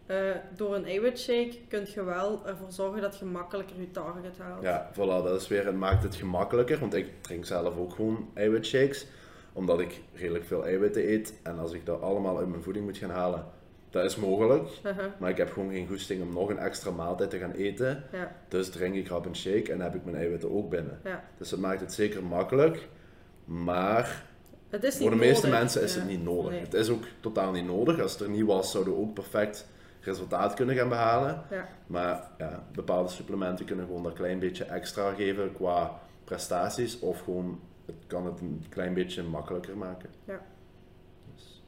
Eh, 0.06 0.16
door 0.56 0.74
een 0.74 0.84
eiwitshake 0.86 1.58
kun 1.68 1.86
je 1.94 2.04
wel 2.04 2.46
ervoor 2.46 2.72
zorgen 2.72 3.00
dat 3.00 3.18
je 3.18 3.24
makkelijker 3.24 3.80
je 3.80 3.90
target 3.90 4.38
haalt. 4.38 4.62
Ja, 4.62 4.90
voilà, 4.94 5.24
dat 5.24 5.40
is 5.40 5.48
weer, 5.48 5.66
het 5.66 5.76
maakt 5.76 6.02
het 6.02 6.14
gemakkelijker, 6.14 6.78
want 6.78 6.94
ik 6.94 7.06
drink 7.20 7.44
zelf 7.44 7.76
ook 7.76 7.92
gewoon 7.94 8.28
eiwitshakes, 8.34 9.06
omdat 9.52 9.80
ik 9.80 10.00
redelijk 10.14 10.44
veel 10.44 10.64
eiwitten 10.66 11.08
eet. 11.12 11.34
En 11.42 11.58
als 11.58 11.72
ik 11.72 11.86
dat 11.86 12.00
allemaal 12.00 12.38
uit 12.38 12.48
mijn 12.48 12.62
voeding 12.62 12.84
moet 12.84 12.96
gaan 12.98 13.10
halen, 13.10 13.44
dat 13.90 14.04
is 14.04 14.16
mogelijk. 14.16 14.68
Uh-huh, 14.86 15.04
Maar 15.18 15.30
ik 15.30 15.36
heb 15.36 15.52
gewoon 15.52 15.70
geen 15.70 15.88
goesting 15.88 16.22
om 16.22 16.32
nog 16.32 16.48
een 16.48 16.58
extra 16.58 16.90
maaltijd 16.90 17.30
te 17.30 17.38
gaan 17.38 17.52
eten. 17.52 18.04
ja, 18.12 18.36
Dus 18.48 18.70
drink 18.70 18.94
ik 18.94 19.08
rap 19.08 19.26
een 19.26 19.36
shake 19.36 19.72
en 19.72 19.80
heb 19.80 19.94
ik 19.94 20.04
mijn 20.04 20.16
eiwitten 20.16 20.52
ook 20.54 20.70
binnen. 20.70 21.00
ja. 21.04 21.24
Dus 21.38 21.48
dat 21.48 21.58
maakt 21.58 21.80
het 21.80 21.92
zeker 21.92 22.22
makkelijk. 22.24 22.88
Maar 23.44 24.24
Het 24.68 24.84
is 24.84 24.96
voor 24.96 25.10
de 25.10 25.16
niet 25.16 25.24
meeste 25.24 25.46
nodig. 25.46 25.60
mensen 25.60 25.82
is 25.82 25.94
Ja. 25.94 26.00
het 26.00 26.08
niet 26.08 26.22
nodig. 26.22 26.50
Nee. 26.50 26.60
Het 26.60 26.74
is 26.74 26.88
ook 26.90 27.02
totaal 27.20 27.52
niet 27.52 27.66
nodig. 27.66 28.00
Als 28.00 28.12
het 28.12 28.20
er 28.20 28.30
niet 28.30 28.46
was, 28.46 28.70
zouden 28.70 28.94
we 28.94 29.00
ook 29.00 29.14
perfect 29.14 29.66
resultaat 30.02 30.54
kunnen 30.54 30.76
gaan 30.76 30.88
behalen. 30.88 31.42
Ja. 31.50 31.68
Maar 31.86 32.28
ja, 32.38 32.62
bepaalde 32.72 33.08
supplementen 33.08 33.64
kunnen 33.64 33.86
gewoon 33.86 34.02
dat 34.02 34.12
klein 34.12 34.38
beetje 34.38 34.64
extra 34.64 35.12
geven 35.12 35.52
qua 35.52 36.00
prestaties. 36.24 36.98
Of 36.98 37.20
gewoon, 37.20 37.60
het 37.86 37.94
kan 38.06 38.26
het 38.26 38.40
een 38.40 38.64
klein 38.68 38.94
beetje 38.94 39.22
makkelijker 39.22 39.76
maken. 39.76 40.10
Ja. 40.24 40.40
Dus 41.34 41.62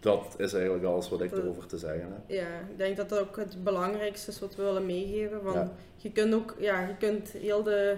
dat 0.00 0.34
is 0.38 0.52
eigenlijk 0.52 0.84
alles 0.84 1.08
wat 1.08 1.20
ik 1.20 1.32
erover 1.32 1.66
te 1.66 1.78
zeggen 1.78 2.12
heb. 2.12 2.20
Ja, 2.26 2.58
ik 2.70 2.78
denk 2.78 2.96
dat 2.96 3.08
dat 3.08 3.18
ook 3.18 3.36
het 3.36 3.64
belangrijkste 3.64 4.30
is 4.30 4.40
wat 4.40 4.56
we 4.56 4.62
willen 4.62 4.86
meegeven. 4.86 5.40
Ja. 5.52 5.70
Je 5.96 6.12
kunt 6.12 6.34
ook, 6.34 6.54
ja, 6.58 6.80
je 6.80 6.96
kunt 6.96 7.28
heel 7.28 7.62
de 7.62 7.96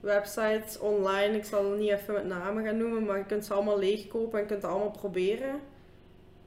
websites 0.00 0.78
online, 0.78 1.36
ik 1.36 1.44
zal 1.44 1.70
het 1.70 1.78
niet 1.78 1.90
even 1.90 2.14
met 2.14 2.26
namen 2.26 2.64
gaan 2.64 2.76
noemen, 2.76 3.04
maar 3.04 3.18
je 3.18 3.24
kunt 3.24 3.44
ze 3.44 3.54
allemaal 3.54 3.78
leegkopen 3.78 4.38
en 4.38 4.44
je 4.44 4.50
kunt 4.50 4.62
het 4.62 4.70
allemaal 4.70 4.90
proberen. 4.90 5.60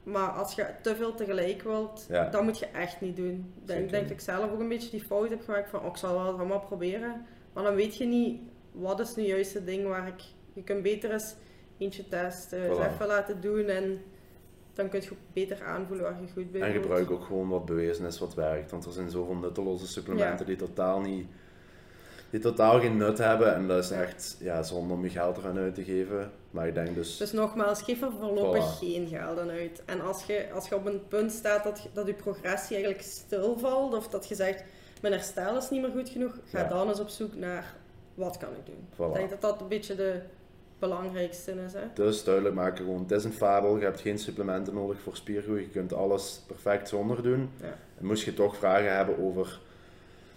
Maar 0.02 0.28
als 0.28 0.54
je 0.54 0.66
te 0.82 0.96
veel 0.96 1.14
tegelijk 1.14 1.62
wilt, 1.62 2.06
Ja. 2.08 2.28
dat 2.30 2.42
moet 2.42 2.58
je 2.58 2.66
echt 2.66 3.00
niet 3.00 3.16
doen. 3.16 3.52
Ik 3.60 3.66
denk, 3.66 3.90
denk 3.90 4.02
dat 4.02 4.10
ik 4.12 4.20
zelf 4.20 4.50
ook 4.52 4.60
een 4.60 4.68
beetje 4.68 4.90
die 4.90 5.04
fout 5.04 5.28
heb 5.28 5.42
gemaakt 5.44 5.70
van, 5.70 5.80
oh, 5.80 5.86
ik 5.86 5.96
zal 5.96 6.12
wel 6.14 6.32
allemaal 6.32 6.60
proberen. 6.60 7.26
Maar 7.52 7.64
dan 7.64 7.74
weet 7.74 7.96
je 7.96 8.04
niet, 8.04 8.40
wat 8.72 9.00
is 9.00 9.14
nu 9.14 9.22
juist 9.22 9.54
het 9.54 9.66
ding 9.66 9.86
waar 9.86 10.06
ik... 10.06 10.22
Je 10.52 10.62
kunt 10.62 10.82
beter 10.82 11.10
eens 11.12 11.34
eentje 11.78 12.08
testen, 12.08 12.62
eens 12.68 12.78
Voilà. 12.78 12.92
even 12.92 13.06
laten 13.06 13.40
doen 13.40 13.66
en 13.66 14.02
dan 14.72 14.88
kun 14.88 15.00
je 15.00 15.10
beter 15.32 15.64
aanvoelen 15.64 16.04
waar 16.04 16.20
je 16.20 16.32
goed 16.32 16.52
bij 16.52 16.60
En 16.60 16.72
gebruik 16.72 17.10
ook 17.10 17.24
gewoon 17.24 17.48
wat 17.48 17.64
bewezen 17.64 18.06
is 18.06 18.18
wat 18.18 18.34
werkt. 18.34 18.70
Want 18.70 18.84
er 18.84 18.92
zijn 18.92 19.10
zoveel 19.10 19.34
nutteloze 19.34 19.86
supplementen 19.86 20.38
Ja. 20.38 20.44
die 20.44 20.56
totaal 20.56 21.00
niet... 21.00 21.26
Die 22.32 22.40
totaal 22.40 22.80
geen 22.80 22.96
nut 22.96 23.18
hebben. 23.18 23.54
En 23.54 23.68
dat 23.68 23.84
is 23.84 23.90
echt 23.90 24.36
ja, 24.40 24.62
zonde 24.62 24.94
om 24.94 25.02
je 25.02 25.10
geld 25.10 25.36
eraan 25.36 25.58
uit 25.58 25.74
te 25.74 25.84
geven. 25.84 26.30
Maar 26.50 26.68
ik 26.68 26.74
denk 26.74 26.94
dus... 26.94 27.16
Dus 27.16 27.32
nogmaals, 27.32 27.82
geef 27.82 28.02
er 28.02 28.12
voorlopig 28.20 28.74
Voilà. 28.74 28.78
geen 28.78 29.08
geld 29.08 29.38
aan 29.38 29.50
uit. 29.50 29.82
En 29.84 30.00
als 30.00 30.24
je, 30.24 30.46
als 30.54 30.68
je 30.68 30.74
op 30.76 30.86
een 30.86 31.02
punt 31.08 31.32
staat 31.32 31.64
dat, 31.64 31.82
je- 31.82 31.88
dat 31.92 32.06
je 32.06 32.14
progressie 32.14 32.76
eigenlijk 32.76 33.04
stilvalt, 33.04 33.94
of 33.94 34.08
dat 34.08 34.28
je 34.28 34.34
zegt, 34.34 34.64
mijn 35.02 35.14
herstel 35.14 35.56
is 35.56 35.70
niet 35.70 35.80
meer 35.80 35.90
goed 35.90 36.08
genoeg, 36.08 36.34
ga 36.44 36.60
Ja. 36.60 36.68
dan 36.68 36.88
eens 36.88 37.00
op 37.00 37.08
zoek 37.08 37.34
naar, 37.36 37.74
wat 38.14 38.36
kan 38.36 38.48
ik 38.48 38.66
doen? 38.66 38.86
Voilà. 38.92 39.10
Ik 39.10 39.14
denk 39.18 39.30
dat 39.30 39.40
dat 39.40 39.60
een 39.60 39.68
beetje 39.68 39.94
de 39.94 40.20
belangrijkste 40.78 41.54
is. 41.66 41.72
Hè? 41.72 41.80
Dus 41.94 42.24
duidelijk 42.24 42.54
maken 42.54 42.76
gewoon, 42.84 43.00
het 43.02 43.10
is 43.10 43.24
een 43.24 43.32
fabel, 43.32 43.76
je 43.78 43.84
hebt 43.84 44.00
geen 44.00 44.18
supplementen 44.18 44.74
nodig 44.74 45.00
voor 45.00 45.16
spiergroei, 45.16 45.60
je 45.62 45.68
kunt 45.68 45.92
alles 45.92 46.42
perfect 46.46 46.88
zonder 46.88 47.22
doen. 47.22 47.50
Ja. 47.60 47.76
En 47.98 48.06
moest 48.06 48.24
je 48.24 48.34
toch 48.34 48.56
vragen 48.56 48.96
hebben 48.96 49.18
over 49.18 49.60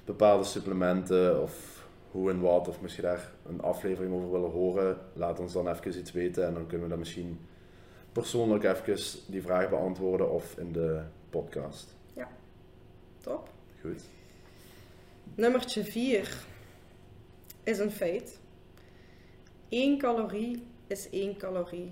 bepaalde 0.06 0.44
supplementen 0.44 1.42
of 1.42 1.75
hoe 2.16 2.30
en 2.30 2.40
wat, 2.40 2.68
of 2.68 2.82
moest 2.82 2.96
je 2.96 3.02
daar 3.02 3.32
een 3.46 3.62
aflevering 3.62 4.14
over 4.14 4.32
willen 4.32 4.52
horen, 4.52 4.98
laat 5.14 5.40
ons 5.40 5.54
dan 5.54 5.70
even 5.70 6.00
iets 6.00 6.12
weten 6.12 6.46
en 6.46 6.54
dan 6.54 6.68
kunnen 6.68 6.84
we 6.84 6.90
dat 6.90 7.00
misschien 7.00 7.40
persoonlijk 8.12 8.64
even 8.64 8.98
die 9.28 9.42
vraag 9.42 9.70
beantwoorden 9.70 10.32
of 10.32 10.58
in 10.58 10.72
de 10.72 11.02
podcast. 11.30 11.96
Top. 13.26 13.50
Goed. 13.82 14.04
Nummertje 15.36 15.84
4 15.84 16.46
is 17.64 17.80
een 17.80 17.92
feit. 17.92 18.40
1 19.70 19.98
calorie 19.98 20.68
is 20.88 21.10
1 21.10 21.38
calorie. 21.38 21.92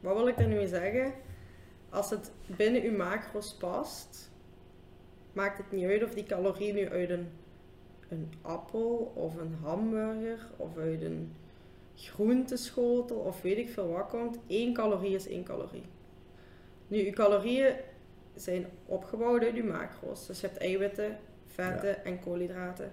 Wat 0.00 0.16
wil 0.16 0.28
ik 0.28 0.36
daar 0.36 0.48
nu 0.48 0.54
mee 0.54 0.66
zeggen? 0.66 1.12
Als 1.90 2.10
het 2.10 2.32
binnen 2.46 2.82
uw 2.82 2.96
macro's 2.96 3.54
past, 3.54 4.30
maakt 5.32 5.58
het 5.58 5.72
niet 5.72 5.84
uit 5.84 6.02
of 6.02 6.14
die 6.14 6.24
calorie 6.24 6.72
nu 6.72 6.88
uit 6.88 7.10
een, 7.10 7.28
een 8.14 8.32
appel 8.42 9.12
of 9.14 9.36
een 9.36 9.54
hamburger 9.62 10.46
of 10.56 10.76
uit 10.78 11.02
een 11.02 11.32
groenteschotel 11.96 13.16
of 13.16 13.42
weet 13.42 13.58
ik 13.58 13.68
veel 13.68 13.88
wat 13.88 14.08
komt. 14.08 14.38
1 14.46 14.74
calorie 14.74 15.14
is 15.14 15.26
1 15.26 15.44
calorie. 15.44 15.84
Nu, 16.88 17.06
uw 17.06 17.12
calorieën 17.12 17.74
zijn 18.34 18.66
opgebouwd 18.86 19.42
uit 19.42 19.54
uw 19.54 19.66
macro's. 19.66 20.26
Dus 20.26 20.40
je 20.40 20.46
hebt 20.46 20.58
eiwitten, 20.58 21.18
vetten 21.46 22.04
en 22.04 22.20
koolhydraten. 22.20 22.92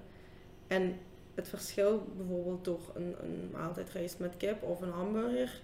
En 0.68 1.00
het 1.36 1.48
verschil 1.48 2.08
bijvoorbeeld 2.18 2.66
door 2.66 2.80
een, 2.94 3.16
een 3.22 3.50
maaltijd 3.52 3.90
rijst 3.90 4.20
met 4.20 4.38
kip 4.38 4.64
of 4.64 4.82
een 4.82 4.92
hamburger 4.92 5.62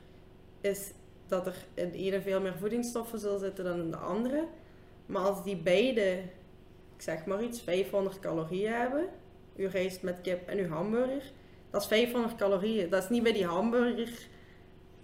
is 0.62 0.92
dat 1.28 1.48
er 1.48 1.56
in 1.74 1.92
de 1.92 1.98
ene 1.98 2.22
veel 2.22 2.42
meer 2.42 2.58
voedingsstoffen 2.58 3.20
zullen 3.20 3.40
zitten 3.40 3.64
dan 3.64 3.80
in 3.80 3.92
de 3.92 3.98
andere. 3.98 4.48
Maar 5.06 5.22
als 5.22 5.44
die 5.44 5.58
beide, 5.58 6.20
ik 6.96 7.02
zeg 7.02 7.26
maar 7.26 7.44
iets, 7.44 7.62
500 7.62 8.20
calorieën 8.20 8.74
hebben, 8.74 9.10
uw 9.58 9.70
rijst 9.72 10.02
met 10.02 10.22
kip 10.22 10.48
en 10.48 10.58
uw 10.58 10.68
hamburger, 10.70 11.22
dat 11.70 11.82
is 11.82 11.88
500 11.88 12.36
calorieën. 12.36 12.90
Dat 12.90 13.04
is 13.04 13.10
niet 13.10 13.24
bij 13.24 13.32
die 13.34 13.46
hamburger. 13.46 14.10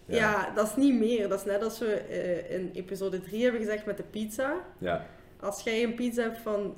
Ja, 0.05 0.15
Ja. 0.17 0.51
dat 0.55 0.67
is 0.67 0.75
niet 0.75 0.93
meer. 0.99 1.29
Dat 1.29 1.39
is 1.39 1.45
net 1.45 1.63
als 1.63 1.79
we 1.79 1.93
eh, 1.93 2.55
in 2.55 2.71
episode 2.73 3.21
3 3.21 3.43
hebben 3.43 3.61
gezegd 3.61 3.85
met 3.85 3.97
de 3.97 4.03
pizza. 4.03 4.55
Ja, 4.77 5.05
Als 5.39 5.63
jij 5.63 5.83
een 5.83 5.95
pizza 5.95 6.21
hebt 6.21 6.37
van 6.37 6.75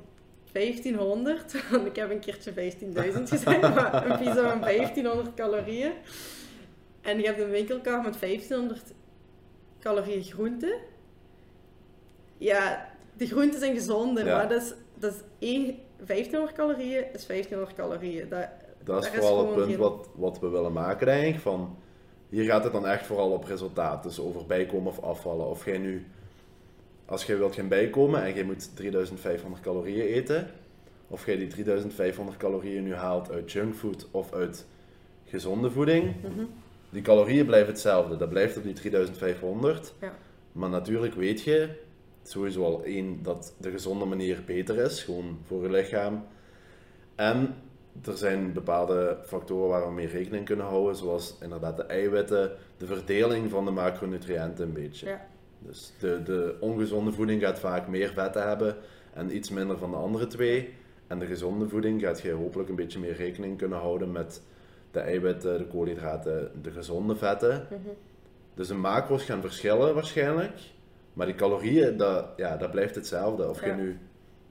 1500, 0.52 1.54
want 1.70 1.86
ik 1.86 1.96
heb 1.96 2.10
een 2.10 2.18
keertje 2.20 2.52
15.000 2.52 2.58
gezegd, 3.28 3.60
maar 3.74 4.10
een 4.10 4.18
pizza 4.18 4.50
van 4.50 4.60
1500 4.60 5.34
calorieën. 5.34 5.92
En 7.02 7.18
je 7.18 7.26
hebt 7.26 7.40
een 7.40 7.50
winkelkar 7.50 8.02
met 8.02 8.20
1500 8.20 8.82
calorieën 9.80 10.22
groente. 10.22 10.78
Ja, 12.38 12.88
de 13.16 13.26
groenten 13.26 13.60
zijn 13.60 13.74
gezonder, 13.74 14.26
Ja. 14.26 14.36
maar 14.36 14.48
dat 14.48 14.62
is, 14.62 14.74
dat 14.98 15.12
is 15.14 15.20
één, 15.48 15.78
1500 15.96 16.52
calorieën 16.56 17.04
is 17.12 17.26
1500 17.26 17.74
calorieën. 17.76 18.28
Dat, 18.28 18.48
dat 18.84 19.04
is 19.04 19.10
vooral 19.10 19.46
het 19.46 19.54
punt 19.54 19.66
geen- 19.68 19.76
wat, 19.78 20.08
wat 20.14 20.38
we 20.40 20.48
willen 20.48 20.72
maken, 20.72 21.06
denk 21.06 21.34
ik. 21.34 21.40
Van, 21.40 21.76
hier 22.28 22.44
gaat 22.44 22.64
het 22.64 22.72
dan 22.72 22.86
echt 22.86 23.06
vooral 23.06 23.30
op 23.30 23.44
resultaat. 23.44 24.02
Dus 24.02 24.20
over 24.20 24.46
bijkomen 24.46 24.86
of 24.92 25.00
afvallen. 25.00 25.46
Of 25.46 25.64
jij 25.64 25.78
nu, 25.78 26.06
als 27.06 27.24
jij 27.24 27.36
wilt 27.38 27.54
gaan 27.54 27.68
bijkomen 27.68 28.22
en 28.24 28.34
jij 28.34 28.44
moet 28.44 28.76
3500 28.76 29.62
calorieën 29.62 30.06
eten. 30.06 30.50
Of 31.08 31.26
jij 31.26 31.36
die 31.36 31.46
3500 31.48 32.36
calorieën 32.36 32.82
nu 32.84 32.94
haalt 32.94 33.30
uit 33.30 33.52
junkfood 33.52 34.08
of 34.10 34.32
uit 34.32 34.66
gezonde 35.24 35.70
voeding. 35.70 36.14
Mhm. 36.22 36.44
Die 36.90 37.02
calorieën 37.02 37.46
blijven 37.46 37.68
hetzelfde. 37.72 38.16
Dat 38.16 38.28
blijft 38.28 38.56
op 38.56 38.62
die 38.62 38.72
3500. 38.72 39.94
Ja. 40.00 40.12
Maar 40.52 40.68
natuurlijk 40.70 41.14
weet 41.14 41.42
je 41.42 41.68
sowieso 42.28 42.64
al 42.64 42.84
één 42.84 43.22
dat 43.22 43.54
de 43.58 43.70
gezonde 43.70 44.04
manier 44.04 44.42
beter 44.46 44.76
is, 44.76 45.02
gewoon 45.02 45.38
voor 45.42 45.62
je 45.62 45.70
lichaam. 45.70 46.24
En 47.14 47.54
er 48.04 48.16
zijn 48.16 48.52
bepaalde 48.52 49.18
factoren 49.24 49.68
waar 49.68 49.86
we 49.86 49.92
mee 49.92 50.06
rekening 50.06 50.44
kunnen 50.44 50.66
houden, 50.66 50.96
zoals 50.96 51.38
inderdaad 51.42 51.76
de 51.76 51.82
eiwitten, 51.82 52.52
de 52.76 52.86
verdeling 52.86 53.50
van 53.50 53.64
de 53.64 53.70
macronutriënten 53.70 54.66
een 54.66 54.72
beetje. 54.72 55.06
Ja. 55.06 55.26
Dus 55.58 55.92
de, 55.98 56.22
de 56.22 56.56
ongezonde 56.60 57.12
voeding 57.12 57.42
gaat 57.42 57.58
vaak 57.58 57.88
meer 57.88 58.08
vetten 58.08 58.48
hebben 58.48 58.76
en 59.12 59.36
iets 59.36 59.50
minder 59.50 59.78
van 59.78 59.90
de 59.90 59.96
andere 59.96 60.26
twee. 60.26 60.74
En 61.06 61.18
de 61.18 61.26
gezonde 61.26 61.68
voeding 61.68 62.00
gaat 62.00 62.20
je 62.20 62.32
hopelijk 62.32 62.68
een 62.68 62.74
beetje 62.74 62.98
meer 62.98 63.16
rekening 63.16 63.58
kunnen 63.58 63.78
houden 63.78 64.12
met 64.12 64.42
de 64.90 65.00
eiwitten, 65.00 65.58
de 65.58 65.66
koolhydraten, 65.66 66.50
de 66.62 66.70
gezonde 66.70 67.16
vetten. 67.16 67.66
Mhm. 67.70 67.80
Dus 68.54 68.68
de 68.68 68.74
macro's 68.74 69.24
gaan 69.24 69.40
verschillen 69.40 69.94
waarschijnlijk, 69.94 70.60
maar 71.16 71.26
die 71.26 71.34
calorieën, 71.34 71.96
dat, 71.96 72.26
ja, 72.36 72.56
dat 72.56 72.70
blijft 72.70 72.94
hetzelfde. 72.94 73.48
Of 73.48 73.60
Ja. 73.60 73.66
je 73.66 73.72
nu 73.72 73.98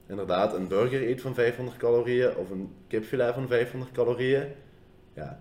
inderdaad 0.08 0.54
een 0.54 0.68
burger 0.68 1.02
eet 1.08 1.20
van 1.20 1.34
500 1.34 1.76
calorieën 1.76 2.36
of 2.36 2.50
een 2.50 2.74
kipfilet 2.88 3.34
van 3.34 3.48
500 3.48 3.92
calorieën, 3.92 4.44
ja, 5.14 5.40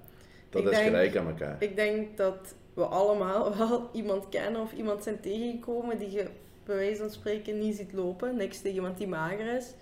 dat 0.50 0.62
Ik 0.62 0.70
is 0.70 0.76
denk- 0.76 0.90
gelijk 0.90 1.16
aan 1.18 1.28
elkaar. 1.28 1.56
Ik 1.60 1.76
denk 1.76 2.18
dat 2.18 2.56
we 2.74 2.84
allemaal 2.84 3.56
wel 3.58 3.90
iemand 3.94 4.30
kennen 4.30 4.62
of 4.62 4.74
iemand 4.74 5.04
zijn 5.04 5.20
tegengekomen 5.20 5.98
die 5.98 6.12
je 6.12 6.26
bij 6.66 6.76
wijze 6.76 7.02
van 7.02 7.10
spreken 7.10 7.60
niet 7.60 7.76
ziet 7.76 7.94
lopen. 7.94 8.36
Niks 8.36 8.62
tegen 8.62 8.76
iemand 8.76 8.98
die 8.98 9.08
mager 9.08 9.56
is. 9.56 9.74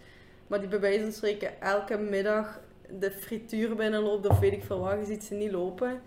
Maar 0.48 0.60
die 0.60 0.70
bij 0.70 0.80
wijze 0.80 1.02
van 1.04 1.12
spreken 1.12 1.62
elke 1.62 1.98
middag 1.98 2.60
de 3.00 3.12
frituur 3.12 3.76
binnenloopt 3.76 4.28
of 4.28 4.40
weet 4.40 4.52
ik 4.54 4.64
veel 4.64 4.80
wat. 4.80 4.98
Je 5.00 5.06
ziet 5.06 5.24
ze 5.24 5.34
niet 5.34 5.52
lopen. 5.52 6.02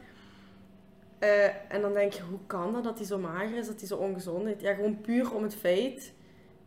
Eh, 1.18 1.44
en 1.72 1.80
dan 1.80 1.92
denk 1.92 2.12
je, 2.12 2.22
hoe 2.22 2.38
kan 2.46 2.72
dat 2.72 2.84
dat 2.84 2.98
hij 2.98 3.06
zo 3.06 3.18
mager 3.18 3.56
is, 3.56 3.66
dat 3.66 3.78
hij 3.78 3.88
zo 3.88 3.96
ongezond 3.96 4.46
is? 4.46 4.54
Ja, 4.58 4.74
gewoon 4.74 5.00
puur 5.00 5.34
om 5.34 5.42
het 5.42 5.54
feit, 5.54 6.12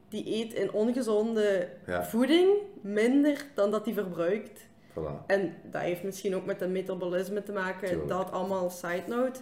die 0.09 0.35
eet 0.35 0.53
in 0.53 0.71
ongezonde 0.71 1.69
Ja, 1.85 2.05
voeding 2.05 2.49
minder 2.81 3.45
dan 3.55 3.71
dat 3.71 3.85
hij 3.85 3.93
verbruikt. 3.93 4.67
voilà. 4.91 5.25
En 5.27 5.55
dat 5.63 5.81
heeft 5.81 6.03
misschien 6.03 6.35
ook 6.35 6.45
met 6.45 6.59
het 6.59 6.69
metabolisme 6.69 7.43
te 7.43 7.51
maken, 7.51 7.87
Tuurlijk. 7.87 8.09
dat 8.09 8.31
allemaal 8.31 8.69
side 8.69 9.03
note. 9.07 9.39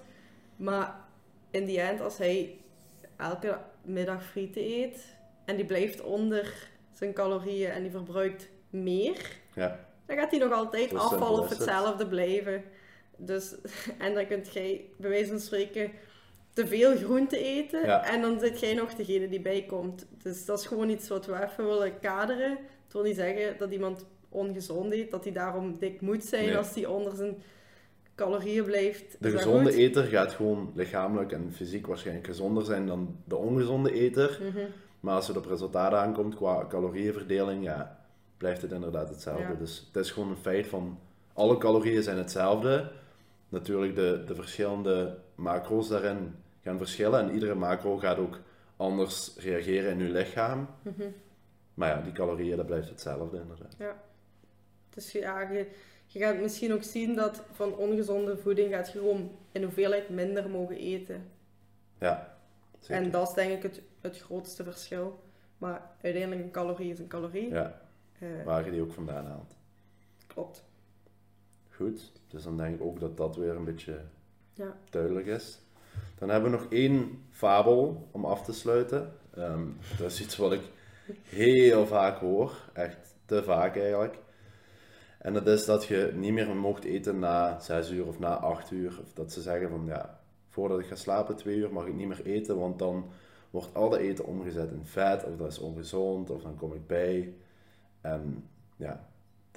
Maar 0.55 0.95
in 1.51 1.65
die 1.65 1.81
end, 1.81 2.01
als 2.01 2.17
hij 2.17 2.57
elke 3.17 3.57
middag 3.81 4.23
frieten 4.25 4.61
eet 4.61 5.15
en 5.45 5.55
die 5.55 5.65
blijft 5.65 6.01
onder 6.01 6.69
zijn 6.91 7.13
calorieën 7.13 7.69
en 7.71 7.81
die 7.81 7.91
verbruikt 7.91 8.49
meer, 8.69 9.35
Ja, 9.53 9.79
dan 10.05 10.17
gaat 10.17 10.31
hij 10.31 10.39
nog 10.39 10.51
altijd 10.51 10.93
afvallen 10.95 11.41
of 11.41 11.49
hetzelfde 11.49 12.07
blijven. 12.07 12.63
Dus, 13.17 13.55
en 13.97 14.13
dan 14.13 14.27
kunt 14.27 14.53
jij 14.53 14.85
bij 14.97 15.09
wijze 15.09 15.29
van 15.29 15.39
spreken 15.39 15.91
te 16.53 16.67
veel 16.67 16.95
groente 16.95 17.37
eten 17.37 17.85
Ja. 17.85 18.05
en 18.05 18.21
dan 18.21 18.39
zit 18.39 18.59
jij 18.59 18.73
nog 18.73 18.93
degene 18.93 19.29
die 19.29 19.41
bijkomt. 19.41 20.05
Dus 20.23 20.45
dat 20.45 20.59
is 20.59 20.65
gewoon 20.67 20.89
iets 20.89 21.07
wat 21.07 21.25
we 21.25 21.43
even 21.43 21.65
willen 21.65 21.99
kaderen. 21.99 22.49
Het 22.83 22.93
wil 22.93 23.03
niet 23.03 23.15
zeggen 23.15 23.57
dat 23.57 23.71
iemand 23.71 24.05
ongezond 24.29 24.93
eet, 24.93 25.11
dat 25.11 25.23
hij 25.23 25.33
daarom 25.33 25.77
dik 25.79 26.01
moet 26.01 26.23
zijn 26.23 26.45
Nee. 26.45 26.57
als 26.57 26.75
hij 26.75 26.85
onder 26.85 27.15
zijn 27.15 27.35
calorieën 28.15 28.63
blijft. 28.63 29.15
de 29.19 29.29
gezonde 29.29 29.73
eter 29.73 30.03
gaat 30.03 30.31
gewoon 30.31 30.71
lichamelijk 30.75 31.31
en 31.31 31.51
fysiek 31.55 31.87
waarschijnlijk 31.87 32.27
gezonder 32.27 32.65
zijn 32.65 32.85
dan 32.87 33.15
de 33.25 33.35
ongezonde 33.35 33.91
eter. 33.93 34.39
Mhm. 34.41 34.65
Maar 34.99 35.15
als 35.15 35.27
het 35.27 35.37
op 35.37 35.45
resultaten 35.45 35.97
aankomt 35.99 36.35
qua 36.35 36.65
calorieënverdeling, 36.69 37.63
ja, 37.63 37.99
blijft 38.37 38.61
het 38.61 38.71
inderdaad 38.71 39.09
hetzelfde. 39.09 39.43
Ja. 39.43 39.53
Dus 39.59 39.89
het 39.93 40.05
is 40.05 40.11
gewoon 40.11 40.29
een 40.29 40.37
feit 40.37 40.67
van 40.67 40.99
alle 41.33 41.57
calorieën 41.57 42.03
zijn 42.03 42.17
hetzelfde. 42.17 42.91
Natuurlijk 43.49 43.95
de, 43.95 44.23
de 44.25 44.35
verschillende 44.35 45.17
macro's 45.35 45.87
daarin 45.87 46.35
gaan 46.61 46.77
verschillen 46.77 47.19
en 47.19 47.33
iedere 47.33 47.55
macro 47.55 47.97
gaat 47.97 48.17
ook 48.17 48.39
anders 48.75 49.35
reageren 49.37 49.91
in 49.91 49.99
je 49.99 50.09
lichaam. 50.11 50.67
Mhm. 50.81 51.07
Maar 51.73 51.89
ja, 51.89 52.01
die 52.01 52.11
calorieën, 52.11 52.57
dat 52.57 52.65
blijft 52.65 52.89
hetzelfde 52.89 53.37
inderdaad. 53.39 53.75
Dus 54.89 55.11
ja, 55.11 55.41
je, 55.51 55.67
je 56.05 56.19
gaat 56.19 56.37
misschien 56.39 56.73
ook 56.73 56.83
zien 56.83 57.15
dat 57.15 57.43
van 57.51 57.75
ongezonde 57.75 58.37
voeding 58.37 58.73
gaat 58.73 58.91
je 58.91 58.99
gewoon 58.99 59.31
in 59.51 59.63
hoeveelheid 59.63 60.09
minder 60.09 60.49
mogen 60.49 60.75
eten. 60.77 61.29
Ja, 61.99 62.37
zeker. 62.79 63.03
En 63.03 63.11
dat 63.11 63.27
is 63.27 63.33
denk 63.33 63.51
ik 63.51 63.63
het, 63.63 63.81
het 64.01 64.19
grootste 64.19 64.63
verschil. 64.63 65.19
Maar 65.57 65.81
uiteindelijk 66.01 66.41
een 66.45 66.51
calorie 66.51 66.91
is 66.91 66.99
een 66.99 67.07
calorie. 67.07 67.49
Ja, 67.49 67.81
Eh, 68.19 68.27
waar 68.45 68.65
je 68.65 68.71
die 68.71 68.81
ook 68.81 68.93
vandaan 68.93 69.25
haalt. 69.25 69.55
klopt. 70.27 70.63
Goed, 71.77 72.11
dus 72.27 72.43
dan 72.43 72.57
denk 72.57 72.75
ik 72.75 72.81
ook 72.81 72.99
dat 72.99 73.17
dat 73.17 73.35
weer 73.35 73.55
een 73.55 73.63
beetje 73.63 73.99
Ja. 74.53 74.77
duidelijk 74.89 75.25
is. 75.25 75.59
Dan 76.17 76.29
hebben 76.29 76.51
we 76.51 76.57
nog 76.57 76.67
één 76.71 77.23
fabel 77.29 78.07
om 78.11 78.25
af 78.25 78.43
te 78.43 78.53
sluiten. 78.53 79.11
Ehm, 79.33 79.63
dat 79.97 80.11
is 80.11 80.21
iets 80.21 80.37
wat 80.37 80.51
ik 80.53 80.61
heel 81.23 81.87
vaak 81.87 82.17
hoor, 82.19 82.69
echt 82.73 83.15
te 83.25 83.43
vaak 83.43 83.77
eigenlijk. 83.77 84.17
En 85.17 85.33
dat 85.33 85.47
is 85.47 85.65
dat 85.65 85.85
je 85.85 86.11
niet 86.15 86.33
meer 86.33 86.55
mocht 86.55 86.83
eten 86.83 87.19
na 87.19 87.59
6 87.59 87.89
uur 87.91 88.07
of 88.07 88.19
na 88.19 88.35
8 88.35 88.71
uur. 88.71 88.99
Of 89.03 89.13
dat 89.13 89.31
ze 89.31 89.41
zeggen 89.41 89.69
van 89.69 89.85
ja, 89.85 90.19
voordat 90.49 90.79
ik 90.79 90.85
ga 90.85 90.95
slapen, 90.95 91.35
2 91.35 91.55
uur, 91.55 91.73
mag 91.73 91.85
ik 91.85 91.93
niet 91.93 92.07
meer 92.07 92.25
eten, 92.25 92.57
want 92.59 92.79
dan 92.79 93.09
wordt 93.49 93.75
al 93.75 93.89
dat 93.89 93.99
eten 93.99 94.25
omgezet 94.25 94.71
in 94.71 94.85
vet, 94.85 95.23
of 95.23 95.35
dat 95.37 95.51
is 95.51 95.59
ongezond, 95.59 96.29
of 96.29 96.41
dan 96.41 96.55
kom 96.55 96.73
ik 96.73 96.87
bij. 96.87 97.33
En 98.01 98.49
ja, 98.75 99.07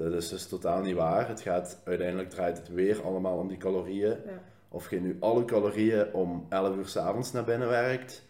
dat 0.05 0.13
is 0.23 0.29
dus 0.29 0.47
totaal 0.47 0.83
niet 0.83 0.95
waar. 0.97 1.29
Het 1.29 1.41
gaat, 1.41 1.81
uiteindelijk 1.85 2.31
draait 2.31 2.57
het 2.59 2.69
weer 2.69 3.03
allemaal 3.03 3.39
om 3.39 3.49
die 3.49 3.57
calorieën 3.57 4.09
Ja. 4.27 4.43
of 4.69 4.91
je 4.91 5.01
nu 5.01 5.17
alle 5.21 5.45
calorieën 5.45 6.13
om 6.15 6.47
11 6.49 6.77
uur 6.77 6.87
s 6.89 6.97
avonds 6.97 7.33
naar 7.33 7.45
binnen 7.45 7.69
werkt, 7.69 8.23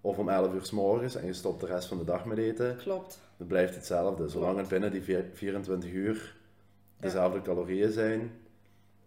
of 0.00 0.18
om 0.18 0.28
11 0.28 0.52
uur 0.54 0.64
s 0.64 0.70
morgens 0.70 1.14
en 1.14 1.26
je 1.26 1.32
stopt 1.32 1.60
de 1.60 1.66
rest 1.66 1.88
van 1.88 1.98
de 1.98 2.04
dag 2.04 2.24
met 2.24 2.38
eten, 2.38 2.76
Klopt. 2.76 3.20
dan 3.36 3.46
blijft 3.46 3.74
hetzelfde. 3.74 4.28
Zolang 4.28 4.52
Klopt. 4.54 4.60
het 4.60 4.80
binnen 4.80 4.90
die 4.92 5.02
vier- 5.02 5.30
24 5.32 5.92
uur 5.92 6.36
dezelfde 7.00 7.40
calorieën 7.42 7.90
zijn, 7.92 8.30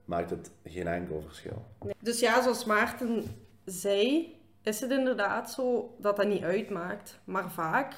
maakt 0.06 0.30
het 0.30 0.52
geen 0.66 0.88
enkel 0.88 1.22
verschil. 1.28 1.66
Dus 2.00 2.20
ja, 2.20 2.42
zoals 2.42 2.66
Maarten 2.66 3.24
zei, 3.66 4.36
is 4.64 4.80
het 4.80 4.92
inderdaad 4.92 5.52
zo 5.52 5.96
dat 6.00 6.16
dat 6.16 6.28
niet 6.28 6.44
uitmaakt. 6.44 7.20
Maar 7.24 7.52
vaak, 7.52 7.94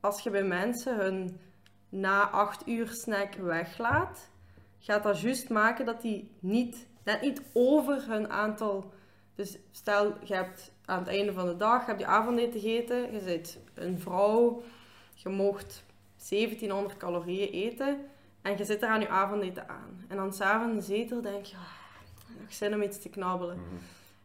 als 0.00 0.20
je 0.20 0.30
bij 0.30 0.44
mensen 0.44 0.96
hun 0.96 1.38
na 1.94 2.30
acht 2.30 2.68
uur 2.68 2.88
snack 2.88 3.34
weglaat, 3.34 4.30
gaat 4.78 5.02
dat 5.02 5.20
juist 5.20 5.48
maken 5.48 5.84
dat 5.84 6.02
die 6.02 6.30
niet, 6.40 6.86
net 7.04 7.20
niet 7.20 7.42
over 7.52 8.04
hun 8.08 8.30
aantal... 8.30 8.92
Dus 9.34 9.58
stel, 9.70 10.14
je 10.24 10.34
hebt 10.34 10.72
aan 10.84 10.98
het 10.98 11.08
einde 11.08 11.32
van 11.32 11.46
de 11.46 11.56
dag, 11.56 11.80
je 11.80 11.86
hebt 11.86 12.00
je 12.00 12.06
avondeten 12.06 12.60
gegeten, 12.60 13.12
je 13.12 13.20
bent 13.24 13.58
een 13.74 13.98
vrouw, 13.98 14.62
je 15.14 15.28
mocht 15.28 15.84
1700 16.28 16.96
calorieën 16.96 17.48
eten 17.48 17.98
en 18.42 18.56
je 18.56 18.64
zit 18.64 18.82
er 18.82 18.88
aan 18.88 19.00
je 19.00 19.08
avondeten 19.08 19.68
aan. 19.68 20.04
En 20.08 20.16
dan 20.16 20.32
s'avonds 20.32 20.86
zetel 20.86 21.20
denk 21.20 21.44
je, 21.44 21.56
ah, 21.56 22.40
nog 22.40 22.52
zin 22.52 22.74
om 22.74 22.82
iets 22.82 22.98
te 22.98 23.08
knabbelen. 23.08 23.58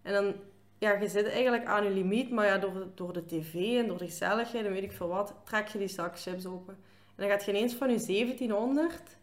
En 0.01 0.13
dan, 0.13 0.33
ja, 0.77 0.91
je 0.91 1.07
zit 1.07 1.27
eigenlijk 1.27 1.65
aan 1.65 1.83
je 1.83 1.89
limiet, 1.89 2.31
maar 2.31 2.45
ja, 2.45 2.57
door, 2.57 2.87
door 2.95 3.13
de 3.13 3.25
tv 3.25 3.53
en 3.53 3.87
door 3.87 3.97
de 3.97 4.05
gezelligheid 4.05 4.65
en 4.65 4.71
weet 4.71 4.83
ik 4.83 4.91
veel 4.91 5.07
wat, 5.07 5.33
trek 5.43 5.67
je 5.67 5.77
die 5.77 5.87
zak 5.87 6.19
chips 6.19 6.45
open. 6.45 6.77
En 7.19 7.27
dan 7.27 7.37
gaat 7.37 7.45
je 7.45 7.51
ineens 7.51 7.73
van 7.73 7.89
je 7.89 8.05
1700 8.05 9.17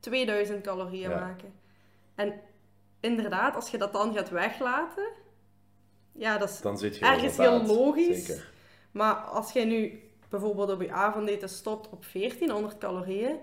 2000 0.00 0.62
calorieën 0.62 1.10
Ja. 1.10 1.18
maken. 1.20 1.52
En 2.14 2.40
inderdaad, 3.00 3.54
als 3.54 3.70
je 3.70 3.78
dat 3.78 3.92
dan 3.92 4.14
gaat 4.14 4.30
weglaten, 4.30 5.08
ja, 6.12 6.38
dat 6.38 6.50
is 6.50 6.60
Dan 6.60 6.78
zit 6.78 6.96
je 6.96 7.04
ergens 7.04 7.36
heel 7.36 7.62
logisch. 7.66 8.26
Zeker. 8.26 8.50
Maar 8.90 9.14
als 9.14 9.52
jij 9.52 9.64
nu 9.64 10.00
bijvoorbeeld 10.28 10.70
op 10.70 10.80
je 10.80 10.92
avondeten 10.92 11.48
stopt 11.48 11.88
op 11.90 12.04
1400 12.12 12.78
calorieën 12.78 13.36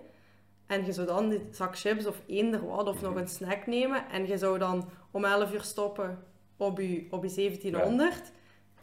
en 0.66 0.86
je 0.86 0.92
zou 0.92 1.08
dan 1.08 1.30
die 1.30 1.48
zak 1.52 1.78
chips 1.78 2.06
of 2.06 2.22
eender 2.28 2.66
wat 2.68 2.88
of 2.88 3.02
nog 3.02 3.16
een 3.16 3.28
snack 3.28 3.68
nemen 3.68 4.10
en 4.10 4.28
je 4.28 4.38
zou 4.38 4.58
dan 4.60 4.90
om 5.12 5.26
11 5.26 5.54
uur 5.54 5.64
stoppen 5.64 6.24
op 6.58 6.78
je, 6.80 7.08
op 7.10 7.24
je 7.24 7.34
1700, 7.36 8.32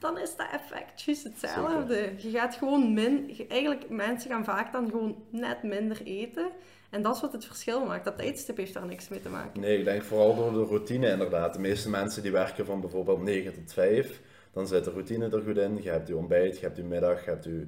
dan 0.01 0.19
is 0.19 0.37
dat 0.37 0.47
effect 0.53 1.03
juist 1.03 1.25
hetzelfde. 1.25 2.11
Je 2.19 2.31
gaat 2.31 2.55
gewoon 2.55 2.93
min... 2.93 3.37
eigenlijk, 3.49 3.89
mensen 3.89 4.31
gaan 4.31 4.45
vaak 4.45 4.73
dan 4.73 4.91
gewoon 4.91 5.17
net 5.31 5.63
minder 5.63 6.03
eten. 6.05 6.51
En 6.91 7.03
dat 7.03 7.15
is 7.15 7.21
wat 7.21 7.33
het 7.33 7.45
verschil 7.45 7.87
maakt. 7.87 8.05
Dat 8.05 8.19
tijdstip 8.19 8.57
heeft 8.57 8.75
daar 8.75 8.87
niks 8.87 9.09
mee 9.09 9.23
te 9.23 9.29
maken. 9.29 9.61
Nee, 9.61 9.79
ik 9.79 9.85
denk 9.85 10.03
vooral 10.03 10.35
door 10.35 10.53
de 10.53 10.65
routine 10.65 11.11
inderdaad. 11.11 11.53
De 11.53 11.61
meeste 11.61 11.91
mensen 11.91 12.23
die 12.23 12.33
werken 12.33 12.67
van 12.67 12.81
bijvoorbeeld 12.81 13.23
9 13.23 13.55
tot 13.55 13.73
5, 13.73 14.21
dan 14.53 14.67
zit 14.67 14.85
de 14.85 14.91
routine 14.91 15.29
er 15.29 15.43
goed 15.43 15.57
in. 15.57 15.83
Je 15.83 15.91
hebt 15.91 16.09
je 16.09 16.17
ontbijt, 16.17 16.59
je 16.59 16.65
hebt 16.65 16.77
je 16.77 16.83
middag, 16.83 17.25
je 17.25 17.31
hebt 17.31 17.45
je 17.45 17.67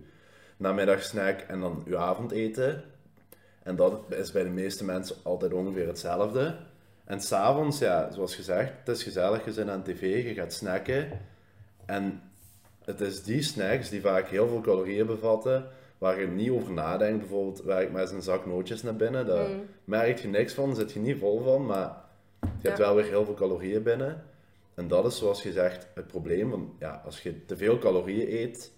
namiddagsnack 0.56 1.40
en 1.40 1.60
dan 1.60 1.82
je 1.86 1.96
avondeten. 1.96 2.84
En 3.62 3.76
dat 3.76 4.04
is 4.08 4.32
bij 4.32 4.42
de 4.42 4.50
meeste 4.50 4.84
mensen 4.84 5.16
altijd 5.22 5.52
ongeveer 5.52 5.86
hetzelfde. 5.86 6.56
En 7.04 7.20
s'avonds, 7.20 7.78
ja, 7.78 8.10
zoals 8.10 8.34
gezegd, 8.34 8.72
het 8.84 8.96
is 8.96 9.02
gezellig, 9.02 9.44
je 9.44 9.52
zit 9.52 9.68
aan 9.68 9.82
tv, 9.82 10.24
je 10.28 10.34
gaat 10.34 10.52
snacken. 10.52 11.20
En 11.86 12.22
het 12.84 13.00
is 13.00 13.22
die 13.22 13.42
snacks 13.42 13.88
die 13.88 14.00
vaak 14.00 14.28
heel 14.28 14.48
veel 14.48 14.60
calorieën 14.60 15.06
bevatten, 15.06 15.66
waar 15.98 16.20
je 16.20 16.26
niet 16.26 16.50
over 16.50 16.72
nadenkt. 16.72 17.18
Bijvoorbeeld, 17.18 17.62
werk 17.62 17.92
met 17.92 18.10
een 18.10 18.22
zak 18.22 18.46
nootjes 18.46 18.82
naar 18.82 18.96
binnen, 18.96 19.26
daar 19.26 19.48
Mm. 19.48 19.66
merk 19.84 20.18
je 20.18 20.28
niks 20.28 20.54
van, 20.54 20.74
zit 20.74 20.92
je 20.92 21.00
niet 21.00 21.18
vol 21.18 21.42
van, 21.42 21.66
maar 21.66 21.96
je 22.40 22.66
hebt 22.68 22.78
wel 22.78 22.94
weer 22.94 23.04
heel 23.04 23.24
veel 23.24 23.34
calorieën 23.34 23.82
binnen. 23.82 24.24
En 24.74 24.88
dat 24.88 25.06
is 25.06 25.18
zoals 25.18 25.42
je 25.42 25.52
zegt 25.52 25.86
het 25.94 26.06
probleem. 26.06 26.50
Want 26.50 26.70
ja, 26.78 27.02
als 27.04 27.22
je 27.22 27.44
te 27.44 27.56
veel 27.56 27.78
calorieën 27.78 28.28
eet, 28.42 28.72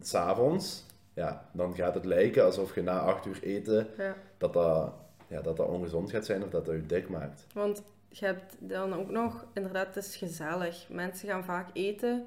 s'avonds, 0.00 0.84
ja, 1.14 1.48
dan 1.52 1.74
gaat 1.74 1.94
het 1.94 2.04
lijken 2.04 2.44
alsof 2.44 2.74
je 2.74 2.82
na 2.82 3.00
8 3.00 3.26
uur 3.26 3.38
eten, 3.42 3.86
Ja. 3.98 4.14
dat 4.38 4.52
dat, 4.52 4.92
ja, 5.26 5.40
dat, 5.40 5.56
dat 5.56 5.68
ongezond 5.68 6.10
gaat 6.10 6.24
zijn 6.26 6.42
of 6.42 6.48
dat 6.50 6.64
dat 6.66 6.74
je 6.74 6.86
dik 6.86 7.08
maakt. 7.08 7.46
Want 7.54 7.82
je 8.08 8.24
hebt 8.24 8.56
dan 8.58 8.92
ook 8.94 9.10
nog, 9.10 9.46
inderdaad, 9.54 9.94
het 9.94 10.04
is 10.04 10.16
gezellig. 10.16 10.88
Mensen 10.88 11.28
gaan 11.28 11.44
vaak 11.44 11.70
eten 11.72 12.26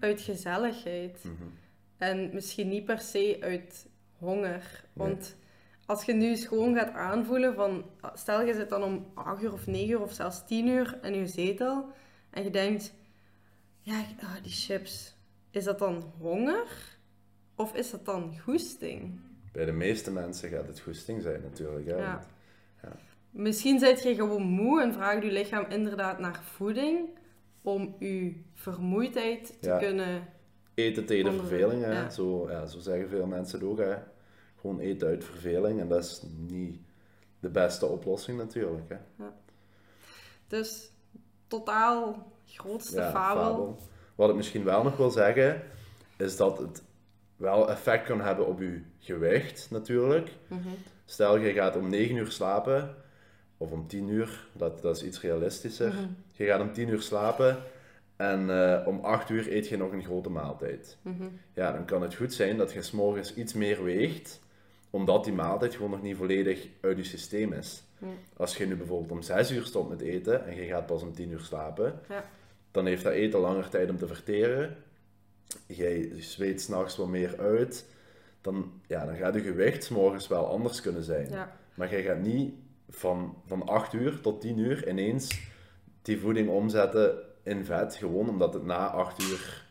uit 0.00 0.20
gezelligheid. 0.20 1.24
Mhm. 1.24 1.48
En 1.98 2.30
misschien 2.32 2.68
niet 2.68 2.84
per 2.84 2.98
se 2.98 3.36
uit 3.40 3.88
honger. 4.18 4.84
Want 4.92 5.36
als 5.86 6.04
je 6.04 6.12
nu 6.12 6.26
eens 6.26 6.46
gewoon 6.46 6.74
gaat 6.74 6.92
aanvoelen 6.92 7.54
van... 7.54 7.84
Stel, 8.14 8.42
je 8.42 8.54
zit 8.54 8.68
dan 8.68 8.82
om 8.82 9.06
8 9.14 9.42
uur 9.42 9.52
of 9.52 9.66
9 9.66 9.90
uur 9.90 10.00
of 10.00 10.12
zelfs 10.12 10.46
10 10.46 10.66
uur 10.66 10.98
in 11.02 11.14
je 11.14 11.26
zetel. 11.26 11.92
En 12.30 12.44
je 12.44 12.50
denkt... 12.50 12.94
Ja, 13.80 14.04
ah, 14.20 14.42
die 14.42 14.52
chips. 14.52 15.16
Is 15.50 15.64
dat 15.64 15.78
dan 15.78 16.12
honger? 16.18 16.98
Of 17.54 17.74
is 17.74 17.90
dat 17.90 18.04
dan 18.04 18.38
goesting? 18.38 19.20
Bij 19.52 19.64
de 19.64 19.72
meeste 19.72 20.10
mensen 20.10 20.48
gaat 20.48 20.66
het 20.66 20.80
goesting 20.80 21.22
zijn 21.22 21.42
natuurlijk. 21.42 21.86
Hè? 21.86 21.96
Ja. 21.96 22.12
Want 22.12 22.26
Misschien 23.34 23.78
zit 23.78 24.02
je 24.02 24.14
gewoon 24.14 24.42
moe 24.42 24.82
en 24.82 24.92
vraagt 24.92 25.22
je 25.22 25.30
lichaam 25.30 25.64
inderdaad 25.68 26.18
naar 26.18 26.42
voeding... 26.42 27.08
om 27.62 27.96
je 27.98 28.42
vermoeidheid 28.54 29.56
te 29.60 29.68
Ja. 29.68 29.78
kunnen... 29.78 30.28
Eten 30.74 31.06
tegen 31.06 31.30
de 31.30 31.38
verveling, 31.38 31.82
hè? 31.82 31.92
ja. 31.92 32.10
Zo, 32.10 32.50
ja, 32.50 32.66
zo 32.66 32.78
zeggen 32.78 33.08
veel 33.08 33.26
mensen 33.26 33.58
het 33.58 33.68
ook. 33.68 33.78
Hè? 33.78 33.94
Gewoon 34.60 34.78
eten 34.78 35.08
uit 35.08 35.24
verveling 35.24 35.80
en 35.80 35.88
dat 35.88 36.04
is 36.04 36.22
niet 36.36 36.80
de 37.40 37.48
beste 37.48 37.86
oplossing 37.86 38.38
natuurlijk. 38.38 38.88
Hè? 38.88 39.24
Dus 40.48 40.90
totaal 41.46 42.32
grootste 42.46 42.96
Ja, 43.00 43.10
fabel. 43.10 43.78
Wat 44.14 44.30
ik 44.30 44.36
misschien 44.36 44.64
wel 44.64 44.82
nog 44.82 44.96
wil 44.96 45.10
zeggen, 45.10 45.62
is 46.16 46.36
dat 46.36 46.58
het 46.58 46.82
wel 47.36 47.70
effect 47.70 48.06
kan 48.06 48.20
hebben 48.20 48.46
op 48.46 48.60
je 48.60 48.82
gewicht 48.98 49.70
natuurlijk. 49.70 50.30
Mhm. 50.48 50.68
Stel, 51.04 51.36
je 51.36 51.52
gaat 51.52 51.76
om 51.76 51.88
9 51.88 52.16
uur 52.16 52.30
slapen, 52.30 52.94
of 53.64 53.70
om 53.72 53.86
10 53.86 54.08
uur, 54.08 54.46
dat, 54.52 54.82
dat 54.82 54.96
is 54.96 55.02
iets 55.04 55.20
realistischer. 55.20 55.92
Mhm. 55.92 56.06
Je 56.32 56.44
gaat 56.46 56.60
om 56.60 56.72
10 56.72 56.88
uur 56.88 57.02
slapen 57.02 57.58
en 58.16 58.50
eh, 58.50 58.86
om 58.86 59.00
8 59.00 59.30
uur 59.30 59.52
eet 59.52 59.68
je 59.68 59.76
nog 59.76 59.92
een 59.92 60.04
grote 60.04 60.30
maaltijd. 60.30 60.96
Mhm. 61.02 61.24
Ja, 61.54 61.72
dan 61.72 61.84
kan 61.84 62.02
het 62.02 62.14
goed 62.14 62.32
zijn 62.32 62.56
dat 62.56 62.72
je 62.72 62.82
s'morgens 62.82 63.34
iets 63.34 63.52
meer 63.52 63.84
weegt, 63.84 64.40
omdat 64.90 65.24
die 65.24 65.32
maaltijd 65.32 65.74
gewoon 65.74 65.90
nog 65.90 66.02
niet 66.02 66.16
volledig 66.16 66.66
uit 66.80 66.96
je 66.96 67.04
systeem 67.04 67.52
is. 67.52 67.82
Als 68.36 68.56
je 68.56 68.66
nu 68.66 68.76
bijvoorbeeld 68.76 69.10
om 69.10 69.22
6 69.22 69.50
uur 69.50 69.64
stopt 69.64 69.88
met 69.88 70.00
eten 70.00 70.46
en 70.46 70.54
je 70.56 70.64
gaat 70.66 70.86
pas 70.86 71.02
om 71.02 71.12
10 71.14 71.30
uur 71.30 71.40
slapen, 71.40 72.00
Ja. 72.08 72.24
dan 72.70 72.86
heeft 72.86 73.02
dat 73.02 73.12
eten 73.12 73.40
langer 73.40 73.68
tijd 73.68 73.90
om 73.90 73.98
te 73.98 74.06
verteren. 74.06 74.76
Jij 75.66 76.12
zweet 76.18 76.60
s'nachts 76.60 76.96
wat 76.96 77.08
meer 77.08 77.38
uit. 77.38 77.86
Dan, 78.40 78.72
ja, 78.86 79.06
dan 79.06 79.16
gaat 79.16 79.34
je 79.34 79.40
gewicht 79.40 79.84
's 79.84 79.88
morgens 79.88 80.28
wel 80.28 80.46
anders 80.46 80.80
kunnen 80.80 81.02
zijn. 81.02 81.30
Ja. 81.30 81.56
Maar 81.74 81.90
jij 81.90 82.02
gaat 82.02 82.20
niet 82.20 82.54
van, 82.94 83.36
van 83.46 83.66
8 83.66 83.92
uur 83.92 84.20
tot 84.20 84.40
10 84.40 84.58
uur 84.58 84.88
ineens 84.88 85.40
die 86.02 86.18
voeding 86.20 86.48
omzetten 86.48 87.18
in 87.42 87.64
vet, 87.64 87.94
gewoon 87.96 88.28
omdat 88.28 88.54
het 88.54 88.64
na 88.64 88.86
8 88.86 89.22
uur, 89.22 89.66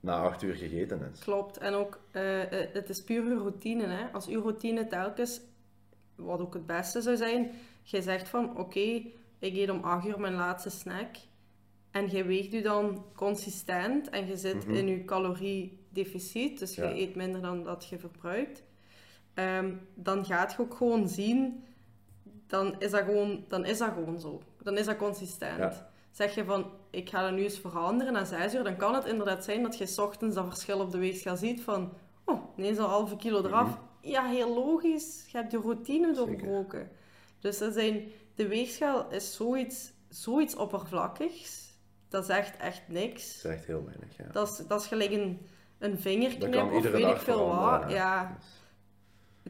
na 0.00 0.16
8 0.22 0.42
uur 0.42 0.54
gegeten 0.54 1.10
is. 1.12 1.18
Klopt. 1.20 1.58
En 1.58 1.74
ook, 1.74 2.00
eh, 2.10 2.42
eh, 2.42 2.68
het 2.72 2.88
is 2.88 3.02
puur 3.04 3.22
uw 3.24 3.38
routine. 3.38 3.86
Hè? 3.86 4.04
Als 4.12 4.26
uw 4.28 4.40
routine 4.42 4.86
telkens, 4.86 5.40
wat 6.14 6.40
ook 6.40 6.54
het 6.54 6.66
beste 6.66 7.00
zou 7.00 7.16
zijn, 7.16 7.50
je 7.82 8.02
zegt 8.02 8.28
van, 8.28 8.56
oké, 8.58 8.80
ik 9.38 9.54
eet 9.54 9.70
om 9.70 9.80
8 9.82 10.06
uur 10.06 10.20
mijn 10.20 10.34
laatste 10.34 10.70
snack. 10.70 11.08
En 11.90 12.10
je 12.10 12.24
weegt 12.24 12.54
u 12.54 12.60
dan 12.62 13.04
consistent 13.14 14.08
en 14.10 14.26
je 14.26 14.36
zit 14.36 14.66
Mhm. 14.66 14.74
in 14.74 14.86
je 14.86 15.04
caloriedeficit, 15.04 16.58
dus 16.58 16.74
je 16.74 16.82
Ja. 16.82 16.90
eet 16.94 17.14
minder 17.14 17.40
dan 17.42 17.62
dat 17.64 17.86
je 17.88 17.98
verbruikt. 17.98 18.62
Ehm, 19.34 19.72
dan 19.94 20.24
gaat 20.24 20.52
je 20.52 20.58
ook 20.58 20.74
gewoon 20.74 21.08
zien, 21.08 21.64
dan 22.54 22.74
is 22.78 22.90
dat 22.90 23.02
gewoon, 23.04 23.44
dan 23.48 23.64
is 23.64 23.78
dat 23.78 23.92
gewoon 23.92 24.20
zo. 24.20 24.42
Dan 24.62 24.78
is 24.78 24.86
dat 24.86 24.96
consistent. 24.96 25.58
Ja. 25.58 25.90
Zeg 26.10 26.34
je 26.34 26.44
van, 26.44 26.70
ik 26.90 27.08
ga 27.10 27.22
dat 27.22 27.32
nu 27.32 27.42
eens 27.42 27.58
veranderen 27.58 28.12
na 28.12 28.24
6 28.24 28.54
uur, 28.54 28.64
dan 28.64 28.76
kan 28.76 28.94
het 28.94 29.04
inderdaad 29.04 29.44
zijn 29.44 29.62
dat 29.62 29.78
je 29.78 29.86
's 29.86 29.98
ochtends 29.98 30.34
dat 30.34 30.46
verschil 30.46 30.80
op 30.80 30.90
de 30.90 30.98
weegschaal 30.98 31.36
ziet 31.36 31.60
van, 31.62 31.92
oh, 32.24 32.40
ineens 32.56 32.78
een 32.78 32.84
halve 32.84 33.16
kilo 33.16 33.44
eraf. 33.44 33.68
Mhm. 33.68 33.78
Ja, 34.00 34.24
heel 34.26 34.54
logisch. 34.54 35.24
Je 35.30 35.36
hebt 35.36 35.52
je 35.52 35.58
routine 35.58 36.14
Zeker. 36.14 36.26
doorbroken. 36.26 36.90
Dus 37.40 37.58
dat 37.58 37.72
zijn, 37.72 38.02
de 38.34 38.48
weegschaal 38.48 39.06
is 39.10 39.34
zoiets, 39.34 39.92
zoiets 40.08 40.56
oppervlakkigs. 40.56 41.72
Dat 42.08 42.26
zegt 42.26 42.56
echt 42.56 42.82
niks. 42.88 43.42
Dat 43.42 43.52
is 43.52 43.58
echt 43.58 43.66
heel 43.66 43.84
weinig, 43.84 44.16
ja. 44.16 44.24
Dat 44.32 44.48
is, 44.50 44.66
dat 44.66 44.80
is 44.80 44.86
gelijk 44.86 45.10
een, 45.10 45.46
een 45.78 45.90
Dat 45.90 46.00
vingerknip 46.00 46.52
kan 46.52 46.72
of 46.72 46.82
weet 46.90 47.06
ik 47.06 47.16
veel 47.16 47.46
wat. 47.46 47.90
Ja, 47.90 48.36
Dus- 48.38 48.62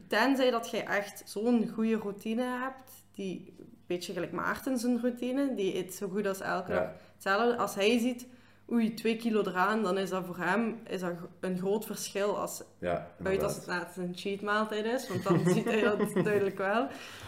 Tenzij 0.07 0.51
dat 0.51 0.69
je 0.69 0.77
echt 0.77 1.21
zo'n 1.25 1.69
goede 1.73 1.95
routine 1.97 2.43
hebt, 2.43 2.91
die 3.13 3.53
een 3.59 3.65
beetje 3.87 4.13
gelijk 4.13 4.31
Maarten 4.31 4.77
zijn 4.77 4.99
routine, 5.01 5.55
die 5.55 5.75
eet 5.75 5.93
zo 5.93 6.07
goed 6.07 6.27
als 6.27 6.41
elke 6.41 6.71
Ja. 6.71 6.79
dag 6.79 6.89
hetzelfde. 7.13 7.57
Als 7.57 7.75
hij 7.75 7.99
ziet, 7.99 8.27
oei, 8.71 8.93
twee 8.93 9.15
kilo 9.15 9.41
eraan, 9.41 9.83
dan 9.83 9.97
is 9.97 10.09
dat 10.09 10.25
voor 10.25 10.37
hem 10.37 10.79
is 10.87 10.99
dat 10.99 11.11
een 11.39 11.57
groot 11.57 11.85
verschil. 11.85 12.37
Als, 12.39 12.63
Ja, 12.79 13.07
buiten 13.17 13.47
als 13.47 13.55
het, 13.55 13.65
het 13.65 13.97
een 13.97 14.11
cheat 14.15 14.41
maaltijd 14.41 14.85
is, 14.85 15.07
want 15.07 15.23
dan 15.23 15.39
ziet 15.53 15.65
hij 15.65 15.81
dat 15.81 16.13
duidelijk 16.23 16.57
wel. 16.57 16.87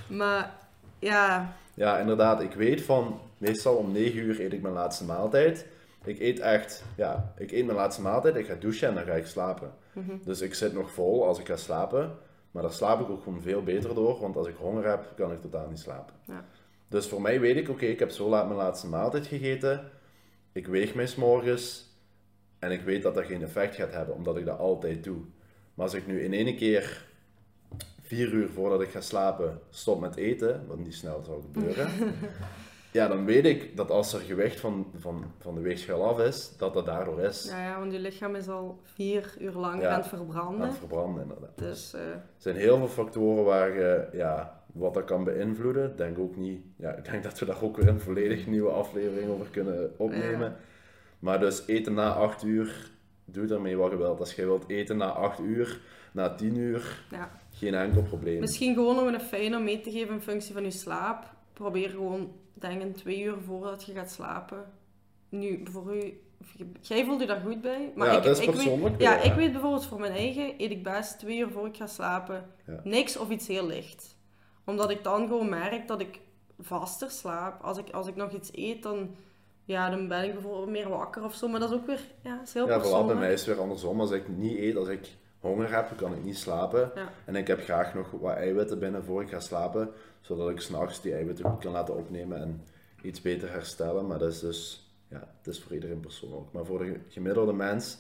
Maar 0.10 0.54
ja, 1.00 1.54
Ja, 1.74 1.98
inderdaad. 2.00 2.42
Ik 2.42 2.54
weet 2.54 2.82
van, 2.82 3.20
meestal 3.38 3.76
om 3.76 3.92
9 3.92 4.20
uur 4.20 4.42
eet 4.42 4.54
ik 4.54 4.62
mijn 4.62 4.74
laatste 4.74 5.04
maaltijd. 5.06 5.66
Ik 6.04 6.20
eet 6.20 6.40
echt, 6.40 6.84
ja, 6.96 7.34
ik 7.38 7.52
eet 7.52 7.66
mijn 7.66 7.78
laatste 7.78 8.02
maaltijd, 8.02 8.36
ik 8.36 8.46
ga 8.48 8.56
douchen 8.60 8.88
en 8.88 8.96
dan 8.96 9.04
ga 9.04 9.14
ik 9.14 9.26
slapen. 9.26 9.74
Mhm. 9.94 10.18
Dus 10.24 10.42
ik 10.42 10.54
zit 10.54 10.74
nog 10.74 10.92
vol 10.92 11.26
als 11.28 11.40
ik 11.40 11.48
ga 11.48 11.56
slapen. 11.56 12.18
Maar 12.58 12.66
daar 12.66 12.76
slaap 12.76 13.02
ik 13.02 13.10
ook 13.10 13.24
gewoon 13.24 13.42
veel 13.42 13.64
beter 13.64 13.96
door, 13.96 14.20
want 14.20 14.38
als 14.38 14.48
ik 14.48 14.56
honger 14.56 14.90
heb, 14.90 15.14
kan 15.16 15.32
ik 15.32 15.42
totaal 15.42 15.68
niet 15.68 15.80
slapen. 15.80 16.14
Ja. 16.26 16.46
Dus 16.88 17.08
voor 17.08 17.22
mij 17.22 17.40
weet 17.40 17.56
ik, 17.56 17.70
oké, 17.70 17.86
ik 17.86 18.00
heb 18.00 18.10
zo 18.10 18.30
laat 18.30 18.46
mijn 18.46 18.58
laatste 18.58 18.88
maaltijd 18.88 19.28
gegeten. 19.28 19.92
Ik 20.52 20.68
weeg 20.68 20.96
mij 20.96 21.08
's 21.08 21.16
morgens 21.16 21.86
en 22.60 22.72
ik 22.72 22.82
weet 22.82 23.04
dat 23.04 23.16
dat 23.16 23.26
geen 23.26 23.44
effect 23.44 23.76
gaat 23.76 23.92
hebben, 23.92 24.16
omdat 24.16 24.38
ik 24.38 24.46
dat 24.46 24.60
altijd 24.60 25.04
doe. 25.04 25.18
Maar 25.74 25.86
als 25.86 25.94
ik 25.94 26.08
nu 26.08 26.24
in 26.24 26.34
één 26.34 26.56
keer 26.56 27.06
vier 28.02 28.34
uur 28.34 28.50
voordat 28.50 28.82
ik 28.82 28.90
ga 28.90 29.02
slapen 29.02 29.62
stop 29.70 30.00
met 30.00 30.16
eten, 30.16 30.68
wat 30.68 30.78
niet 30.78 30.96
snel 30.96 31.24
zou 31.24 31.42
gebeuren, 31.42 31.90
ja, 32.98 33.08
dan 33.08 33.26
weet 33.26 33.46
ik 33.46 33.76
dat 33.78 33.92
als 33.92 34.14
er 34.14 34.20
gewicht 34.20 34.60
van, 34.60 34.88
van, 34.96 35.26
van 35.40 35.56
de 35.56 35.62
weegschaal 35.62 36.06
af 36.06 36.20
is, 36.20 36.58
dat 36.58 36.74
dat 36.74 36.86
daardoor 36.86 37.20
is. 37.20 37.48
ja, 37.50 37.64
ja, 37.64 37.80
want 37.80 37.92
je 37.92 38.00
lichaam 38.00 38.36
is 38.36 38.48
al 38.48 38.80
vier 38.84 39.36
uur 39.40 39.52
lang 39.54 39.82
Ja, 39.82 39.90
aan 39.90 40.00
het 40.00 40.08
verbranden. 40.08 40.62
Aan 40.62 40.68
het 40.68 40.78
verbranden, 40.78 41.22
inderdaad. 41.22 41.58
Dus 41.58 41.94
eh, 41.94 42.02
Er 42.02 42.22
zijn 42.38 42.56
heel 42.56 42.78
veel 42.78 42.88
factoren 42.88 43.44
waar 43.44 43.74
je, 43.74 44.08
ja, 44.14 44.62
wat 44.74 44.94
dat 44.94 45.06
kan 45.06 45.24
beïnvloeden. 45.24 45.90
Ik 45.90 45.98
denk 45.98 46.20
ook 46.20 46.36
niet, 46.36 46.62
ja, 46.76 46.92
ik 46.92 47.12
denk 47.12 47.24
dat 47.24 47.40
we 47.40 47.46
daar 47.46 47.62
ook 47.64 47.78
weer 47.78 47.88
een 47.88 48.00
volledig 48.00 48.48
nieuwe 48.48 48.70
aflevering 48.70 49.30
over 49.32 49.48
kunnen 49.52 49.94
opnemen. 49.98 50.50
Ja. 50.50 50.58
Maar 51.20 51.40
dus 51.40 51.64
eten 51.68 51.94
na 51.94 52.14
8 52.14 52.44
uur, 52.44 52.92
doe 53.26 53.48
ermee 53.54 53.78
wat 53.78 53.92
je 53.92 53.98
wilt. 53.98 54.20
Als 54.20 54.34
je 54.34 54.46
wilt 54.46 54.64
eten 54.68 54.98
na 54.98 55.08
8 55.08 55.40
uur, 55.40 55.80
na 56.12 56.36
10 56.36 56.56
uur, 56.58 57.04
ja. 57.12 57.32
geen 57.52 57.74
enkel 57.74 58.02
probleem. 58.02 58.40
Misschien 58.40 58.74
gewoon 58.74 59.00
om 59.00 59.08
een 59.08 59.20
fijn 59.22 59.56
om 59.56 59.64
mee 59.64 59.82
te 59.82 59.92
geven 59.92 60.14
in 60.14 60.22
functie 60.22 60.54
van 60.54 60.64
je 60.64 60.72
slaap. 60.72 61.36
Probeer 61.58 61.90
gewoon, 61.90 62.32
denk 62.54 62.82
ik, 62.82 62.96
twee 62.96 63.22
uur 63.24 63.38
voordat 63.46 63.84
je 63.84 63.94
gaat 63.94 64.12
slapen. 64.12 64.66
Nu, 65.30 65.64
voor 65.72 65.96
u, 65.96 66.22
jij 66.82 67.06
voelt 67.06 67.20
je 67.22 67.28
daar 67.28 67.42
goed 67.46 67.62
bij. 67.62 67.92
Maar 67.96 68.08
Ja, 68.08 68.18
ik, 68.18 68.24
dat 68.24 68.38
is 68.38 68.40
ik 68.40 68.46
weet, 68.54 68.56
persoonlijk 68.56 69.02
ja, 69.02 69.10
weer, 69.16 69.20
ik 69.26 69.32
ja. 69.32 69.36
weet 69.36 69.52
bijvoorbeeld 69.52 69.86
voor 69.86 70.00
mijn 70.00 70.14
eigen, 70.14 70.54
eet 70.58 70.72
ik 70.72 70.84
best 70.84 71.20
twee 71.20 71.38
uur 71.38 71.50
voor 71.52 71.68
ik 71.68 71.78
ga 71.78 71.88
slapen. 71.88 72.46
Ja. 72.68 72.80
Niks 72.84 73.18
of 73.18 73.30
iets 73.30 73.48
heel 73.48 73.66
licht. 73.68 74.18
Omdat 74.66 74.90
ik 74.90 75.04
dan 75.04 75.28
gewoon 75.28 75.50
merk 75.50 75.88
dat 75.88 76.02
ik 76.02 76.20
vaster 76.60 77.10
slaap. 77.12 77.62
Als 77.62 77.78
ik, 77.78 77.90
als 77.90 78.08
ik 78.08 78.16
nog 78.16 78.32
iets 78.32 78.50
eet, 78.54 78.84
dan, 78.84 79.16
ja, 79.64 79.90
dan 79.90 80.08
ben 80.08 80.24
ik 80.24 80.34
bijvoorbeeld 80.34 80.70
meer 80.70 80.90
wakker 80.90 81.24
of 81.24 81.34
zo. 81.36 81.48
Maar 81.48 81.60
dat 81.60 81.70
is 81.72 81.76
ook 81.76 81.86
weer, 81.86 82.02
ja, 82.24 82.42
is 82.44 82.54
heel 82.54 82.68
Ja, 82.68 82.74
vooral 82.74 82.80
persoonlijk. 82.82 83.08
bij 83.20 83.28
mij 83.28 83.34
is 83.34 83.40
het 83.46 83.50
weer 83.50 83.60
andersom. 83.64 84.00
Als 84.00 84.12
ik 84.12 84.28
niet 84.28 84.58
eet, 84.58 84.76
als 84.76 84.88
ik 84.88 85.08
honger 85.48 85.76
heb, 85.76 85.98
kan 85.98 86.14
ik 86.14 86.24
niet 86.24 86.38
slapen. 86.38 86.92
Ja. 86.96 87.10
En 87.26 87.36
ik 87.36 87.48
heb 87.48 87.62
graag 87.62 87.94
nog 87.94 88.12
wat 88.12 88.36
eiwitten 88.36 88.80
binnen 88.80 89.04
voor 89.04 89.22
ik 89.22 89.30
ga 89.30 89.40
slapen, 89.40 89.90
zodat 90.22 90.50
ik 90.50 90.60
s'nachts 90.60 91.02
die 91.02 91.14
eiwitten 91.14 91.50
goed 91.50 91.60
kan 91.60 91.72
laten 91.72 91.96
opnemen 91.96 92.42
en 92.42 92.64
iets 93.02 93.22
beter 93.22 93.52
herstellen. 93.52 94.08
Maar 94.08 94.20
dat 94.20 94.32
is 94.32 94.40
dus, 94.40 94.92
ja, 95.08 95.34
het 95.38 95.48
is 95.48 95.62
voor 95.62 95.74
iedereen 95.74 96.00
persoonlijk. 96.00 96.52
Maar 96.52 96.66
voor 96.66 96.80
de 96.80 97.00
gemiddelde 97.08 97.54
mens, 97.54 97.98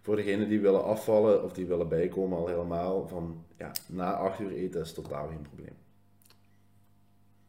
voor 0.00 0.16
degenen 0.16 0.48
die 0.48 0.60
willen 0.60 0.84
afvallen 0.84 1.44
of 1.44 1.52
die 1.52 1.66
willen 1.66 1.88
bijkomen 1.88 2.38
al 2.38 2.46
helemaal, 2.46 3.08
van 3.08 3.44
ja, 3.56 3.70
na 3.88 4.12
8 4.12 4.40
uur 4.40 4.52
eten 4.52 4.80
is 4.80 4.92
totaal 4.92 5.28
geen 5.28 5.42
probleem. 5.42 5.76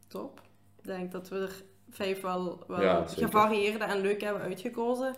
Top. 0.06 0.40
Ik 0.76 0.84
denk 0.84 1.12
dat 1.12 1.28
we 1.28 1.38
er 1.38 1.62
vijf 1.90 2.20
wel, 2.20 2.64
wel 2.66 2.82
Ja, 2.82 3.06
gevarieerde 3.06 3.84
en 3.84 4.00
leuk 4.00 4.20
hebben 4.20 4.42
uitgekozen. 4.42 5.14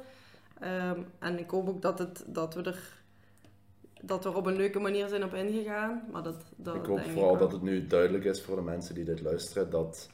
Ehm, 0.61 1.01
en 1.19 1.39
ik 1.39 1.51
hoop 1.51 1.69
ook 1.69 1.83
dat, 1.83 1.99
het, 1.99 2.25
dat 2.27 2.55
we 2.55 2.63
er 2.63 2.96
dat 4.03 4.25
we 4.25 4.31
er 4.31 4.37
op 4.37 4.47
een 4.47 4.57
leuke 4.57 4.79
manier 4.79 5.09
zijn 5.09 5.25
op 5.25 5.35
ingegaan. 5.35 6.03
Maar 6.13 6.23
dat, 6.23 6.45
dat 6.57 6.75
ik 6.75 6.85
hoop 6.87 7.01
vooral 7.01 7.37
dat 7.37 7.53
het 7.53 7.63
nu 7.63 7.87
duidelijk 7.87 8.25
is 8.25 8.43
voor 8.43 8.57
de 8.57 8.63
mensen 8.63 8.95
die 8.95 9.05
dit 9.05 9.21
luisteren, 9.23 9.71
dat, 9.71 10.11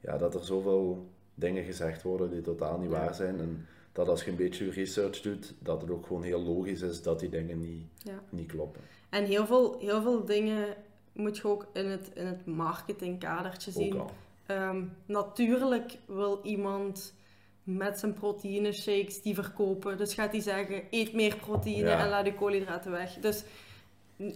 ja, 0.00 0.16
dat 0.18 0.34
er 0.34 0.44
zoveel 0.44 1.10
dingen 1.34 1.64
gezegd 1.64 2.02
worden 2.02 2.30
die 2.30 2.40
totaal 2.40 2.78
niet 2.78 2.90
Ja. 2.90 2.98
waar 2.98 3.14
zijn. 3.14 3.38
En 3.40 3.66
dat 3.92 4.08
als 4.08 4.24
je 4.24 4.30
een 4.30 4.36
beetje 4.36 4.70
research 4.70 5.20
doet, 5.20 5.54
dat 5.58 5.80
het 5.80 5.90
ook 5.90 6.06
gewoon 6.06 6.22
heel 6.22 6.42
logisch 6.42 6.80
is 6.80 7.02
dat 7.02 7.20
die 7.20 7.28
dingen 7.28 7.60
niet, 7.60 7.86
Ja. 7.96 8.22
niet 8.28 8.46
kloppen. 8.48 8.80
En 9.10 9.24
heel 9.24 9.46
veel, 9.46 9.78
heel 9.78 10.02
veel 10.02 10.24
dingen 10.24 10.74
moet 11.12 11.36
je 11.36 11.48
ook 11.48 11.66
in 11.72 11.86
het, 11.86 12.10
in 12.14 12.26
het 12.26 12.46
marketingkadertje 12.46 13.70
zien. 13.70 14.00
Ehm, 14.46 14.84
natuurlijk 15.06 15.98
wil 16.06 16.40
iemand 16.42 17.14
met 17.62 17.98
zijn 17.98 18.12
proteïne 18.12 18.72
shakes 18.72 19.22
die 19.22 19.34
verkopen. 19.34 19.96
Dus 19.98 20.14
gaat 20.14 20.32
hij 20.32 20.40
zeggen, 20.40 20.82
eet 20.90 21.12
meer 21.12 21.36
proteïne 21.36 21.88
Ja. 21.88 21.98
en 21.98 22.08
laat 22.08 22.26
je 22.26 22.34
koolhydraten 22.34 22.90
weg. 22.90 23.14
Dus 23.20 23.44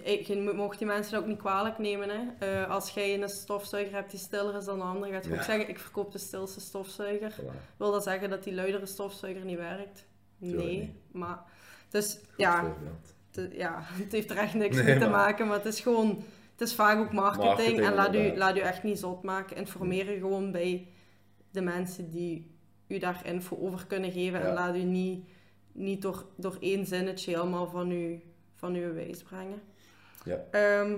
ik, 0.03 0.27
je 0.27 0.53
mocht 0.55 0.79
die 0.79 0.87
mensen 0.87 1.19
ook 1.19 1.27
niet 1.27 1.39
kwalijk 1.39 1.79
nemen. 1.79 2.09
Hè. 2.11 2.47
Eh, 2.63 2.71
als 2.71 2.91
jij 2.91 3.23
een 3.23 3.29
stofzuiger 3.29 3.95
hebt 3.95 4.11
die 4.11 4.21
stiller 4.21 4.57
is 4.57 4.65
dan 4.65 4.79
de 4.79 4.85
andere, 4.85 5.13
gaat 5.13 5.25
je 5.25 5.33
ook 5.35 5.43
zeggen, 5.43 5.69
ik 5.69 5.79
verkoop 5.79 6.13
de 6.13 6.19
stilste 6.19 6.61
stofzuiger. 6.61 7.33
Voilà. 7.33 7.77
Wil 7.77 7.93
dat 7.93 8.03
zeggen 8.03 8.31
dat 8.31 8.45
die 8.45 8.55
luidere 8.55 8.87
stofzuiger 8.87 9.45
niet 9.45 9.59
werkt? 9.59 10.07
Nee, 10.39 10.79
niet. 10.81 10.91
maar... 11.13 11.39
Dus 11.91 12.13
Goed 12.13 12.35
ja, 12.37 12.75
te- 13.31 13.51
ja, 13.53 13.79
het 14.03 14.13
heeft 14.13 14.31
er 14.31 14.37
echt 14.37 14.55
niks 14.55 14.77
Nee, 14.77 14.85
mee 14.85 14.95
te 14.95 15.01
maar- 15.01 15.11
maken, 15.11 15.47
maar 15.47 15.57
het 15.57 15.67
is 15.67 15.81
gewoon, 15.81 16.23
het 16.53 16.61
is 16.69 16.75
vaak 16.75 16.99
ook 16.99 17.13
marketing, 17.13 17.47
Marketing, 17.47 17.81
en 17.87 17.95
laat 17.95 18.15
u, 18.15 18.37
laat 18.37 18.57
u 18.57 18.61
echt 18.61 18.83
niet 18.83 18.99
zot 18.99 19.23
maken. 19.23 19.57
Informeer 19.57 20.11
je 20.13 20.19
gewoon 20.19 20.53
bij 20.53 20.87
de 21.51 21.61
mensen 21.61 22.11
die 22.11 22.55
u 22.89 22.99
daar 22.99 23.21
info 23.25 23.57
over 23.61 23.87
kunnen 23.87 24.13
geven 24.13 24.41
en 24.43 24.53
laat 24.55 24.75
u 24.77 24.83
niet, 24.83 25.25
niet 25.73 26.03
door, 26.03 26.25
door 26.37 26.57
één 26.61 26.87
zinnetje 26.87 27.31
helemaal 27.31 27.67
van 27.71 27.91
u, 27.91 28.23
van 28.55 28.75
uw 28.75 28.93
wijs 28.95 29.23
brengen. 29.23 29.61
Ja. 30.25 30.45
Ehm, 30.51 30.97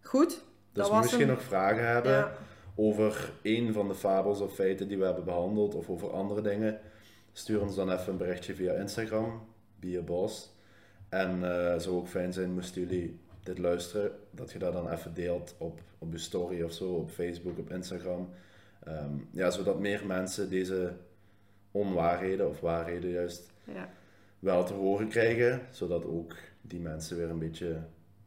goed. 0.00 0.28
Dus 0.28 0.38
Dat 0.72 0.88
was 0.88 1.00
moest 1.00 1.10
je 1.10 1.18
hem. 1.18 1.28
nog 1.28 1.42
vragen 1.42 1.86
hebben 1.88 2.12
Ja. 2.12 2.32
over 2.74 3.32
één 3.42 3.72
van 3.72 3.88
de 3.88 3.94
fabels 3.94 4.40
of 4.40 4.54
feiten 4.54 4.88
die 4.88 4.98
we 4.98 5.04
hebben 5.04 5.24
behandeld, 5.24 5.74
of 5.74 5.88
over 5.90 6.10
andere 6.12 6.40
dingen, 6.40 6.80
stuur 7.32 7.60
ons 7.60 7.74
dan 7.74 7.92
even 7.92 8.12
een 8.12 8.18
berichtje 8.18 8.54
via 8.54 8.72
Instagram, 8.72 9.42
BeABoss. 9.80 10.56
En 11.08 11.44
eh 11.44 11.72
het 11.72 11.82
zou 11.82 11.96
ook 11.96 12.08
fijn 12.08 12.32
zijn 12.32 12.52
moesten 12.52 12.80
jullie 12.82 13.18
dit 13.42 13.58
luisteren, 13.58 14.10
dat 14.30 14.52
je 14.52 14.58
dat 14.58 14.72
dan 14.72 14.90
even 14.90 15.14
deelt 15.14 15.54
op, 15.58 15.80
op 15.98 16.12
je 16.12 16.18
story 16.18 16.62
of 16.62 16.72
zo, 16.72 16.92
op 16.92 17.10
Facebook, 17.10 17.58
op 17.58 17.70
Instagram. 17.70 18.28
Ehm, 18.84 19.12
ja, 19.30 19.50
zodat 19.50 19.78
meer 19.78 20.06
mensen 20.06 20.50
deze 20.50 20.92
onwaarheden 21.78 22.48
of 22.48 22.60
waarheden 22.60 23.10
juist 23.10 23.50
Ja. 23.64 23.88
wel 24.38 24.64
te 24.64 24.72
horen 24.72 25.08
krijgen, 25.08 25.60
zodat 25.70 26.04
ook 26.04 26.34
die 26.60 26.80
mensen 26.80 27.16
weer 27.16 27.30
een 27.30 27.38
beetje 27.38 27.76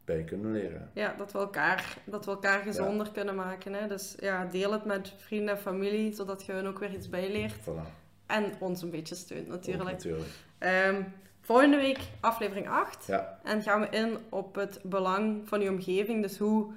bij 0.04 0.22
kunnen 0.24 0.52
leren. 0.52 0.90
ja, 0.94 1.14
dat 1.18 1.32
we 1.32 1.38
elkaar, 1.38 1.96
dat 2.04 2.24
we 2.24 2.30
elkaar 2.30 2.62
gezonder 2.62 3.10
kunnen 3.12 3.34
maken. 3.34 3.72
Hè? 3.72 3.86
Dus 3.86 4.14
ja, 4.20 4.44
deel 4.44 4.72
het 4.72 4.84
met 4.84 5.14
vrienden 5.16 5.54
en 5.54 5.60
familie, 5.60 6.12
zodat 6.12 6.44
je 6.46 6.52
hun 6.52 6.66
ook 6.66 6.78
weer 6.78 6.94
iets 6.94 7.08
bijleert. 7.08 7.54
Voilà. 7.60 8.00
En 8.26 8.52
ons 8.58 8.82
een 8.82 8.90
beetje 8.90 9.14
steunt 9.14 9.46
Ook 9.46 9.52
natuurlijk. 9.52 9.90
natuurlijk. 9.90 10.28
Ehm, 10.58 11.02
volgende 11.40 11.76
week 11.76 11.98
aflevering 12.20 12.68
8. 12.68 13.06
Ja. 13.06 13.38
En 13.42 13.62
gaan 13.62 13.80
we 13.80 13.88
in 13.88 14.16
op 14.28 14.54
het 14.54 14.80
belang 14.82 15.48
van 15.48 15.60
je 15.60 15.70
omgeving. 15.70 16.22
Dus 16.22 16.38
hoe 16.38 16.72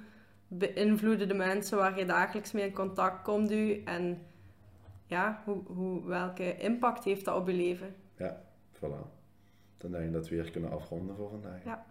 beïnvloeden 0.48 1.28
de 1.28 1.34
mensen 1.34 1.76
waar 1.78 1.98
je 1.98 2.04
dagelijks 2.04 2.52
mee 2.52 2.66
in 2.66 2.72
contact 2.72 3.22
komt 3.22 3.50
u? 3.52 3.82
En 3.84 4.22
ja, 5.06 5.42
hoe, 5.44 5.62
hoe, 5.66 6.06
welke 6.06 6.56
impact 6.56 7.04
heeft 7.04 7.24
dat 7.24 7.36
op 7.36 7.46
je 7.46 7.54
leven? 7.54 7.94
Voilà. 8.76 9.14
Dan 9.78 9.90
denk 9.90 10.04
ik 10.04 10.12
dat 10.12 10.28
we 10.28 10.34
hier 10.34 10.50
kunnen 10.50 10.70
afronden 10.70 11.16
voor 11.16 11.30
vandaag. 11.30 11.64
Ja. 11.64 11.86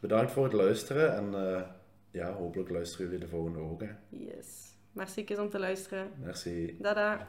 Bedankt 0.00 0.32
voor 0.32 0.44
het 0.44 0.52
luisteren 0.52 1.16
en 1.16 1.34
eh, 1.34 1.62
ja, 2.10 2.32
hopelijk 2.32 2.70
luisteren 2.70 3.06
jullie 3.06 3.24
de 3.24 3.28
volgende 3.28 3.58
ook. 3.58 3.80
Hè. 3.80 3.90
Yes. 4.08 4.76
Merci 4.92 5.26
om 5.38 5.50
te 5.50 5.58
luisteren. 5.58 6.10
Merci. 6.22 6.76
Dada. 6.80 7.28